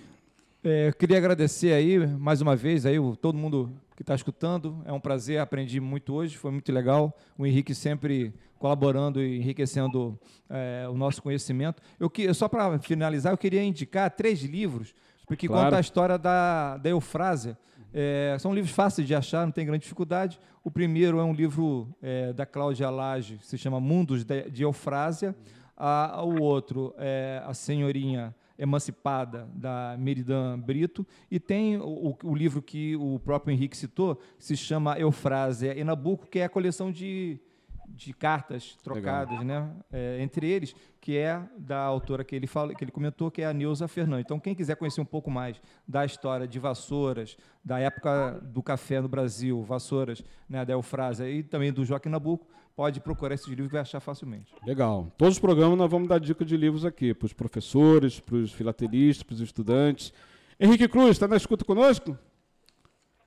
É, 0.64 0.92
queria 0.98 1.18
agradecer 1.18 1.74
aí, 1.74 2.06
mais 2.06 2.42
uma 2.42 2.56
vez, 2.56 2.86
aí, 2.86 2.98
todo 3.22 3.38
mundo 3.38 3.72
que 3.96 4.04
está 4.04 4.14
escutando. 4.14 4.82
É 4.86 4.92
um 4.92 5.00
prazer, 5.00 5.40
aprendi 5.40 5.80
muito 5.80 6.14
hoje, 6.14 6.38
foi 6.38 6.52
muito 6.52 6.72
legal. 6.72 7.18
O 7.38 7.46
Henrique 7.46 7.74
sempre 7.74 8.34
colaborando 8.60 9.22
e 9.22 9.38
enriquecendo 9.38 10.20
é, 10.50 10.88
o 10.90 10.96
nosso 10.96 11.22
conhecimento. 11.22 11.82
Eu, 12.00 12.34
só 12.34 12.48
para 12.48 12.78
finalizar, 12.80 13.32
eu 13.32 13.38
queria 13.38 13.64
indicar 13.64 14.10
três 14.12 14.42
livros 14.42 14.94
porque 15.26 15.48
claro. 15.48 15.66
conta 15.66 15.78
a 15.78 15.80
história 15.80 16.18
da, 16.18 16.78
da 16.78 16.90
Eufrásia. 16.90 17.58
É, 17.94 18.36
são 18.40 18.54
livros 18.54 18.74
fáceis 18.74 19.08
de 19.08 19.16
achar, 19.16 19.46
não 19.46 19.52
tem 19.52 19.66
grande 19.66 19.84
dificuldade. 19.84 20.40
O 20.64 20.70
primeiro 20.70 21.20
é 21.20 21.24
um 21.24 21.34
livro 21.34 21.88
é, 22.02 22.34
da 22.34 22.46
Cláudia 22.46 22.90
Lage, 22.90 23.40
se 23.42 23.58
chama 23.58 23.80
Mundos 23.80 24.24
de, 24.24 24.50
de 24.50 24.64
Eufrásia. 24.64 25.36
A, 25.78 26.22
o 26.24 26.42
outro 26.42 26.94
é 26.98 27.42
A 27.46 27.54
Senhorinha 27.54 28.36
Emancipada, 28.58 29.48
da 29.54 29.96
Meridan 29.98 30.60
Brito. 30.60 31.06
E 31.30 31.40
tem 31.40 31.78
o, 31.78 32.18
o, 32.24 32.36
livro 32.36 32.62
que 32.62 32.96
o 32.96 33.20
próprio 33.20 33.54
Henrique 33.54 33.76
citou, 33.76 34.16
que 34.16 34.46
se 34.46 34.58
chama 34.58 35.00
Eufrásia 35.00 35.78
e 35.78 35.84
Nabucco, 35.84 36.28
que 36.28 36.40
é 36.40 36.46
a 36.46 36.50
coleção 36.50 36.92
de 36.92 37.40
de 37.88 38.14
cartas 38.14 38.78
trocadas 38.84 39.44
né, 39.44 39.72
é, 39.92 40.22
entre 40.22 40.50
eles, 40.50 40.76
que 41.00 41.18
é 41.18 41.42
da 41.58 41.80
autora 41.80 42.24
que 42.24 42.36
ele, 42.36 42.48
fala, 42.48 42.74
que 42.74 42.84
ele 42.84 42.92
comentou, 42.92 43.30
que 43.30 43.42
é 43.42 43.46
a 43.46 43.54
Neuza 43.54 43.88
Fernandes. 43.88 44.26
Então, 44.26 44.40
quem 44.40 44.56
quiser 44.56 44.76
conhecer 44.76 45.02
um 45.02 45.06
pouco 45.06 45.30
mais 45.30 45.62
da 45.88 46.06
história 46.06 46.48
de 46.48 46.60
Vassouras, 46.60 47.38
da 47.64 47.80
época 47.80 48.40
do 48.44 48.64
café 48.64 49.00
no 49.00 49.08
Brasil, 49.08 49.62
Vassouras, 49.64 50.24
né, 50.50 50.66
da 50.66 50.74
Eufrásia 50.74 51.30
e 51.30 51.44
também 51.44 51.72
do 51.72 51.86
Joaquim 51.86 52.10
Nabuco, 52.10 52.48
pode 52.76 53.00
procurar 53.00 53.34
esses 53.34 53.48
livros 53.48 53.68
que 53.68 53.74
vai 53.74 53.82
achar 53.82 54.00
facilmente. 54.00 54.54
Legal. 54.66 55.12
Todos 55.18 55.36
os 55.36 55.40
programas 55.40 55.78
nós 55.78 55.90
vamos 55.90 56.08
dar 56.08 56.20
dica 56.20 56.44
de 56.44 56.58
livros 56.58 56.86
aqui, 56.86 57.14
para 57.14 57.26
os 57.26 57.34
professores, 57.34 58.20
para 58.20 58.36
os 58.36 58.52
filatelistas, 58.52 59.24
para 59.24 59.34
os 59.36 59.42
estudantes. 59.42 60.14
Henrique 60.60 60.88
Cruz, 60.88 61.12
está 61.12 61.28
na 61.28 61.38
escuta 61.38 61.64
conosco? 61.64 62.18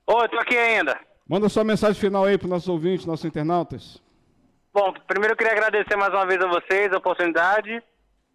Oi, 0.05 0.25
estou 0.25 0.39
aqui 0.39 0.57
ainda. 0.57 0.99
Manda 1.27 1.49
sua 1.49 1.63
mensagem 1.63 1.99
final 1.99 2.25
aí 2.25 2.37
para 2.37 2.45
os 2.45 2.51
nossos 2.51 2.69
ouvintes, 2.69 3.05
nossos 3.05 3.25
internautas. 3.25 4.01
Bom, 4.73 4.93
primeiro 5.07 5.33
eu 5.33 5.37
queria 5.37 5.53
agradecer 5.53 5.95
mais 5.95 6.13
uma 6.13 6.25
vez 6.25 6.41
a 6.41 6.47
vocês 6.47 6.93
a 6.93 6.97
oportunidade. 6.97 7.81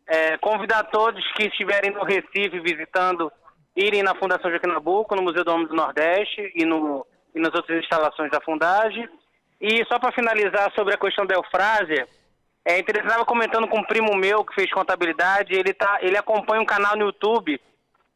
É, 0.07 0.36
convidar 0.39 0.85
todos 0.85 1.24
que 1.32 1.45
estiverem 1.45 1.91
no 1.91 2.05
Recife 2.05 2.61
visitando, 2.61 3.32
irem 3.74 4.03
na 4.03 4.15
Fundação 4.15 4.51
Joaquim 4.51 4.69
Nabuco, 4.69 5.16
no 5.16 5.23
Museu 5.23 5.45
do 5.45 5.51
Homem 5.51 5.66
do 5.66 5.74
Nordeste 5.74 6.53
e, 6.55 6.65
no, 6.65 7.07
e 7.35 7.41
nas 7.41 7.55
outras 7.55 7.82
instalações 7.82 8.31
da 8.31 8.41
Fundagem. 8.41 9.09
E 9.60 9.85
só 9.86 9.98
para 9.98 10.12
finalizar 10.12 10.72
sobre 10.74 10.94
a 10.94 10.98
questão 10.98 11.24
da 11.26 11.35
Eufrásia, 11.35 12.06
é, 12.64 12.78
ele 12.78 12.98
estava 12.98 13.24
comentando 13.24 13.68
com 13.68 13.78
um 13.78 13.85
primo 13.85 14.16
meu 14.16 14.44
que 14.44 14.55
fez 14.55 14.70
contabilidade, 14.70 15.55
ele, 15.55 15.72
tá, 15.74 15.98
ele 16.01 16.16
acompanha 16.16 16.62
um 16.62 16.66
canal 16.66 16.97
no 16.97 17.06
YouTube 17.06 17.60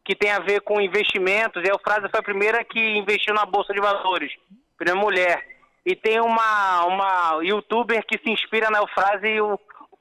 que 0.04 0.14
tem 0.14 0.30
a 0.30 0.38
ver 0.38 0.62
com 0.62 0.80
investimentos, 0.80 1.62
e 1.62 1.68
a 1.68 1.74
Eufrásia 1.74 2.08
foi 2.08 2.20
a 2.20 2.22
primeira 2.22 2.64
que 2.64 2.80
investiu 2.80 3.34
na 3.34 3.44
Bolsa 3.44 3.74
de 3.74 3.80
Valores, 3.80 4.32
primeira 4.76 4.98
mulher. 4.98 5.46
E 5.84 5.94
tem 5.94 6.18
uma, 6.18 6.84
uma 6.86 7.40
youtuber 7.42 8.02
que 8.06 8.18
se 8.18 8.30
inspira 8.30 8.70
na 8.70 8.86
frase 8.88 9.26
e 9.26 9.40
o, 9.40 9.60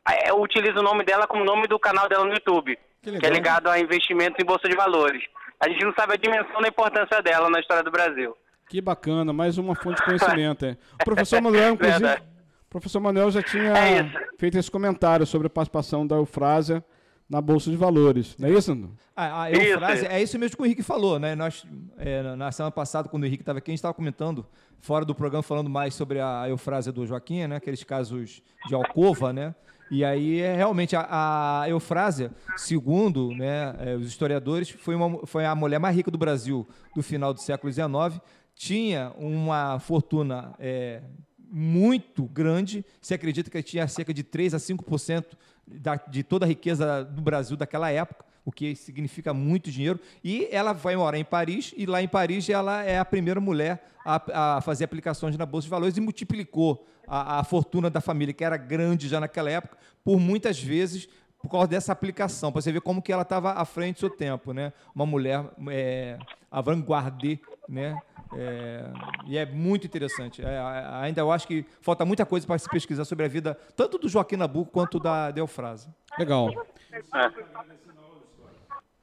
é, 0.09 0.33
utiliza 0.33 0.79
o 0.79 0.83
nome 0.83 1.03
dela 1.03 1.27
como 1.27 1.43
nome 1.43 1.67
do 1.67 1.77
canal 1.77 2.07
dela 2.07 2.23
no 2.23 2.33
YouTube, 2.33 2.79
que, 3.01 3.19
que 3.19 3.25
é 3.25 3.29
ligado 3.29 3.69
a 3.69 3.79
investimentos 3.79 4.41
em 4.41 4.45
bolsa 4.45 4.69
de 4.69 4.77
valores. 4.77 5.23
A 5.59 5.67
gente 5.67 5.83
não 5.83 5.93
sabe 5.93 6.13
a 6.13 6.17
dimensão 6.17 6.61
da 6.61 6.69
importância 6.69 7.21
dela 7.21 7.49
na 7.49 7.59
história 7.59 7.83
do 7.83 7.91
Brasil. 7.91 8.35
Que 8.69 8.81
bacana, 8.81 9.31
mais 9.31 9.57
uma 9.57 9.75
fonte 9.75 9.97
de 9.97 10.03
conhecimento. 10.05 10.65
é. 10.65 10.77
O 11.01 11.05
professor 11.05 11.41
Manuel, 11.41 11.73
inclusive, 11.73 12.05
o 12.05 12.69
professor 12.69 12.99
Manuel 12.99 13.31
já 13.31 13.41
tinha 13.41 13.77
é 13.77 14.11
feito 14.37 14.57
esse 14.57 14.69
comentário 14.69 15.25
sobre 15.25 15.47
a 15.47 15.49
participação 15.49 16.05
da 16.05 16.15
Eufrásia 16.17 16.83
na 17.29 17.41
Bolsa 17.41 17.69
de 17.69 17.77
Valores. 17.77 18.35
Não 18.37 18.47
é 18.47 18.51
isso, 18.51 18.71
André? 18.71 18.89
A, 19.15 19.43
a 19.43 19.51
Eufrase, 19.51 20.03
isso. 20.03 20.11
é 20.11 20.21
isso 20.21 20.39
mesmo 20.39 20.57
que 20.57 20.63
o 20.63 20.65
Henrique 20.65 20.83
falou, 20.83 21.17
né? 21.17 21.35
Nós, 21.35 21.65
é, 21.97 22.35
na 22.35 22.51
semana 22.51 22.71
passada, 22.71 23.09
quando 23.09 23.23
o 23.23 23.25
Henrique 23.25 23.41
estava 23.41 23.59
aqui, 23.59 23.71
a 23.71 23.73
gente 23.73 23.79
estava 23.79 23.93
comentando, 23.93 24.45
fora 24.79 25.03
do 25.03 25.15
programa, 25.15 25.43
falando 25.43 25.69
mais 25.69 25.93
sobre 25.93 26.19
a 26.19 26.47
Eufrásia 26.49 26.91
do 26.91 27.05
Joaquim, 27.05 27.47
né? 27.47 27.55
Aqueles 27.55 27.83
casos 27.83 28.41
de 28.67 28.75
alcova, 28.75 29.31
né? 29.33 29.55
E 29.89 30.03
aí, 30.03 30.41
é, 30.41 30.53
realmente, 30.53 30.95
a, 30.95 31.61
a 31.61 31.69
Eufrásia, 31.69 32.31
segundo 32.57 33.31
né, 33.31 33.73
é, 33.79 33.95
os 33.95 34.05
historiadores, 34.05 34.69
foi, 34.69 34.95
uma, 34.95 35.25
foi 35.25 35.45
a 35.45 35.55
mulher 35.55 35.79
mais 35.79 35.95
rica 35.95 36.11
do 36.11 36.17
Brasil 36.17 36.67
do 36.93 37.01
final 37.01 37.33
do 37.33 37.39
século 37.39 37.71
XIX, 37.71 38.19
tinha 38.57 39.13
uma 39.15 39.79
fortuna 39.79 40.55
é, 40.59 41.01
muito 41.37 42.23
grande, 42.25 42.83
se 42.99 43.13
acredita 43.13 43.51
que 43.51 43.61
tinha 43.61 43.87
cerca 43.87 44.13
de 44.13 44.23
3 44.23 44.55
a 44.55 44.57
5% 44.57 45.25
da, 45.65 45.95
de 45.95 46.23
toda 46.23 46.45
a 46.45 46.47
riqueza 46.47 47.03
do 47.03 47.21
Brasil 47.21 47.55
daquela 47.55 47.91
época, 47.91 48.25
o 48.43 48.51
que 48.51 48.75
significa 48.75 49.33
muito 49.33 49.69
dinheiro. 49.69 49.99
E 50.23 50.47
ela 50.51 50.73
vai 50.73 50.95
morar 50.95 51.19
em 51.19 51.23
Paris, 51.23 51.73
e 51.77 51.85
lá 51.85 52.01
em 52.01 52.07
Paris 52.07 52.49
ela 52.49 52.83
é 52.83 52.97
a 52.97 53.05
primeira 53.05 53.39
mulher 53.39 53.83
a, 54.03 54.57
a 54.57 54.61
fazer 54.61 54.85
aplicações 54.85 55.37
na 55.37 55.45
Bolsa 55.45 55.65
de 55.65 55.69
Valores 55.69 55.95
e 55.95 56.01
multiplicou 56.01 56.87
a, 57.05 57.39
a, 57.39 57.43
fortuna 57.43 57.89
da 57.89 58.01
família, 58.01 58.33
que 58.33 58.43
era 58.43 58.57
grande 58.57 59.07
já 59.07 59.19
naquela 59.19 59.51
época, 59.51 59.77
por 60.03 60.19
muitas 60.19 60.59
vezes 60.59 61.07
por 61.39 61.49
causa 61.49 61.67
dessa 61.67 61.91
aplicação, 61.91 62.51
para 62.51 62.61
você 62.61 62.71
ver 62.71 62.81
como 62.81 63.01
que 63.01 63.11
ela 63.13 63.21
estava 63.21 63.53
à 63.53 63.63
frente 63.63 63.97
do 63.97 63.99
seu 63.99 64.09
tempo. 64.09 64.53
Né? 64.53 64.73
Uma 64.95 65.05
mulher 65.05 65.45
é, 65.69 66.17
avant-garde, 66.49 67.39
né? 67.67 67.97
É, 68.33 68.85
e 69.25 69.37
é 69.37 69.45
muito 69.45 69.85
interessante. 69.85 70.43
É, 70.43 70.59
ainda 71.01 71.21
eu 71.21 71.31
acho 71.31 71.47
que 71.47 71.65
falta 71.81 72.05
muita 72.05 72.25
coisa 72.25 72.45
para 72.45 72.57
se 72.57 72.69
pesquisar 72.69 73.05
sobre 73.05 73.25
a 73.25 73.27
vida, 73.27 73.57
tanto 73.75 73.97
do 73.97 74.09
Joaquim 74.09 74.35
Nabuco 74.35 74.71
quanto 74.71 74.99
da 74.99 75.31
Delfrase. 75.31 75.87
Legal. 76.17 76.51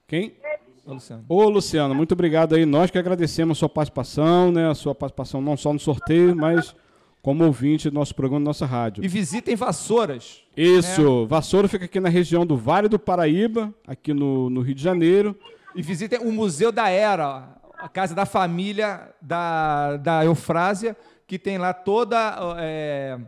Quem? 0.06 0.36
O 0.84 0.92
Luciano. 0.92 1.24
Ô, 1.28 1.48
Luciano, 1.48 1.94
muito 1.94 2.12
obrigado 2.12 2.54
aí. 2.54 2.66
Nós 2.66 2.90
que 2.90 2.98
agradecemos 2.98 3.56
a 3.56 3.60
sua 3.60 3.68
participação, 3.68 4.52
né? 4.52 4.68
A 4.68 4.74
sua 4.74 4.94
participação 4.94 5.40
não 5.40 5.56
só 5.56 5.72
no 5.72 5.78
sorteio, 5.78 6.36
mas 6.36 6.76
como 7.22 7.42
ouvinte 7.42 7.88
do 7.88 7.94
nosso 7.94 8.14
programa, 8.14 8.44
da 8.44 8.50
nossa 8.50 8.66
rádio. 8.66 9.02
E 9.02 9.08
visitem 9.08 9.56
Vassouras. 9.56 10.42
Isso, 10.54 11.22
né? 11.22 11.26
Vassoura 11.26 11.68
fica 11.68 11.86
aqui 11.86 11.98
na 11.98 12.10
região 12.10 12.44
do 12.44 12.54
Vale 12.54 12.86
do 12.86 12.98
Paraíba, 12.98 13.72
aqui 13.86 14.12
no, 14.12 14.50
no 14.50 14.60
Rio 14.60 14.74
de 14.74 14.82
Janeiro. 14.82 15.34
E 15.74 15.80
visitem 15.80 16.18
o 16.18 16.30
Museu 16.30 16.70
da 16.70 16.90
Era, 16.90 17.48
a 17.84 17.88
casa 17.90 18.14
da 18.14 18.24
família 18.24 19.14
da, 19.20 19.98
da 19.98 20.24
Eufrásia, 20.24 20.96
que 21.26 21.38
tem 21.38 21.58
lá 21.58 21.74
toda, 21.74 22.34
é, 22.56 23.18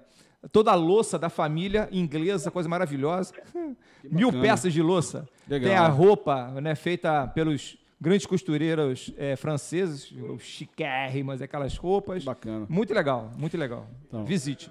toda 0.50 0.70
a 0.70 0.74
louça 0.74 1.18
da 1.18 1.28
família 1.28 1.90
inglesa, 1.92 2.50
coisa 2.50 2.66
maravilhosa. 2.66 3.34
Mil 4.02 4.32
peças 4.32 4.72
de 4.72 4.80
louça. 4.80 5.28
Legal. 5.46 5.68
Tem 5.68 5.76
a 5.76 5.86
roupa 5.88 6.58
né, 6.62 6.74
feita 6.74 7.28
pelos 7.28 7.76
grandes 8.00 8.24
costureiras 8.24 9.12
é, 9.18 9.36
franceses, 9.36 10.10
chiquérrimas, 10.38 11.42
aquelas 11.42 11.76
roupas. 11.76 12.24
Bacana. 12.24 12.64
Muito 12.66 12.94
legal, 12.94 13.30
muito 13.36 13.58
legal. 13.58 13.86
Então. 14.08 14.24
Visite. 14.24 14.70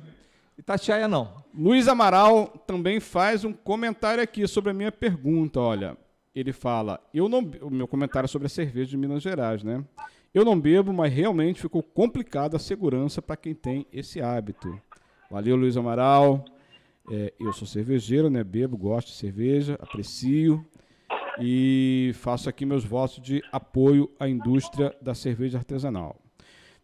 Itatiaia 0.57 1.07
não. 1.07 1.31
Luiz 1.53 1.87
Amaral 1.87 2.47
também 2.65 2.99
faz 2.99 3.45
um 3.45 3.53
comentário 3.53 4.23
aqui 4.23 4.47
sobre 4.47 4.71
a 4.71 4.73
minha 4.73 4.91
pergunta. 4.91 5.59
Olha, 5.59 5.95
ele 6.35 6.51
fala, 6.51 6.99
eu 7.13 7.29
não, 7.29 7.39
o 7.61 7.69
meu 7.69 7.87
comentário 7.87 8.27
sobre 8.27 8.47
a 8.47 8.49
cerveja 8.49 8.89
de 8.89 8.97
Minas 8.97 9.23
Gerais, 9.23 9.63
né? 9.63 9.83
Eu 10.33 10.43
não 10.43 10.59
bebo, 10.59 10.91
mas 10.91 11.13
realmente 11.13 11.61
ficou 11.61 11.81
complicada 11.81 12.57
a 12.57 12.59
segurança 12.59 13.21
para 13.21 13.37
quem 13.37 13.55
tem 13.55 13.87
esse 13.91 14.21
hábito. 14.21 14.77
Valeu, 15.31 15.55
Luiz 15.55 15.77
Amaral. 15.77 16.43
É, 17.09 17.33
eu 17.39 17.53
sou 17.53 17.65
cervejeiro, 17.65 18.29
né? 18.29 18.43
Bebo, 18.43 18.77
gosto 18.77 19.07
de 19.07 19.13
cerveja, 19.13 19.75
aprecio 19.81 20.65
e 21.39 22.11
faço 22.15 22.49
aqui 22.49 22.65
meus 22.65 22.83
votos 22.83 23.21
de 23.21 23.41
apoio 23.51 24.11
à 24.19 24.27
indústria 24.27 24.93
da 25.01 25.13
cerveja 25.13 25.57
artesanal. 25.57 26.17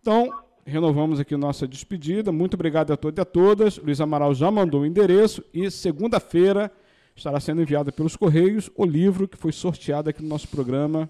Então, 0.02 0.30
renovamos 0.66 1.20
aqui 1.20 1.36
nossa 1.36 1.68
despedida. 1.68 2.32
Muito 2.32 2.54
obrigado 2.54 2.94
a 2.94 2.98
todos 2.98 3.18
e 3.18 3.22
a 3.22 3.26
todas. 3.26 3.78
Luiz 3.78 4.00
Amaral 4.00 4.34
já 4.34 4.50
mandou 4.50 4.82
o 4.82 4.86
endereço 4.86 5.44
e 5.54 5.70
segunda-feira 5.70 6.72
estará 7.16 7.40
sendo 7.40 7.62
enviado 7.62 7.92
pelos 7.92 8.16
Correios 8.16 8.70
o 8.76 8.86
livro 8.86 9.28
que 9.28 9.38
foi 9.38 9.52
sorteado 9.52 10.10
aqui 10.10 10.22
no 10.22 10.30
nosso 10.30 10.48
programa 10.48 11.10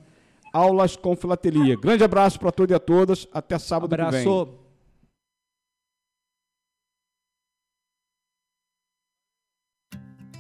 Aulas 0.54 0.98
com 0.98 1.16
Filatelia. 1.16 1.78
Grande 1.78 2.04
abraço 2.04 2.38
para 2.40 2.52
todos 2.52 2.72
e 2.72 2.76
a 2.76 2.80
todas. 2.80 3.28
Até 3.32 3.58
sábado 3.58 3.94
abraço. 3.94 4.12
que 4.12 4.24
vem. 4.24 4.62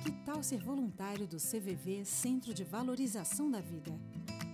Que 0.03 0.11
tal 0.25 0.43
ser 0.43 0.57
voluntário 0.57 1.25
do 1.25 1.37
CVV 1.37 2.03
Centro 2.03 2.53
de 2.53 2.63
Valorização 2.65 3.49
da 3.49 3.61
Vida? 3.61 3.93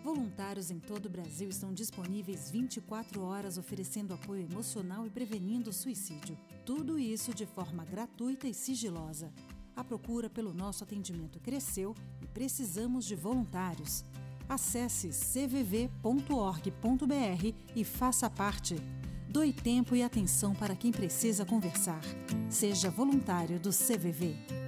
Voluntários 0.04 0.70
em 0.70 0.80
todo 0.80 1.08
o 1.08 1.10
Brasil 1.10 1.50
estão 1.50 1.74
disponíveis 1.74 2.52
24 2.52 3.22
horas 3.24 3.58
oferecendo 3.58 4.14
apoio 4.14 4.48
emocional 4.50 5.08
e 5.08 5.10
prevenindo 5.10 5.72
o 5.72 5.74
suicídio. 5.74 6.38
Tudo 6.64 7.00
isso 7.00 7.34
de 7.34 7.46
forma 7.46 7.84
gratuita 7.84 8.48
e 8.48 8.54
sigilosa. 8.54 9.32
A 9.78 9.84
procura 9.84 10.28
pelo 10.28 10.56
nosso 10.56 10.84
atendimento 10.84 11.40
cresceu 11.40 11.96
e 12.20 12.26
precisamos 12.26 13.06
de 13.06 13.16
voluntários. 13.16 14.04
Acesse 14.50 15.10
cvv.org.br 15.10 15.94
e 17.76 17.84
faça 17.84 18.28
parte. 18.28 18.76
Doe 19.30 19.54
tempo 19.54 19.96
e 19.96 20.02
atenção 20.02 20.56
para 20.56 20.76
quem 20.76 20.92
precisa 20.92 21.46
conversar. 21.46 22.02
Seja 22.50 22.90
voluntário 22.90 23.60
do 23.60 23.70
CVV. 23.70 24.67